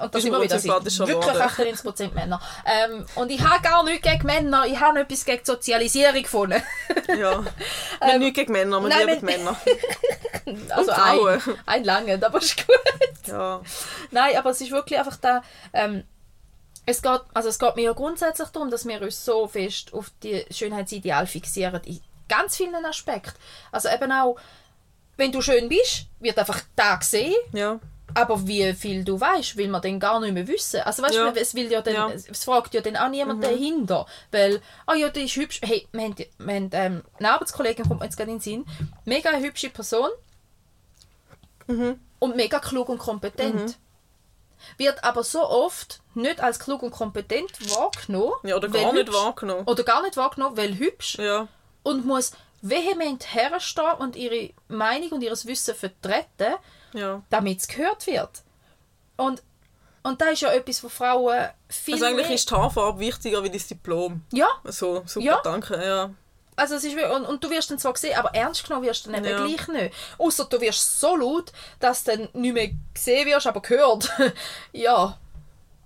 Und 0.00 0.04
das 0.04 0.10
Bist 0.12 0.22
sind 0.22 0.32
mir 0.32 0.38
wir 0.38 0.44
wieder 0.44 0.58
sympathischer 0.58 1.06
wirklich 1.08 1.32
geworden. 1.34 1.76
98% 2.10 2.14
Männer. 2.14 2.40
Ähm, 2.64 3.06
und 3.16 3.30
ich 3.30 3.40
habe 3.42 3.62
gar 3.62 3.82
nichts 3.84 4.02
gegen 4.08 4.26
Männer, 4.26 4.64
ich 4.66 4.78
habe 4.80 5.00
etwas 5.00 5.24
gegen 5.24 5.38
die 5.40 5.44
Sozialisierung 5.46 6.22
gefunden. 6.22 6.62
Ja. 7.08 7.42
Wir 7.44 7.44
haben 8.00 8.18
nichts 8.20 8.38
gegen 8.38 8.52
Männer, 8.52 8.80
wir 8.80 8.90
Ähm, 8.90 8.96
nein, 8.96 9.08
lieben 9.14 9.28
wir- 9.28 9.38
Männer. 9.38 9.56
Also 10.70 10.92
Frauen. 10.92 11.42
ein, 11.44 11.54
ein 11.66 11.84
lange, 11.84 12.24
aber 12.24 12.38
ist 12.38 12.56
gut. 12.66 12.76
Ja. 13.26 13.60
Nein, 14.10 14.34
aber 14.36 14.50
es 14.50 14.60
ist 14.62 14.70
wirklich 14.70 14.98
einfach 14.98 15.16
da. 15.16 15.42
Ähm, 15.74 16.04
es 16.86 17.02
geht, 17.02 17.20
also 17.34 17.50
es 17.50 17.58
geht 17.58 17.76
mir 17.76 17.82
ja 17.82 17.92
grundsätzlich 17.92 18.48
darum, 18.48 18.70
dass 18.70 18.86
wir 18.88 19.02
uns 19.02 19.22
so 19.22 19.46
fest 19.46 19.92
auf 19.92 20.10
die 20.22 20.46
Schönheitsideal 20.50 21.26
fixieren 21.26 21.82
in 21.84 22.00
ganz 22.30 22.56
vielen 22.56 22.82
Aspekten. 22.86 23.34
Also 23.72 23.90
eben 23.90 24.10
auch, 24.10 24.36
wenn 25.18 25.32
du 25.32 25.42
schön 25.42 25.68
bist, 25.68 26.06
wird 26.20 26.38
einfach 26.38 26.60
da 26.76 26.94
gesehen, 26.94 27.34
ja. 27.52 27.78
Aber 28.20 28.46
wie 28.46 28.72
viel 28.74 29.04
du 29.04 29.20
weißt, 29.20 29.56
will 29.56 29.68
man 29.68 29.80
dann 29.82 29.98
gar 30.00 30.20
nicht 30.20 30.32
mehr 30.32 30.46
wissen. 30.48 30.80
Also 30.82 31.02
weißt 31.02 31.14
Ja. 31.14 31.30
du, 31.30 31.40
es 31.40 31.54
will 31.54 31.70
ja 31.70 31.80
dann, 31.82 31.94
Ja. 31.94 32.10
es 32.10 32.44
fragt 32.44 32.74
ja 32.74 32.80
dann 32.80 32.96
auch 32.96 33.08
niemand 33.08 33.42
dahinter, 33.44 34.06
weil, 34.30 34.60
ah 34.86 34.94
ja, 34.94 35.08
die 35.08 35.22
ist 35.24 35.36
hübsch. 35.36 35.60
Hey, 35.64 35.86
wir 35.92 36.02
haben, 36.04 36.16
wir 36.16 36.54
haben 36.54 36.70
ähm, 36.72 37.04
eine 37.18 37.32
Arbeitskollegin, 37.32 37.86
kommt 37.86 38.00
mir 38.00 38.06
jetzt 38.06 38.16
gerade 38.16 38.30
in 38.30 38.36
den 38.38 38.42
Sinn, 38.42 38.66
mega 39.04 39.30
hübsche 39.36 39.70
Person 39.70 40.10
Mhm. 41.66 42.00
und 42.18 42.36
mega 42.36 42.58
klug 42.58 42.88
und 42.88 42.98
kompetent. 42.98 43.76
Wird 44.76 45.04
aber 45.04 45.22
so 45.22 45.42
oft 45.48 46.00
nicht 46.14 46.40
als 46.40 46.58
klug 46.58 46.82
und 46.82 46.90
kompetent 46.90 47.50
wahrgenommen. 47.76 48.32
Ja, 48.42 48.56
oder 48.56 48.68
gar 48.68 48.92
nicht 48.92 49.06
hübsch. 49.06 49.14
wahrgenommen. 49.16 49.64
Oder 49.66 49.84
gar 49.84 50.02
nicht 50.02 50.16
wahrgenommen, 50.16 50.56
weil 50.56 50.76
hübsch 50.78 51.16
Ja. 51.18 51.46
und 51.84 52.04
muss 52.06 52.32
vehement 52.60 53.34
herstehen 53.34 53.92
und 54.00 54.16
ihre 54.16 54.50
Meinung 54.66 55.10
und 55.12 55.22
ihr 55.22 55.30
Wissen 55.30 55.74
vertreten, 55.76 56.54
Ja. 56.92 57.22
damit 57.30 57.60
es 57.60 57.68
gehört 57.68 58.06
wird. 58.06 58.30
Und, 59.16 59.42
und 60.02 60.20
da 60.20 60.26
ist 60.26 60.40
ja 60.42 60.50
etwas, 60.52 60.82
wo 60.84 60.88
Frauen 60.88 61.48
viel 61.68 61.94
Also 61.94 62.06
eigentlich 62.06 62.30
ist 62.30 62.50
die 62.50 62.54
Haarfarbe 62.54 62.98
wichtiger 63.00 63.42
wie 63.42 63.50
das 63.50 63.66
Diplom. 63.66 64.22
ja, 64.32 64.48
So, 64.64 65.02
super, 65.06 65.26
Ja. 65.26 65.40
danke. 65.42 65.82
Ja. 65.84 66.10
also 66.56 66.74
es 66.76 66.84
ist 66.84 66.96
und, 66.96 67.24
und 67.24 67.42
du 67.44 67.50
wirst 67.50 67.70
dann 67.70 67.78
zwar 67.78 67.92
gesehen, 67.92 68.16
aber 68.18 68.34
ernst 68.34 68.64
genommen 68.66 68.84
wirst 68.86 69.06
du 69.06 69.10
dann 69.12 69.24
eben 69.24 69.38
Ja. 69.38 69.46
gleich 69.46 69.68
nicht. 69.68 69.94
Außer 70.18 70.44
du 70.46 70.60
wirst 70.60 71.00
so 71.00 71.16
laut, 71.16 71.52
dass 71.80 72.04
du 72.04 72.16
dann 72.16 72.28
nicht 72.32 72.54
mehr 72.54 72.70
gesehen 72.94 73.26
wirst, 73.26 73.46
aber 73.46 73.60
gehört. 73.60 74.10
ja. 74.72 75.18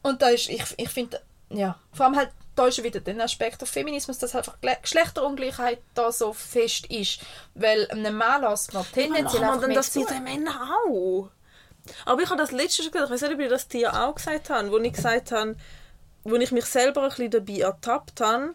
Und 0.02 0.20
da 0.22 0.28
ist, 0.28 0.48
ich, 0.48 0.62
ich 0.76 0.88
finde, 0.88 1.20
ja, 1.50 1.78
vor 1.92 2.06
allem 2.06 2.16
halt, 2.16 2.30
da 2.54 2.66
ist 2.66 2.82
wieder 2.82 3.00
der 3.00 3.18
Aspekt 3.24 3.62
auf 3.62 3.68
Feminismus, 3.70 4.18
dass 4.18 4.34
einfach 4.34 4.58
Gle- 4.60 4.80
Geschlechterungleichheit 4.82 5.78
da 5.94 6.12
so 6.12 6.32
fest 6.32 6.86
ist. 6.86 7.20
Weil 7.54 7.90
einem 7.90 8.16
Mann 8.16 8.42
lässt 8.42 8.74
man 8.74 8.84
tendenziell 8.92 9.44
einfach 9.44 9.66
mehr 9.66 9.76
das 9.76 9.92
zu. 9.92 10.00
mit 10.00 10.10
den 10.10 10.22
Männern 10.24 10.54
auch? 10.86 11.28
Aber 12.04 12.22
ich 12.22 12.28
habe 12.30 12.38
das 12.40 12.52
letzte 12.52 12.82
schon 12.82 12.92
gesagt, 12.92 13.10
ich 13.10 13.14
weiß 13.14 13.22
nicht, 13.22 13.34
ob 13.34 13.40
ich 13.40 13.48
das 13.48 13.68
dir 13.68 13.92
auch 14.00 14.14
gesagt 14.14 14.50
habe, 14.50 14.70
wo 14.70 14.78
ich 14.78 14.92
gesagt 14.92 15.32
habe, 15.32 15.56
wo 16.24 16.36
ich 16.36 16.52
mich 16.52 16.64
selber 16.66 17.02
ein 17.02 17.08
bisschen 17.08 17.30
dabei 17.30 17.58
ertappt 17.58 18.20
habe, 18.20 18.52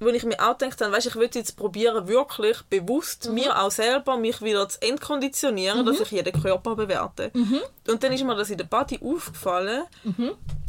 wo 0.00 0.08
ich 0.08 0.24
mir 0.24 0.40
auch 0.40 0.58
gedacht 0.58 0.80
habe, 0.80 0.92
weißt, 0.92 1.06
ich 1.06 1.14
würde 1.14 1.38
jetzt 1.38 1.56
probieren, 1.56 2.08
wirklich 2.08 2.62
bewusst 2.62 3.28
Mhm. 3.28 3.34
mir 3.34 3.60
auch 3.62 3.70
selber 3.70 4.16
mich 4.16 4.42
wieder 4.42 4.68
zu 4.68 4.80
entkonditionieren, 4.82 5.84
dass 5.86 6.00
ich 6.00 6.10
jeden 6.10 6.42
Körper 6.42 6.74
bewerte. 6.74 7.30
Mhm. 7.34 7.60
Und 7.88 8.02
dann 8.02 8.12
ist 8.12 8.24
mir 8.24 8.34
das 8.34 8.50
in 8.50 8.58
der 8.58 8.64
Party 8.64 8.98
aufgefallen, 9.02 9.82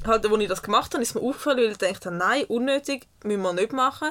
halt, 0.06 0.26
als 0.26 0.40
ich 0.42 0.48
das 0.48 0.62
gemacht 0.64 0.94
habe, 0.94 1.02
ist 1.04 1.16
mir 1.16 1.22
aufgefallen, 1.22 1.58
weil 1.58 1.72
ich 1.72 1.78
gedacht 1.78 2.06
habe, 2.06 2.16
nein, 2.16 2.44
unnötig, 2.46 3.08
müssen 3.24 3.42
wir 3.42 3.54
nicht 3.54 3.72
machen. 3.74 4.10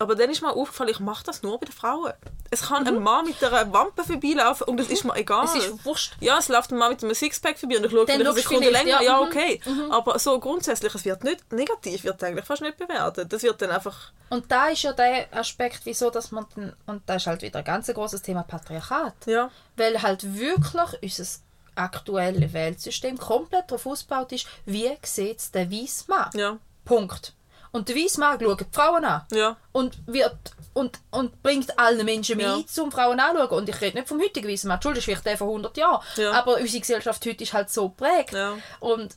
Aber 0.00 0.14
dann 0.14 0.30
ist 0.30 0.40
mir 0.40 0.50
aufgefallen, 0.50 0.88
ich 0.88 0.98
mache 0.98 1.24
das 1.24 1.42
nur 1.42 1.60
bei 1.60 1.66
den 1.66 1.74
Frauen. 1.74 2.14
Es 2.50 2.62
kann 2.62 2.86
ein 2.88 3.02
Mann 3.02 3.26
mit 3.26 3.44
einer 3.44 3.70
Wampe 3.70 4.02
vorbeilaufen 4.02 4.66
und 4.66 4.80
es 4.80 4.88
ist 4.88 5.04
mir 5.04 5.14
egal. 5.14 5.44
Mhm. 5.44 5.50
Es 5.58 5.66
ist 5.66 5.84
wurscht. 5.84 6.16
Ja, 6.20 6.38
es 6.38 6.48
läuft 6.48 6.72
ein 6.72 6.78
Mann 6.78 6.92
mit 6.92 7.04
einem 7.04 7.14
Sixpack 7.14 7.58
vorbei 7.58 7.76
und 7.76 7.84
ich 7.84 7.92
schaue 7.92 8.08
eine 8.08 8.32
Sekunde 8.32 8.70
länger. 8.70 9.02
ja, 9.02 9.02
Ja, 9.02 9.16
mhm, 9.18 9.28
okay. 9.28 9.60
Aber 9.90 10.18
so 10.18 10.40
grundsätzlich, 10.40 10.94
es 10.94 11.04
wird 11.04 11.22
nicht 11.22 11.52
negativ, 11.52 12.02
wird 12.04 12.24
eigentlich 12.24 12.46
fast 12.46 12.62
nicht 12.62 12.78
bewertet. 12.78 13.30
Das 13.30 13.42
wird 13.42 13.60
dann 13.60 13.72
einfach... 13.72 14.12
Und 14.30 14.50
da 14.50 14.68
ist 14.68 14.82
ja 14.82 14.94
der 14.94 15.26
Aspekt, 15.36 15.82
wieso, 15.84 16.08
dass 16.08 16.30
man 16.30 16.46
dann, 16.54 16.74
und 16.86 17.02
da 17.04 17.16
ist 17.16 17.26
halt 17.26 17.42
wieder 17.42 17.58
ein 17.58 17.64
ganz 17.66 17.88
großes 17.88 18.22
Thema 18.22 18.42
Patriarchat. 18.42 19.26
Ja, 19.26 19.50
Weil 19.76 20.00
halt 20.00 20.34
wirklich 20.34 21.18
unser 21.18 21.30
aktuelles 21.74 22.54
Weltsystem 22.54 23.18
komplett 23.18 23.70
darauf 23.70 23.84
ausgebaut 23.84 24.32
ist, 24.32 24.46
wie 24.64 24.90
sieht 25.02 25.40
es 25.40 25.50
der 25.50 25.70
weiße 25.70 26.04
Mann. 26.08 26.30
ja, 26.32 26.56
Punkt. 26.86 27.34
Und 27.72 27.88
der 27.88 27.96
weiße 27.96 28.18
Mann 28.20 28.40
schaut 28.40 28.60
die 28.60 28.66
Frauen 28.72 29.04
an. 29.04 29.22
ja. 29.32 29.56
Und, 29.72 29.98
wird, 30.06 30.36
und, 30.74 30.98
und 31.10 31.42
bringt 31.42 31.78
allen 31.78 32.04
Menschen 32.04 32.36
mit, 32.36 32.46
Ja. 32.46 32.82
um 32.82 32.90
Frauen 32.90 33.20
anzuschauen. 33.20 33.58
Und 33.58 33.68
ich 33.68 33.80
rede 33.80 33.96
nicht 33.98 34.08
vom 34.08 34.20
heutigen 34.20 34.48
weißen 34.48 34.66
Mann, 34.68 34.76
Entschuldigung, 34.76 35.04
vielleicht 35.04 35.26
der 35.26 35.38
von 35.38 35.48
100 35.48 35.76
Jahren. 35.76 36.02
Ja. 36.16 36.32
Aber 36.32 36.56
unsere 36.58 36.80
Gesellschaft 36.80 37.24
heute 37.26 37.44
ist 37.44 37.52
halt 37.52 37.70
so 37.70 37.88
geprägt. 37.90 38.32
Ja. 38.32 38.54
Und, 38.80 39.16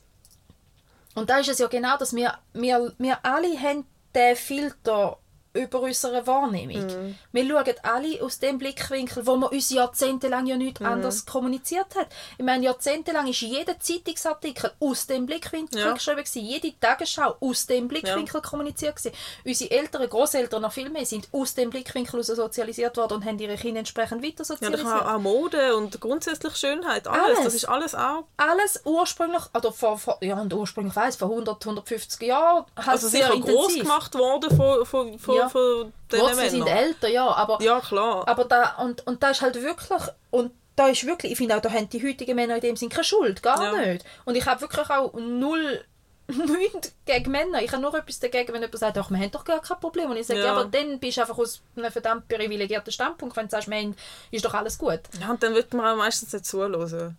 und 1.14 1.30
da 1.30 1.38
ist 1.38 1.48
es 1.48 1.58
ja 1.58 1.66
genau, 1.66 1.96
dass 1.96 2.14
wir, 2.14 2.34
wir, 2.52 2.92
wir 2.98 3.18
alle 3.24 3.58
haben 3.60 3.86
den 4.14 4.36
Filter 4.36 5.18
über 5.54 5.80
unsere 5.80 6.26
Wahrnehmung. 6.26 6.84
Mhm. 6.86 7.14
Wir 7.32 7.48
schauen 7.48 7.74
alle 7.84 8.22
aus 8.22 8.38
dem 8.40 8.58
Blickwinkel, 8.58 9.26
wo 9.26 9.36
man 9.36 9.50
uns 9.50 9.70
jahrzehntelang 9.70 10.46
ja 10.46 10.56
nichts 10.56 10.80
Mhm. 10.80 10.86
anderes 10.86 11.24
kommuniziert 11.26 11.94
hat. 11.96 12.08
Ich 12.36 12.44
meine, 12.44 12.64
jahrzehntelang 12.64 13.28
ist 13.28 13.40
jeder 13.40 13.78
Zeitungsartikel 13.78 14.72
aus 14.80 15.06
dem 15.06 15.26
Blickwinkel 15.26 15.78
Ja. 15.80 15.92
geschrieben 15.92 16.18
gewesen. 16.24 16.42
Jede 16.44 16.72
Tagesschau 16.80 17.36
aus 17.40 17.66
dem 17.66 17.86
Blickwinkel 17.88 18.42
kommuniziert 18.42 18.96
gewesen. 18.96 19.14
Unsere 19.44 19.70
Eltern, 19.70 20.08
Großeltern 20.08 20.62
noch 20.62 20.72
viel 20.72 20.90
mehr 20.90 21.06
sind 21.06 21.28
aus 21.32 21.54
dem 21.54 21.70
Blickwinkel 21.70 22.22
sozialisiert 22.24 22.96
worden 22.96 23.14
und 23.14 23.24
haben 23.24 23.38
ihre 23.38 23.56
Kinder 23.56 23.78
entsprechend 23.78 24.22
weiter 24.24 24.38
Ja, 24.38 24.44
sozialisiert. 24.44 24.88
dann 24.88 25.06
auch, 25.06 25.20
Mode 25.20 25.76
und 25.76 26.00
grundsätzlich 26.00 26.56
Schönheit, 26.56 27.06
alles. 27.06 27.24
Alles. 27.24 27.44
Das 27.44 27.54
ist 27.54 27.64
alles 27.68 27.94
auch. 27.94 28.24
alles 28.36 28.80
ursprünglich, 28.84 29.42
oder 29.54 29.72
vor, 29.72 29.98
vor 29.98 30.18
ja, 30.20 30.40
und 30.40 30.52
ursprünglich 30.52 30.96
weiss, 30.96 31.16
vor 31.16 31.28
100, 31.28 31.64
150 31.64 32.20
Jahren, 32.26 32.64
halt 32.76 32.88
Also 32.88 33.08
sehr 33.08 33.26
sicher 33.32 33.40
groß 33.40 33.74
gemacht 33.76 34.14
worden 34.16 34.56
von, 34.56 34.84
von, 34.84 35.18
von, 35.18 35.36
Ja. 35.36 35.43
Von 35.50 35.92
diesen 36.10 36.22
Wurzeln 36.24 36.50
sind 36.50 36.64
Männern. 36.64 36.78
älter, 36.78 37.08
ja, 37.08 37.26
aber, 37.28 37.60
Ja, 37.62 37.80
klar. 37.80 38.26
aber 38.26 38.44
da, 38.44 38.76
und, 38.78 39.06
und 39.06 39.22
da 39.22 39.30
ist 39.30 39.42
halt 39.42 39.54
wirklich, 39.60 40.00
und 40.30 40.52
da 40.76 40.88
ist 40.88 41.06
wirklich, 41.06 41.32
ich 41.32 41.38
finde 41.38 41.56
auch, 41.56 41.60
da 41.60 41.70
haben 41.70 41.88
die 41.88 42.04
heutigen 42.06 42.34
Männer 42.36 42.56
in 42.56 42.60
dem 42.60 42.76
Sinn 42.76 42.88
keine 42.88 43.04
Schuld, 43.04 43.42
gar 43.42 43.62
Ja. 43.62 43.72
nicht. 43.86 44.04
Und 44.24 44.34
ich 44.36 44.44
habe 44.46 44.60
wirklich 44.60 44.88
auch 44.90 45.12
null, 45.14 45.84
nichts 46.26 46.94
gegen 47.04 47.30
Männer. 47.30 47.62
Ich 47.62 47.70
habe 47.72 47.82
nur 47.82 47.94
etwas 47.94 48.18
dagegen, 48.18 48.48
wenn 48.54 48.62
jemand 48.62 48.78
sagt, 48.78 48.96
ach, 48.96 49.10
wir 49.10 49.18
haben 49.18 49.30
doch 49.30 49.44
gar 49.44 49.60
kein 49.60 49.78
Problem. 49.78 50.10
Und 50.10 50.16
ich 50.16 50.26
sage, 50.26 50.40
ja, 50.40 50.46
Ja. 50.46 50.52
aber 50.52 50.64
dann 50.64 50.98
bist 50.98 51.18
du 51.18 51.20
einfach 51.20 51.36
aus 51.38 51.60
einem 51.76 51.92
verdammt 51.92 52.26
privilegierten 52.28 52.90
Standpunkt, 52.92 53.36
wenn 53.36 53.44
du 53.44 53.50
sagst, 53.50 53.68
haben, 53.70 53.94
ist 54.30 54.44
doch 54.44 54.54
alles 54.54 54.78
gut. 54.78 55.00
Ja, 55.20 55.30
und 55.30 55.42
dann 55.42 55.54
wird 55.54 55.74
man 55.74 55.86
auch 55.86 55.96
meistens 55.96 56.32
nicht 56.32 56.46
zuhören. 56.46 57.16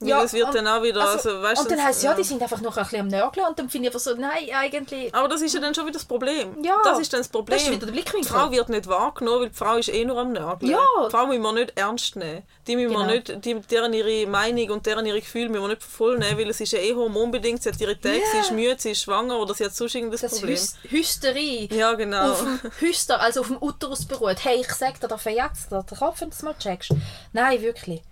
Ja, 0.00 0.18
Ja, 0.18 0.22
es 0.22 0.32
wird 0.32 0.46
und- 0.46 0.54
dann 0.54 0.68
auch 0.68 0.80
wieder, 0.82 1.00
Also, 1.00 1.28
also, 1.30 1.42
weißt 1.42 1.62
und 1.62 1.70
dann 1.72 1.78
das- 1.78 1.86
heisst 1.88 1.98
es, 1.98 2.02
ja, 2.04 2.14
die 2.14 2.22
sind 2.22 2.40
einfach 2.40 2.60
noch 2.60 2.76
ein 2.76 2.84
bisschen 2.84 3.00
am 3.00 3.08
Nörgeln 3.08 3.46
und 3.48 3.58
dann 3.58 3.68
finde 3.68 3.88
ich 3.88 3.94
einfach 3.94 4.04
so, 4.04 4.14
nein, 4.14 4.48
eigentlich, 4.54 5.12
Aber 5.12 5.26
das 5.26 5.42
ist 5.42 5.52
ja 5.54 5.60
dann 5.60 5.74
schon 5.74 5.86
wieder 5.86 5.94
das 5.98 6.04
Problem. 6.04 6.62
Ja, 6.62 6.76
das 6.84 7.00
ist 7.00 7.12
dann 7.12 7.18
das 7.20 7.28
Problem. 7.28 7.58
das 7.58 7.66
ist 7.66 7.72
wieder 7.72 7.86
der 7.86 7.92
Blickwinkel. 7.92 8.28
Die 8.30 8.32
Frau 8.32 8.50
wird 8.52 8.68
nicht 8.68 8.86
wahrgenommen, 8.86 9.40
weil 9.40 9.48
die 9.48 9.56
Frau 9.56 9.76
ist 9.76 9.88
eh 9.88 10.04
nur 10.04 10.18
am 10.18 10.30
Nörgeln. 10.32 10.70
Ja. 10.70 10.78
Die 11.06 11.10
Frau 11.10 11.26
müssen 11.26 11.42
wir 11.42 11.52
nicht 11.52 11.72
ernst 11.76 12.14
nehmen. 12.14 12.44
Die 12.68 12.76
müssen 12.76 12.90
wir 12.90 12.98
Genau. 12.98 13.10
nicht, 13.10 13.44
die, 13.44 13.54
deren 13.54 13.92
ihre 13.92 14.26
Meinung 14.30 14.70
und 14.70 14.86
deren 14.86 15.04
ihre 15.04 15.20
Gefühle 15.20 15.48
müssen 15.48 15.62
wir 15.62 15.68
nicht 15.68 15.82
voll 15.82 16.16
nehmen, 16.16 16.38
weil 16.38 16.48
es 16.50 16.60
ist 16.60 16.70
ja 16.72 16.78
eh 16.78 16.94
hormonbedingt. 16.94 17.60
Sie 17.62 17.68
hat 17.68 17.80
ihre 17.80 17.98
Tage, 18.00 18.18
Ja. 18.18 18.24
sie 18.32 18.38
ist 18.38 18.52
müde, 18.52 18.76
sie 18.78 18.92
ist 18.92 19.02
schwanger 19.02 19.36
oder 19.40 19.52
sie 19.54 19.64
hat 19.64 19.74
sonst 19.74 19.96
irgendein 19.96 20.20
das 20.20 20.30
Problem. 20.32 20.54
Hys 20.56 20.76
Hysterie 20.88 21.68
Ja, 21.72 21.94
genau. 21.94 22.30
auf 22.32 22.38
dem 22.44 22.60
Hyster, 22.78 23.20
also 23.20 23.40
auf 23.40 23.48
dem 23.48 23.60
Uterus 23.60 24.04
beruht. 24.06 24.44
Hey, 24.44 24.60
ich 24.60 24.72
sag 24.74 25.00
dir, 25.00 25.08
da 25.08 25.18
verjatzt 25.18 25.72
dir 25.72 25.82
den 25.82 25.98
Kopf, 25.98 26.20
wenn 26.20 26.30
du 26.30 26.34
es 26.36 26.42
mal 26.42 26.54
checkst. 26.56 26.92
Nein, 27.32 27.60
wirklich. 27.62 28.02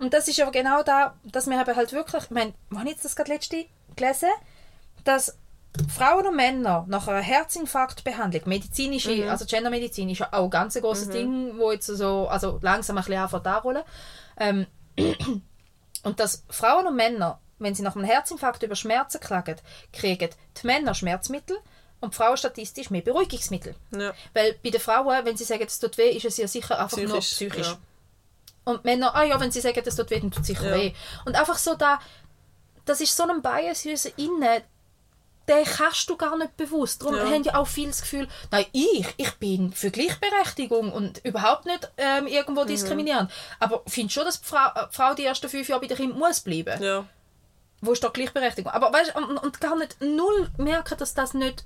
Und 0.00 0.14
das 0.14 0.28
ist 0.28 0.40
aber 0.40 0.50
genau 0.50 0.82
da, 0.82 1.14
dass 1.24 1.46
wir 1.46 1.60
eben 1.60 1.76
halt 1.76 1.92
wirklich, 1.92 2.24
ich 2.24 2.30
meine, 2.30 2.54
wann 2.70 2.86
jetzt 2.86 3.04
das 3.04 3.14
gerade 3.14 3.32
letzte 3.32 3.66
gelesen, 3.96 4.30
dass 5.04 5.36
Frauen 5.94 6.26
und 6.26 6.36
Männer 6.36 6.86
nach 6.88 7.06
einer 7.06 7.20
Herzinfarktbehandlung, 7.20 8.42
medizinische, 8.46 9.30
also 9.30 9.44
Gendermedizin 9.44 10.08
ist 10.08 10.20
ja 10.20 10.28
auch 10.32 10.44
ein 10.44 10.50
ganz 10.50 10.74
großes 10.80 11.10
Ding, 11.10 11.58
wo 11.58 11.70
jetzt 11.70 11.86
so, 11.86 12.26
also 12.28 12.58
langsam 12.62 12.96
ein 12.96 13.04
bisschen 13.04 13.20
anfängt 13.20 13.46
anrollen. 13.46 13.82
Ähm, 14.38 14.66
und 16.02 16.18
dass 16.18 16.44
Frauen 16.48 16.86
und 16.86 16.96
Männer, 16.96 17.38
wenn 17.58 17.74
sie 17.74 17.82
nach 17.82 17.94
einem 17.94 18.06
Herzinfarkt 18.06 18.62
über 18.62 18.76
Schmerzen 18.76 19.20
klagen, 19.20 19.56
kriegen 19.92 20.30
die 20.60 20.66
Männer 20.66 20.94
Schmerzmittel 20.94 21.58
und 22.00 22.14
die 22.14 22.16
Frauen 22.16 22.38
statistisch 22.38 22.88
mehr 22.88 23.02
Beruhigungsmittel. 23.02 23.74
Ja. 23.94 24.14
Weil 24.32 24.54
bei 24.62 24.70
den 24.70 24.80
Frauen, 24.80 25.26
wenn 25.26 25.36
sie 25.36 25.44
sagen, 25.44 25.64
es 25.64 25.78
tut 25.78 25.98
weh, 25.98 26.10
ist 26.10 26.24
es 26.24 26.38
ja 26.38 26.48
sicher 26.48 26.80
einfach 26.80 26.96
nur 26.96 27.18
Psychisch, 27.18 27.34
psychisch. 27.34 27.68
ja. 27.68 27.78
Und 28.64 28.84
Männer, 28.84 29.14
ah 29.14 29.24
ja, 29.24 29.40
wenn 29.40 29.50
sie 29.50 29.60
sagen, 29.60 29.82
es 29.84 29.96
tut 29.96 30.10
weh, 30.10 30.20
dann 30.20 30.30
tut 30.30 30.42
es 30.42 30.46
sicher 30.48 30.68
Ja. 30.70 30.74
weh. 30.76 30.92
Und 31.24 31.34
einfach 31.34 31.58
so 31.58 31.74
da, 31.74 31.98
das 32.84 33.00
ist 33.00 33.16
so 33.16 33.24
ein 33.24 33.42
Bias 33.42 33.84
in 33.84 33.92
uns 33.92 34.04
innen, 34.04 34.62
den 35.48 35.64
kannst 35.64 36.08
du 36.08 36.16
gar 36.16 36.36
nicht 36.36 36.56
bewusst. 36.56 37.02
Darum 37.02 37.16
Ja. 37.16 37.24
haben 37.24 37.42
ja 37.42 37.54
auch 37.56 37.66
viele 37.66 37.88
das 37.88 38.02
Gefühl, 38.02 38.28
nein, 38.52 38.66
ich, 38.72 39.06
ich 39.16 39.32
bin 39.36 39.72
für 39.72 39.90
Gleichberechtigung 39.90 40.92
und 40.92 41.18
überhaupt 41.24 41.66
nicht 41.66 41.90
ähm, 41.96 42.24
Mhm. 42.24 42.28
irgendwo 42.30 42.64
diskriminierend. 42.64 43.30
Aber 43.58 43.82
findest 43.88 44.14
schon, 44.14 44.24
dass 44.26 44.40
die 44.40 44.46
Frau, 44.46 44.66
äh, 44.76 44.86
die 44.88 44.94
Frau 44.94 45.14
die 45.14 45.24
ersten 45.24 45.48
fünf 45.48 45.68
Jahre 45.68 45.80
bei 45.80 45.86
den 45.88 45.96
Kindern 45.96 46.18
muss 46.18 46.40
bleiben? 46.40 46.80
ja. 46.82 47.04
Wo 47.82 47.92
ist 47.92 48.04
da 48.04 48.08
Gleichberechtigung? 48.08 48.70
Aber 48.70 48.92
weißt, 48.92 49.16
und, 49.16 49.38
und 49.38 49.58
gar 49.58 49.74
nicht 49.74 49.96
null 50.02 50.50
merken, 50.58 50.98
dass 50.98 51.14
das 51.14 51.32
nicht 51.32 51.64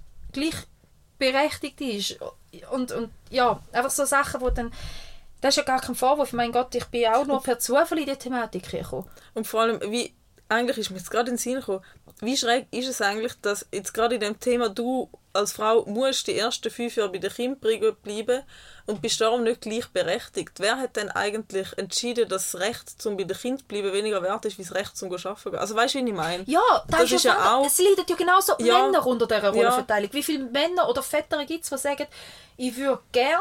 gleichberechtigt 1.19 1.81
ist. 1.81 2.19
Und, 2.71 2.93
und 2.93 3.11
ja, 3.31 3.61
einfach 3.73 3.91
so 3.91 4.05
Sachen, 4.05 4.41
wo 4.41 4.49
dann... 4.51 4.73
Das 5.45 5.51
ist 5.53 5.57
ja 5.59 5.63
gar 5.65 5.81
kein 5.83 5.95
Vorwurf. 5.95 6.33
Mein 6.33 6.53
Gott, 6.53 6.75
ich 6.75 6.87
bin 6.87 7.05
auch 7.07 7.27
nur 7.27 7.43
per 7.43 7.59
Zufall 7.59 7.99
in 7.99 8.07
die 8.07 8.17
Thematik 8.17 8.71
gekommen. 8.71 9.07
Und 9.35 9.47
vor 9.47 9.61
allem, 9.61 9.79
wie, 9.91 10.15
eigentlich 10.49 10.79
ist 10.79 10.89
mir 10.91 10.97
jetzt 10.97 11.11
gerade 11.11 11.29
in 11.29 11.35
den 11.37 11.39
Sinn 11.39 11.57
gekommen, 11.57 11.85
wie 12.23 12.35
schräg 12.35 12.67
ist 12.71 12.89
es 12.89 13.03
eigentlich, 13.03 13.35
dass 13.43 13.67
jetzt 13.71 13.93
gerade 13.93 14.15
in 14.15 14.23
dem 14.23 14.41
Thema 14.41 14.71
du 14.71 15.11
als 15.35 15.53
Frau 15.53 15.85
musst 15.85 16.29
die 16.29 16.39
ersten 16.39 16.71
fünf 16.71 16.97
Jahre 16.97 17.11
bei 17.11 17.19
der 17.19 17.29
Kindpflege 17.29 17.93
bleiben 17.93 18.43
und 18.87 19.03
bist 19.03 19.21
darum 19.21 19.43
nicht 19.43 19.61
gleichberechtigt. 19.61 20.53
Wer 20.61 20.79
hat 20.79 20.97
denn 20.97 21.11
eigentlich 21.11 21.77
entschieden, 21.77 22.27
dass 22.27 22.53
das 22.53 22.61
Recht 22.63 23.03
zum 23.03 23.19
bei 23.19 23.25
der 23.25 23.37
Kind 23.37 23.61
zu 23.61 23.67
bleiben 23.67 23.93
weniger 23.93 24.23
wert 24.23 24.47
ist, 24.47 24.57
wie 24.59 24.63
das 24.63 24.75
Recht 24.75 24.97
zum 24.97 25.13
Arbeiten? 25.13 25.57
Also 25.57 25.75
weißt 25.75 25.95
du, 25.97 25.99
wie 25.99 26.09
ich 26.09 26.15
meine? 26.17 26.45
Ja, 26.47 26.61
das, 26.89 27.01
Das 27.01 27.13
ist, 27.13 27.25
ja 27.25 27.33
ja 27.33 27.39
wunder- 27.39 27.57
auch- 27.57 27.67
Es 27.67 27.79
leiden 27.79 28.05
ja 28.09 28.17
genauso 28.17 28.55
Ja. 28.61 28.87
Männer 28.87 29.07
unter 29.07 29.27
dieser 29.27 29.43
Ja. 29.43 29.51
Rollenverteilung. 29.51 30.11
Wie 30.15 30.23
viele 30.23 30.45
Männer 30.45 30.89
oder 30.89 31.03
Väter 31.03 31.45
gibt 31.45 31.65
es, 31.65 31.69
die 31.71 31.77
sagen, 31.77 32.07
ich 32.57 32.75
würde 32.77 33.03
gern 33.13 33.41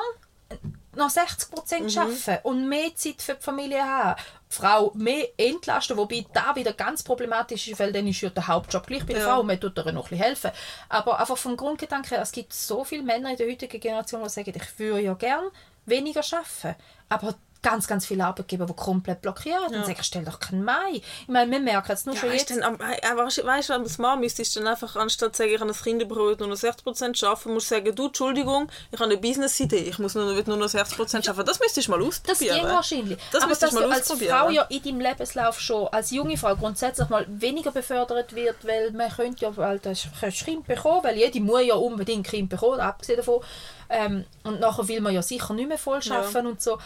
noch 0.95 1.09
60 1.09 1.49
Prozent 1.51 1.93
Mhm. 1.95 2.01
arbeiten 2.01 2.37
und 2.43 2.69
mehr 2.69 2.95
Zeit 2.95 3.21
für 3.21 3.33
die 3.35 3.41
Familie 3.43 3.83
haben. 3.83 4.21
Die 4.51 4.55
Frau 4.55 4.91
mehr 4.95 5.27
entlasten, 5.37 5.97
wobei 5.97 6.25
da 6.33 6.55
wieder 6.55 6.73
ganz 6.73 7.01
problematisch 7.03 7.67
ist, 7.67 7.79
weil 7.79 7.91
dann 7.91 8.07
ist 8.07 8.21
ja 8.21 8.29
der 8.29 8.47
Hauptjob 8.47 8.85
gleich 8.85 9.05
bei 9.05 9.13
der 9.13 9.23
Ja. 9.23 9.29
Frau 9.33 9.39
und 9.41 9.47
man 9.47 9.59
tut 9.59 9.77
ihr 9.77 9.83
noch 9.91 10.05
ein 10.05 10.09
bisschen 10.09 10.17
helfen. 10.23 10.51
Aber 10.89 11.19
einfach 11.19 11.37
vom 11.37 11.57
Grundgedanken 11.57 12.09
her, 12.09 12.21
es 12.21 12.31
gibt 12.31 12.53
so 12.53 12.83
viele 12.83 13.03
Männer 13.03 13.31
in 13.31 13.37
der 13.37 13.49
heutigen 13.49 13.79
Generation, 13.79 14.21
die 14.23 14.29
sagen, 14.29 14.53
ich 14.55 14.79
würde 14.79 15.01
ja 15.01 15.13
gern 15.15 15.45
weniger 15.85 16.21
arbeiten. 16.31 16.75
Aber 17.09 17.35
ganz, 17.63 17.87
ganz 17.87 18.05
viele 18.05 18.25
Arbeitgeber, 18.25 18.65
die 18.65 18.73
komplett 18.73 19.21
blockieren. 19.21 19.71
Dann 19.71 19.85
sagen, 19.85 19.97
stell 20.03 20.23
doch 20.25 20.39
keinen 20.39 20.63
Mai. 20.63 20.95
Ich 20.95 21.27
meine, 21.27 21.49
wir 21.51 21.59
merken 21.59 21.91
es 21.91 22.05
nur 22.05 22.13
Ja, 22.15 22.21
schon 22.21 22.31
jetzt. 22.33 22.51
dann, 22.51 22.79
äh, 22.79 22.97
äh, 23.01 23.17
weißt, 23.17 23.69
du, 23.69 23.73
als 23.73 23.97
Mann 23.97 24.19
müsstest 24.19 24.55
du 24.55 24.59
dann 24.59 24.67
einfach, 24.69 24.95
anstatt 24.95 25.35
zu 25.35 25.41
sagen, 25.43 25.53
ich 25.55 25.59
habe 25.61 25.71
ein 25.71 25.75
Kind 25.75 26.07
bekommen, 26.07 26.35
nur 26.39 26.49
noch 26.49 26.55
60% 26.57 27.25
arbeiten, 27.25 27.53
musst 27.53 27.71
du 27.71 27.75
sagen, 27.75 27.95
du, 27.95 28.07
Entschuldigung, 28.07 28.69
ich 28.91 28.99
habe 28.99 29.09
eine 29.09 29.17
Business-Idee, 29.19 29.77
ich 29.77 29.97
muss 29.99 30.13
nur, 30.13 30.25
nur 30.25 30.57
noch 30.57 30.67
60% 30.67 31.29
arbeiten. 31.29 31.47
Das 31.47 31.59
müsstest 31.59 31.87
du 31.87 31.91
mal 31.91 31.99
Das 31.99 32.07
ausprobieren. 32.07 32.55
ging 32.59 32.67
wahrscheinlich. 32.67 33.17
Das 33.31 33.43
Aber 33.43 33.55
dass 33.55 33.69
du 33.71 33.89
als. 33.89 34.11
Frau 34.11 34.49
ja 34.49 34.63
in 34.63 34.83
deinem 34.83 34.99
Lebenslauf 34.99 35.59
schon 35.59 35.87
als 35.87 36.11
junge 36.11 36.37
Frau 36.37 36.55
grundsätzlich 36.55 37.09
mal 37.09 37.25
weniger 37.29 37.71
befördert 37.71 38.35
wird, 38.35 38.65
weil 38.65 38.91
man 38.91 39.09
könnte 39.09 39.45
ja 39.45 39.55
weil 39.57 39.79
das 39.79 40.07
Kind 40.43 40.67
bekommen, 40.67 41.03
weil 41.03 41.17
jede 41.17 41.39
muss 41.39 41.63
ja 41.65 41.75
unbedingt 41.75 42.27
Kind 42.27 42.49
bekommen, 42.49 42.79
abgesehen 42.79 43.17
davon. 43.17 43.41
Ähm, 43.89 44.25
und 44.43 44.59
nachher 44.59 44.87
will 44.87 45.01
man 45.01 45.13
ja 45.13 45.21
sicher 45.21 45.53
nicht 45.53 45.67
mehr 45.67 45.77
voll 45.77 45.99
arbeiten 46.09 46.47
und 46.47 46.61
so. 46.61 46.77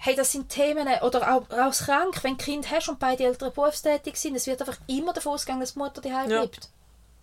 Hey, 0.00 0.14
das 0.14 0.30
sind 0.32 0.48
Themen, 0.48 0.86
oder 1.02 1.34
auch 1.34 1.50
raus 1.50 1.80
krank, 1.84 2.22
wenn 2.22 2.36
du 2.38 2.44
Kind 2.44 2.70
hast 2.70 2.88
und 2.88 2.98
beide 3.00 3.24
Eltern 3.24 3.52
berufstätig 3.52 4.16
sind, 4.16 4.36
es 4.36 4.46
wird 4.46 4.60
einfach 4.60 4.78
immer 4.86 5.12
davon 5.12 5.32
ausgegangen, 5.34 5.60
dass 5.60 5.72
die 5.74 5.78
Mutter 5.80 6.00
daheim 6.00 6.30
Ja. 6.30 6.38
bleibt. 6.38 6.68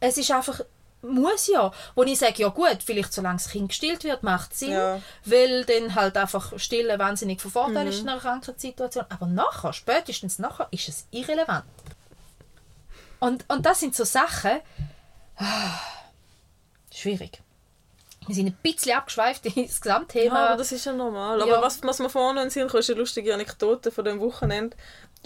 Es 0.02 0.18
ist 0.18 0.30
einfach, 0.30 0.60
muss 1.02 1.48
ja. 1.48 1.72
Wo 1.96 2.04
ich 2.04 2.20
sage, 2.20 2.42
ja 2.42 2.50
gut, 2.50 2.80
vielleicht 2.84 3.14
solange 3.14 3.38
das 3.38 3.50
Kind 3.50 3.70
gestillt 3.70 4.04
wird, 4.04 4.24
macht 4.24 4.52
es 4.52 4.60
Sinn, 4.60 4.72
Ja. 4.74 5.00
weil 5.24 5.64
dann 5.64 5.96
halt 5.96 6.18
einfach 6.18 6.60
Stillen 6.60 7.00
wahnsinnig 7.00 7.40
von 7.42 7.50
Vorteil 7.52 7.88
ist 7.88 8.02
in 8.02 8.10
einer 8.10 8.20
Krankheitssituation. 8.20 9.06
Aber 9.10 9.26
nachher, 9.28 9.72
spätestens 9.72 10.38
nachher, 10.38 10.68
ist 10.72 10.90
es 10.90 11.08
irrelevant. 11.12 11.64
Und, 13.20 13.46
und 13.50 13.66
das 13.66 13.80
sind 13.80 13.96
so 13.96 14.04
Sachen, 14.04 14.60
ah, 15.38 15.80
schwierig. 16.94 17.42
Wir 18.28 18.36
sind 18.36 18.48
ein 18.48 18.58
bisschen 18.62 18.96
abgeschweift 18.98 19.46
ins 19.46 19.80
Gesamtthema. 19.82 20.36
Ja, 20.36 20.48
aber 20.48 20.58
das 20.58 20.72
ist 20.72 20.86
ja 20.86 20.94
normal. 20.94 21.42
Aber 21.42 21.52
Ja. 21.52 21.62
was, 21.62 21.82
was 21.84 22.00
mir 22.00 22.10
vorne 22.10 22.42
kommt, 22.42 22.74
ist 22.76 22.90
eine 22.90 23.00
lustige 23.00 23.34
Anekdote 23.34 23.92
von 23.92 24.06
dem 24.06 24.20
Wochenende. 24.20 24.76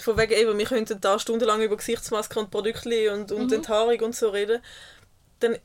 Von 0.01 0.17
wegen 0.17 0.33
eben, 0.33 0.57
wir 0.57 0.65
könnten 0.65 0.99
da 1.01 1.19
stundenlang 1.19 1.61
über 1.61 1.77
Gesichtsmasken 1.77 2.43
und 2.43 2.51
Produkte 2.51 3.13
und, 3.13 3.31
und 3.31 3.51
Enthaarung 3.51 3.99
und 4.01 4.15
so 4.15 4.29
reden. 4.29 4.61
Dann 5.39 5.57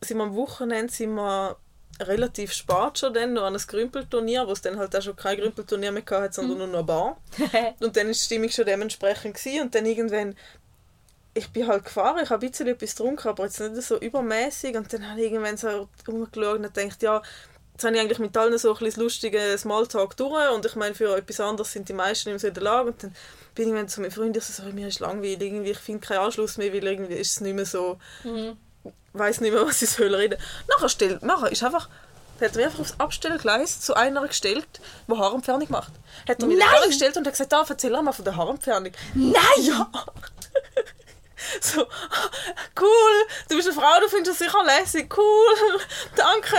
sind 0.00 0.16
wir 0.18 0.24
am 0.24 0.34
Wochenende 0.34 0.92
sind 0.92 1.14
wir 1.14 1.56
relativ 2.00 2.52
spät 2.52 2.98
schon 2.98 3.14
dann 3.14 3.34
noch 3.34 3.42
an 3.42 3.54
einem 3.54 3.66
Grümpelturnier, 3.66 4.46
wo 4.46 4.52
es 4.52 4.62
dann 4.62 4.78
halt 4.78 4.96
auch 4.96 5.02
schon 5.02 5.14
kein 5.16 5.38
Grümpelturnier 5.38 5.92
mehr 5.92 6.02
hatte, 6.10 6.32
sondern 6.34 6.58
nur 6.58 6.66
noch 6.66 6.74
eine 6.78 6.84
Bar. 6.84 7.16
Und 7.80 7.96
dann 7.96 8.06
war 8.06 8.12
die 8.12 8.18
Stimmung 8.18 8.48
schon 8.48 8.64
dementsprechend. 8.66 9.34
Gewesen. 9.36 9.62
Und 9.62 9.74
dann 9.74 9.86
irgendwann, 9.86 10.34
ich 11.34 11.50
bin 11.50 11.66
halt 11.66 11.84
gefahren, 11.84 12.20
ich 12.22 12.30
habe 12.30 12.46
ein 12.46 12.50
bisschen 12.50 12.68
etwas 12.68 12.94
getrunken, 12.94 13.28
aber 13.28 13.44
jetzt 13.44 13.60
nicht 13.60 13.82
so 13.82 13.98
übermäßig. 13.98 14.76
Und 14.76 14.92
dann 14.92 15.08
habe 15.08 15.20
ich 15.20 15.26
irgendwann 15.26 15.56
so 15.56 15.88
rumgeschaut 16.06 16.58
und 16.58 16.74
gedacht, 16.74 17.02
ja, 17.02 17.22
jetzt 17.72 17.84
habe 17.84 17.94
ich 17.94 18.00
eigentlich 18.00 18.18
mit 18.18 18.36
allen 18.36 18.58
so 18.58 18.68
ein 18.68 18.74
bisschen 18.74 18.90
das 18.90 18.96
lustige 18.96 19.58
Smalltalk 19.58 20.16
durch. 20.16 20.50
Und 20.52 20.66
ich 20.66 20.76
meine, 20.76 20.94
für 20.94 21.16
etwas 21.16 21.40
anderes 21.40 21.72
sind 21.72 21.88
die 21.88 21.94
meisten 21.94 22.28
immer 22.28 22.38
so 22.38 22.48
in 22.48 22.54
der 22.54 22.62
Lage. 22.62 22.90
Und 22.90 23.02
dann 23.02 23.14
bin 23.54 23.64
ich 23.64 23.68
irgendwann 23.68 23.88
zu 23.88 24.00
meinen 24.02 24.10
Freunden 24.10 24.38
ich 24.38 24.44
so, 24.44 24.62
mir 24.64 24.88
ist 24.88 25.00
langweilig, 25.00 25.40
irgendwie, 25.40 25.70
ich 25.70 25.78
finde 25.78 26.06
keinen 26.06 26.18
Anschluss 26.18 26.58
mehr, 26.58 26.72
weil 26.72 26.86
irgendwie 26.86 27.14
ist 27.14 27.32
es 27.32 27.40
nicht 27.40 27.54
mehr 27.54 27.66
so, 27.66 27.98
weiß 29.14 29.40
nicht 29.40 29.52
mehr, 29.52 29.66
was 29.66 29.80
ich 29.80 29.90
soll 29.90 30.14
reden. 30.14 30.38
Nachher 30.68 30.88
stellt, 30.88 31.22
nachher 31.22 31.50
ist 31.50 31.62
einfach, 31.62 31.88
hat 32.40 32.52
er 32.52 32.56
mich 32.56 32.66
einfach 32.66 32.80
aufs 32.80 32.94
Abstellgleis 32.98 33.80
zu 33.80 33.94
einer 33.94 34.26
gestellt, 34.26 34.66
die 35.08 35.12
Haarentfernung 35.12 35.70
macht. 35.70 35.92
Hat 36.28 36.42
er 36.42 36.46
mich 36.46 36.58
dann 36.58 36.88
gestellt 36.88 37.16
und 37.16 37.26
hat 37.26 37.32
gesagt, 37.32 37.54
ah, 37.54 37.64
erzähl 37.68 38.02
mal 38.02 38.12
von 38.12 38.24
der 38.24 38.36
Haarentfernung. 38.36 38.92
Nein! 39.14 39.42
Ja! 39.60 39.90
So, 41.60 41.82
cool, 42.80 43.26
du 43.48 43.56
bist 43.56 43.68
eine 43.68 43.76
Frau, 43.78 44.00
du 44.00 44.08
findest 44.08 44.40
das 44.40 44.46
sicher 44.46 44.64
lässig, 44.64 45.16
cool, 45.16 45.80
danke. 46.16 46.56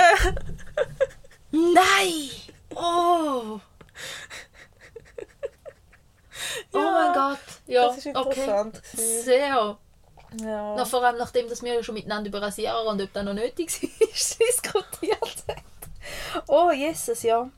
Nein! 1.51 2.29
Oh! 2.75 3.59
Oh 6.71 6.79
mein 6.79 7.13
Gott. 7.13 7.39
Ja, 7.67 7.87
das 7.87 7.97
ist 7.97 8.07
okay. 8.07 8.19
interessant. 8.19 8.81
gewesen. 8.91 9.23
Sehr. 9.23 9.77
Ja. 10.41 10.75
Noch 10.75 10.87
vor 10.87 11.03
allem 11.03 11.17
nachdem 11.17 11.47
dass 11.47 11.61
wir 11.61 11.75
ja 11.75 11.83
schon 11.83 11.95
miteinander 11.95 12.29
über 12.29 12.41
Rasierer 12.41 12.85
und 12.85 13.01
ob 13.01 13.13
das 13.13 13.23
noch 13.23 13.33
nötig 13.33 13.67
ist, 13.99 14.39
diskutiert 14.39 15.19
haben. 15.47 15.63
Oh, 16.47 16.71
Jesus, 16.71 17.23
ja. 17.23 17.49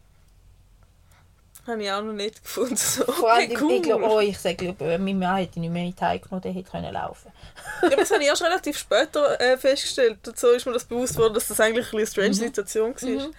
Habe 1.67 1.83
ich 1.83 1.91
auch 1.91 2.01
noch 2.01 2.13
nicht 2.13 2.43
gefunden. 2.43 2.75
So, 2.75 3.03
Vor 3.05 3.33
allem, 3.33 3.51
cool. 3.61 3.71
ich 3.73 3.81
glaube, 3.83 4.03
oh, 4.03 4.19
ich 4.19 4.37
sage, 4.37 4.55
glaub, 4.55 4.81
äh, 4.81 4.97
mein 4.99 5.17
Mann 5.17 5.37
hätte 5.37 5.59
nicht 5.59 5.71
mehr 5.71 5.83
in 5.83 5.95
die 5.95 6.03
Hand 6.03 6.21
genommen, 6.21 6.41
der 6.41 6.51
hätte 6.51 6.69
können 6.69 6.93
laufen 6.93 7.31
Ja, 7.81 7.87
aber 7.87 7.95
das 7.97 8.11
habe 8.11 8.21
ich 8.21 8.27
erst 8.27 8.43
relativ 8.43 8.77
später 8.77 9.39
äh, 9.41 9.57
festgestellt. 9.57 10.19
Dazu 10.23 10.47
ist 10.47 10.65
mir 10.65 10.73
das 10.73 10.85
bewusst 10.85 11.17
worden, 11.17 11.33
dass 11.33 11.47
das 11.47 11.59
eigentlich 11.59 11.91
eine 11.91 12.05
strange 12.05 12.33
Situation 12.35 12.93
war. 12.93 13.09
Mhm. 13.09 13.33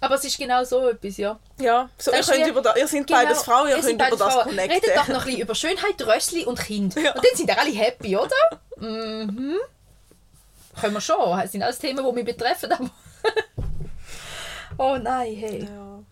Aber 0.00 0.16
es 0.16 0.24
ist 0.24 0.36
genau 0.36 0.64
so 0.64 0.88
etwas, 0.88 1.16
ja. 1.16 1.38
Ja, 1.60 1.88
so, 1.96 2.10
ihr, 2.10 2.22
könnt 2.22 2.46
über 2.48 2.60
das, 2.60 2.76
ihr 2.76 2.88
seid 2.88 3.06
Genau, 3.06 3.20
beides 3.20 3.42
Frauen, 3.44 3.68
ihr 3.68 3.78
könnt 3.78 3.94
über 3.94 4.10
das 4.10 4.18
Frauen. 4.34 4.48
connecten. 4.48 4.72
Redet 4.72 4.96
doch 4.96 5.08
noch 5.08 5.20
ein 5.20 5.24
bisschen 5.26 5.40
über 5.42 5.54
Schönheit, 5.54 6.02
Rössli 6.04 6.44
und 6.44 6.58
Kind. 6.58 6.96
Ja. 6.96 7.12
Und 7.14 7.24
dann 7.24 7.36
sind 7.36 7.46
wir 7.46 7.60
alle 7.60 7.70
happy, 7.70 8.16
oder? 8.16 8.34
Mhm. 8.78 9.58
Können 10.80 10.94
wir 10.94 11.00
schon. 11.00 11.38
Das 11.38 11.52
sind 11.52 11.62
alles 11.62 11.78
Themen, 11.78 12.04
die 12.04 12.12
mich 12.12 12.24
betreffen. 12.24 12.70
Oh 14.78 14.96
nein, 14.96 15.36
hey. 15.36 15.64
Ja. 15.64 16.02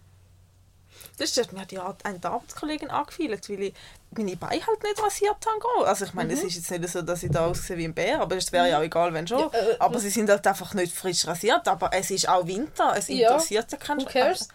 Das 1.20 1.36
hat 1.36 1.52
mir 1.52 1.66
die 1.66 1.78
Art- 1.78 2.04
eine 2.04 2.18
Arbeitskollegin 2.24 2.90
angefühlt, 2.90 3.48
weil 3.50 3.62
ich 3.62 3.74
meine 4.10 4.36
Beine 4.36 4.66
halt 4.66 4.82
nicht 4.82 5.02
rasiert 5.02 5.36
habe. 5.46 5.86
Also 5.86 6.06
ich 6.06 6.14
meine, 6.14 6.32
es 6.32 6.42
ist 6.42 6.54
jetzt 6.56 6.70
nicht 6.70 6.88
so, 6.88 7.02
dass 7.02 7.22
ich 7.22 7.30
da 7.30 7.46
aussehe 7.46 7.76
wie 7.76 7.84
ein 7.84 7.94
Bär, 7.94 8.20
aber 8.20 8.36
es 8.36 8.50
wäre 8.52 8.70
ja 8.70 8.78
auch 8.78 8.82
egal, 8.82 9.12
wenn 9.12 9.26
schon. 9.28 9.38
Ja, 9.40 9.46
äh, 9.52 9.76
aber 9.78 9.98
sie 9.98 10.08
sind 10.10 10.30
halt 10.30 10.46
einfach 10.46 10.72
nicht 10.74 10.94
frisch 10.94 11.26
rasiert, 11.26 11.68
aber 11.68 11.90
es 11.92 12.10
ist 12.10 12.28
auch 12.28 12.46
Winter, 12.46 12.94
es 12.96 13.08
Ja. 13.08 13.30
interessiert 13.32 13.70
ja 13.70 13.78
keinen 13.78 14.00
Who 14.00 14.06
cares? 14.06 14.48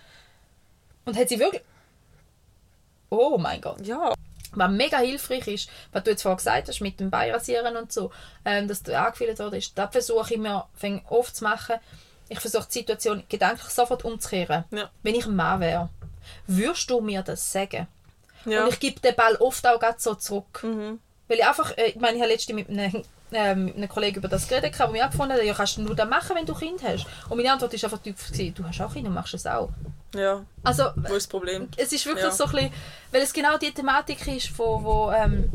Und 1.05 1.15
hat 1.15 1.29
sie 1.29 1.39
wirklich... 1.39 1.61
Oh 3.09 3.37
mein 3.37 3.61
Gott. 3.61 3.85
Ja, 3.85 4.13
Was 4.53 4.71
mega 4.71 4.97
hilfreich 4.97 5.47
ist, 5.47 5.69
was 5.91 6.03
du 6.03 6.09
jetzt 6.11 6.23
vorhin 6.23 6.37
gesagt 6.37 6.67
hast, 6.67 6.81
mit 6.81 6.99
dem 6.99 7.11
Beirasieren 7.11 7.77
und 7.77 7.91
so, 7.91 8.11
ähm, 8.43 8.67
dass 8.67 8.81
du 8.83 8.97
angefühlt 8.97 9.37
worden 9.37 9.55
ist, 9.55 9.77
das 9.77 9.91
versuche 9.91 10.33
ich 10.33 10.39
mir 10.39 10.65
oft 11.09 11.35
zu 11.35 11.43
machen. 11.43 11.75
Ich 12.27 12.39
versuche 12.39 12.65
die 12.67 12.79
Situation 12.79 13.23
gedanklich 13.29 13.69
sofort 13.69 14.03
umzukehren. 14.03 14.63
Ja. 14.71 14.89
Wenn 15.03 15.13
ich 15.13 15.25
ein 15.27 15.35
Mann 15.35 15.59
wäre, 15.59 15.89
würdest 16.47 16.89
du 16.89 17.01
mir 17.01 17.21
das 17.21 17.51
sagen? 17.51 17.87
ja. 18.45 18.63
Und 18.63 18.73
ich 18.73 18.79
gebe 18.79 18.99
den 18.99 19.15
Ball 19.15 19.35
oft 19.37 19.65
auch 19.67 19.79
so 19.97 20.15
zurück. 20.15 20.61
Mhm. 20.63 20.99
Weil 21.27 21.37
ich 21.39 21.45
einfach, 21.45 21.75
äh, 21.77 21.87
ich 21.87 21.95
meine, 21.95 22.15
ich 22.17 22.21
habe 22.21 22.31
letztens 22.31 22.55
mit 22.55 22.69
einem, 22.69 23.03
äh, 23.31 23.55
mit 23.55 23.75
einem 23.75 23.89
Kollegen 23.89 24.17
über 24.17 24.27
das 24.27 24.47
geredet, 24.47 24.77
der 24.77 24.87
mir 24.89 25.05
auch 25.05 25.11
gefunden 25.11 25.33
hat, 25.33 25.43
ja, 25.43 25.53
kannst 25.53 25.77
du 25.77 25.81
nur 25.81 25.95
das 25.95 26.07
machen, 26.07 26.35
wenn 26.35 26.45
du 26.45 26.53
Kind 26.53 26.83
hast. 26.83 27.07
Und 27.29 27.37
meine 27.37 27.51
Antwort 27.51 27.73
ist 27.73 27.83
einfach 27.83 27.99
du 27.99 28.13
hast 28.63 28.81
auch 28.81 28.93
Kinder, 28.93 29.09
machst 29.09 29.33
es 29.33 29.47
auch. 29.47 29.69
ja, 30.13 30.45
Also, 30.63 30.91
wo 30.95 31.01
ist 31.15 31.25
das 31.25 31.27
Problem? 31.27 31.67
es 31.77 31.91
ist 31.91 32.05
wirklich 32.05 32.25
Ja. 32.25 32.31
so 32.31 32.45
ein 32.45 32.51
bisschen, 32.51 32.73
weil 33.11 33.21
es 33.23 33.33
genau 33.33 33.57
die 33.57 33.71
Thematik 33.71 34.27
ist, 34.27 34.57
wo, 34.59 34.83
wo, 34.83 35.11
ähm, 35.11 35.49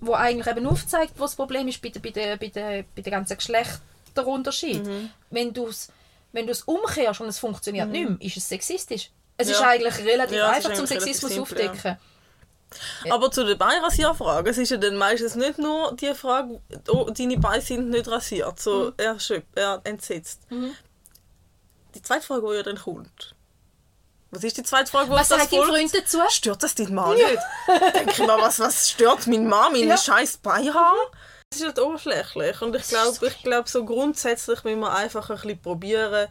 wo 0.00 0.14
eigentlich 0.14 0.46
eben 0.46 0.66
aufzeigt, 0.66 1.12
wo 1.18 1.24
das 1.24 1.34
Problem 1.36 1.68
ist 1.68 1.82
bei, 1.82 1.90
der, 1.90 2.00
bei, 2.00 2.10
der, 2.10 2.36
bei, 2.38 2.46
der, 2.48 2.84
bei 2.96 3.02
der 3.02 3.12
ganzen 3.12 3.36
Geschlechterunterschied. 3.36 4.86
Mhm. 4.86 5.10
Wenn 5.30 5.52
du 5.52 5.66
es 5.68 5.92
wenn 6.32 6.46
du's 6.46 6.62
umkehrst 6.62 7.20
und 7.22 7.28
es 7.28 7.38
funktioniert 7.38 7.88
nicht 7.88 8.08
mehr, 8.08 8.18
ist 8.20 8.36
es 8.36 8.48
sexistisch. 8.48 9.10
Es 9.38 9.48
ist 9.48 9.60
Ja. 9.60 9.68
eigentlich 9.68 9.96
relativ 10.04 10.36
Ja, 10.36 10.50
einfach 10.50 10.70
ist 10.70 10.76
zum 10.76 10.86
Sexismus 10.86 11.32
simpel, 11.32 11.68
aufdecken. 11.70 11.96
Aber 13.08 13.30
zu 13.30 13.44
der 13.46 13.54
Beirasierfrage, 13.54 14.50
es 14.50 14.58
ist 14.58 14.70
ja 14.70 14.76
dann 14.76 14.96
meistens 14.96 15.36
nicht 15.36 15.58
nur 15.58 15.94
die 15.96 16.12
Frage, 16.14 16.60
oh, 16.88 17.08
deine 17.10 17.38
Beine 17.38 17.62
sind 17.62 17.88
nicht 17.88 18.08
rasiert, 18.08 18.60
so 18.60 18.92
erschöpft, 18.98 19.46
er 19.54 19.80
entsetzt. 19.84 20.40
Mhm. 20.50 20.74
Die 21.94 22.02
zweite 22.02 22.26
Frage, 22.26 22.46
die 22.50 22.56
ja 22.56 22.62
dann 22.62 22.76
kommt. 22.76 23.34
Was 24.30 24.44
ist 24.44 24.58
die 24.58 24.62
zweite 24.62 24.90
Frage, 24.90 25.08
wo 25.08 25.14
Was 25.14 25.28
sagt 25.28 25.50
dein? 25.50 25.62
Freund 25.62 25.94
dazu? 25.94 26.18
Stört 26.28 26.62
das 26.62 26.74
deinen 26.74 26.94
Mann 26.94 27.14
nicht? 27.16 27.38
Denke 27.94 28.10
ich 28.12 28.18
mal, 28.26 28.38
was, 28.38 28.60
was 28.60 28.90
stört 28.90 29.26
mein 29.26 29.46
Mann, 29.48 29.72
meine 29.72 29.86
Ja. 29.86 29.96
scheiß 29.96 30.36
Beinhaare? 30.38 30.96
Das 31.50 31.60
ist 31.60 31.66
halt 31.66 31.78
oberflächlich 31.78 32.60
und 32.60 32.76
ich 32.76 32.86
glaube, 32.88 33.26
ich 33.26 33.42
glaube 33.42 33.68
so 33.70 33.86
grundsätzlich 33.86 34.62
müssen 34.64 34.80
wir 34.80 34.92
einfach 34.94 35.30
ein 35.30 35.36
bisschen 35.36 35.62
probieren, 35.62 36.28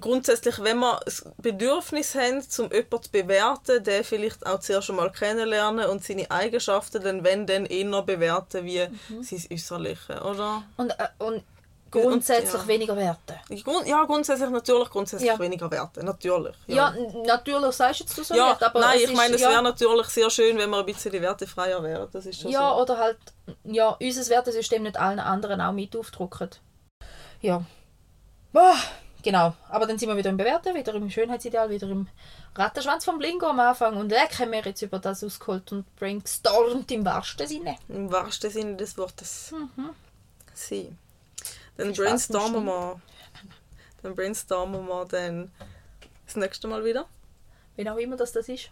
grundsätzlich, 0.00 0.58
wenn 0.62 0.78
wir 0.78 1.00
das 1.04 1.24
Bedürfnis 1.38 2.14
haben, 2.14 2.38
um 2.58 2.70
jemanden 2.70 3.02
zu 3.02 3.10
bewerten, 3.10 3.82
den 3.84 4.04
vielleicht 4.04 4.46
auch 4.46 4.60
zuerst 4.60 4.86
schon 4.86 4.96
mal 4.96 5.10
kennenlernen 5.12 5.86
und 5.90 6.04
seine 6.04 6.30
Eigenschaften 6.30 7.02
dann, 7.02 7.24
wenn, 7.24 7.46
dann 7.46 7.66
eher 7.66 8.02
bewerten 8.02 8.64
wie 8.64 8.86
Mhm. 9.08 9.22
sein 9.22 9.42
Äußerliche, 9.52 10.20
oder? 10.22 10.62
Und, 10.76 10.90
äh, 10.90 11.08
und 11.18 11.42
grundsätzlich 11.90 12.62
ja. 12.62 12.66
weniger 12.66 12.96
Werte. 12.96 13.38
Ja, 13.84 14.04
grundsätzlich 14.04 14.48
natürlich, 14.48 14.88
grundsätzlich 14.88 15.28
Ja. 15.28 15.38
weniger 15.38 15.70
Werte, 15.70 16.02
natürlich. 16.02 16.56
Ja, 16.66 16.94
n- 16.94 17.22
natürlich 17.26 17.74
sagst 17.74 18.00
jetzt 18.00 18.16
du 18.16 18.22
so 18.24 18.34
Ja, 18.34 18.50
nicht, 18.50 18.62
aber 18.62 18.80
nein, 18.80 18.96
ich 18.96 19.04
ist- 19.04 19.14
meine, 19.14 19.34
es 19.34 19.42
ja, 19.42 19.50
wäre 19.50 19.62
natürlich 19.62 20.06
sehr 20.06 20.30
schön, 20.30 20.56
wenn 20.56 20.70
wir 20.70 20.78
ein 20.78 20.86
bisschen 20.86 21.12
wertefreier 21.12 21.82
wären. 21.82 22.08
Das 22.10 22.24
ist 22.24 22.40
schon 22.40 22.50
Ja, 22.50 22.70
so. 22.74 22.80
oder 22.82 22.96
halt, 22.96 23.18
ja, 23.64 23.90
unser 24.00 24.26
Wertesystem 24.30 24.82
nicht 24.84 24.96
allen 24.96 25.18
anderen 25.20 25.60
auch 25.60 25.72
mit 25.72 25.94
aufdrucken. 25.94 26.48
Ja. 27.42 27.62
Boah, 28.54 28.74
genau. 29.22 29.54
Aber 29.68 29.86
dann 29.86 29.98
sind 29.98 30.08
wir 30.08 30.16
wieder 30.16 30.30
im 30.30 30.36
Bewerten, 30.36 30.74
wieder 30.74 30.94
im 30.94 31.10
Schönheitsideal, 31.10 31.70
wieder 31.70 31.88
im 31.88 32.08
Rattenschwanz 32.54 33.04
vom 33.04 33.18
Blingo 33.18 33.46
am 33.46 33.60
Anfang. 33.60 33.96
Und 33.96 34.10
leck 34.10 34.38
haben 34.38 34.52
wir 34.52 34.60
jetzt 34.60 34.82
über 34.82 34.98
das 34.98 35.24
ausgeholt 35.24 35.72
und 35.72 35.96
brainstormt 35.96 36.90
im 36.90 37.04
wahrsten 37.04 37.46
Sinne. 37.46 37.76
Im 37.88 38.10
wahrsten 38.12 38.50
Sinne 38.50 38.76
des 38.76 38.96
Wortes. 38.98 39.54
Sie. 40.54 40.92
Dann 41.76 41.92
brainstormen 41.92 42.64
wir. 42.64 43.00
Dann 44.02 44.14
brainstormen 44.14 44.86
wir 44.86 45.04
dann 45.06 45.50
das 46.26 46.36
nächste 46.36 46.68
Mal 46.68 46.84
wieder. 46.84 47.06
Wie 47.76 47.88
auch 47.88 47.96
immer 47.96 48.16
das, 48.16 48.32
das 48.32 48.48
ist. 48.48 48.70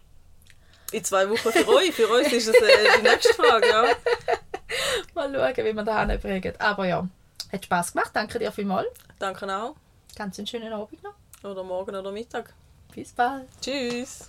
In 0.91 1.03
zwei 1.03 1.29
Wochen 1.29 1.51
für 1.51 1.67
euch. 1.67 1.93
Für 1.93 2.07
uns 2.07 2.31
ist 2.31 2.47
es 2.47 2.55
äh, 2.55 2.97
die 2.97 3.03
nächste 3.03 3.33
Frage, 3.33 3.67
ja. 3.67 3.83
Mal 5.13 5.33
schauen, 5.33 5.65
wie 5.65 5.73
wir 5.73 5.83
da 5.83 6.05
hinbringen. 6.05 6.53
Aber 6.59 6.85
ja, 6.85 7.07
hat 7.51 7.65
Spass 7.65 7.93
gemacht. 7.93 8.11
Danke 8.13 8.39
dir 8.39 8.51
vielmals. 8.51 8.87
Danke 9.17 9.45
auch. 9.55 9.75
Ganz 10.15 10.37
einen 10.37 10.47
schönen 10.47 10.73
Abend 10.73 11.01
noch. 11.03 11.15
Oder 11.43 11.63
morgen 11.63 11.95
oder 11.95 12.11
Mittag. 12.11 12.53
Bis 12.93 13.11
bald. 13.11 13.47
Tschüss. 13.61 14.27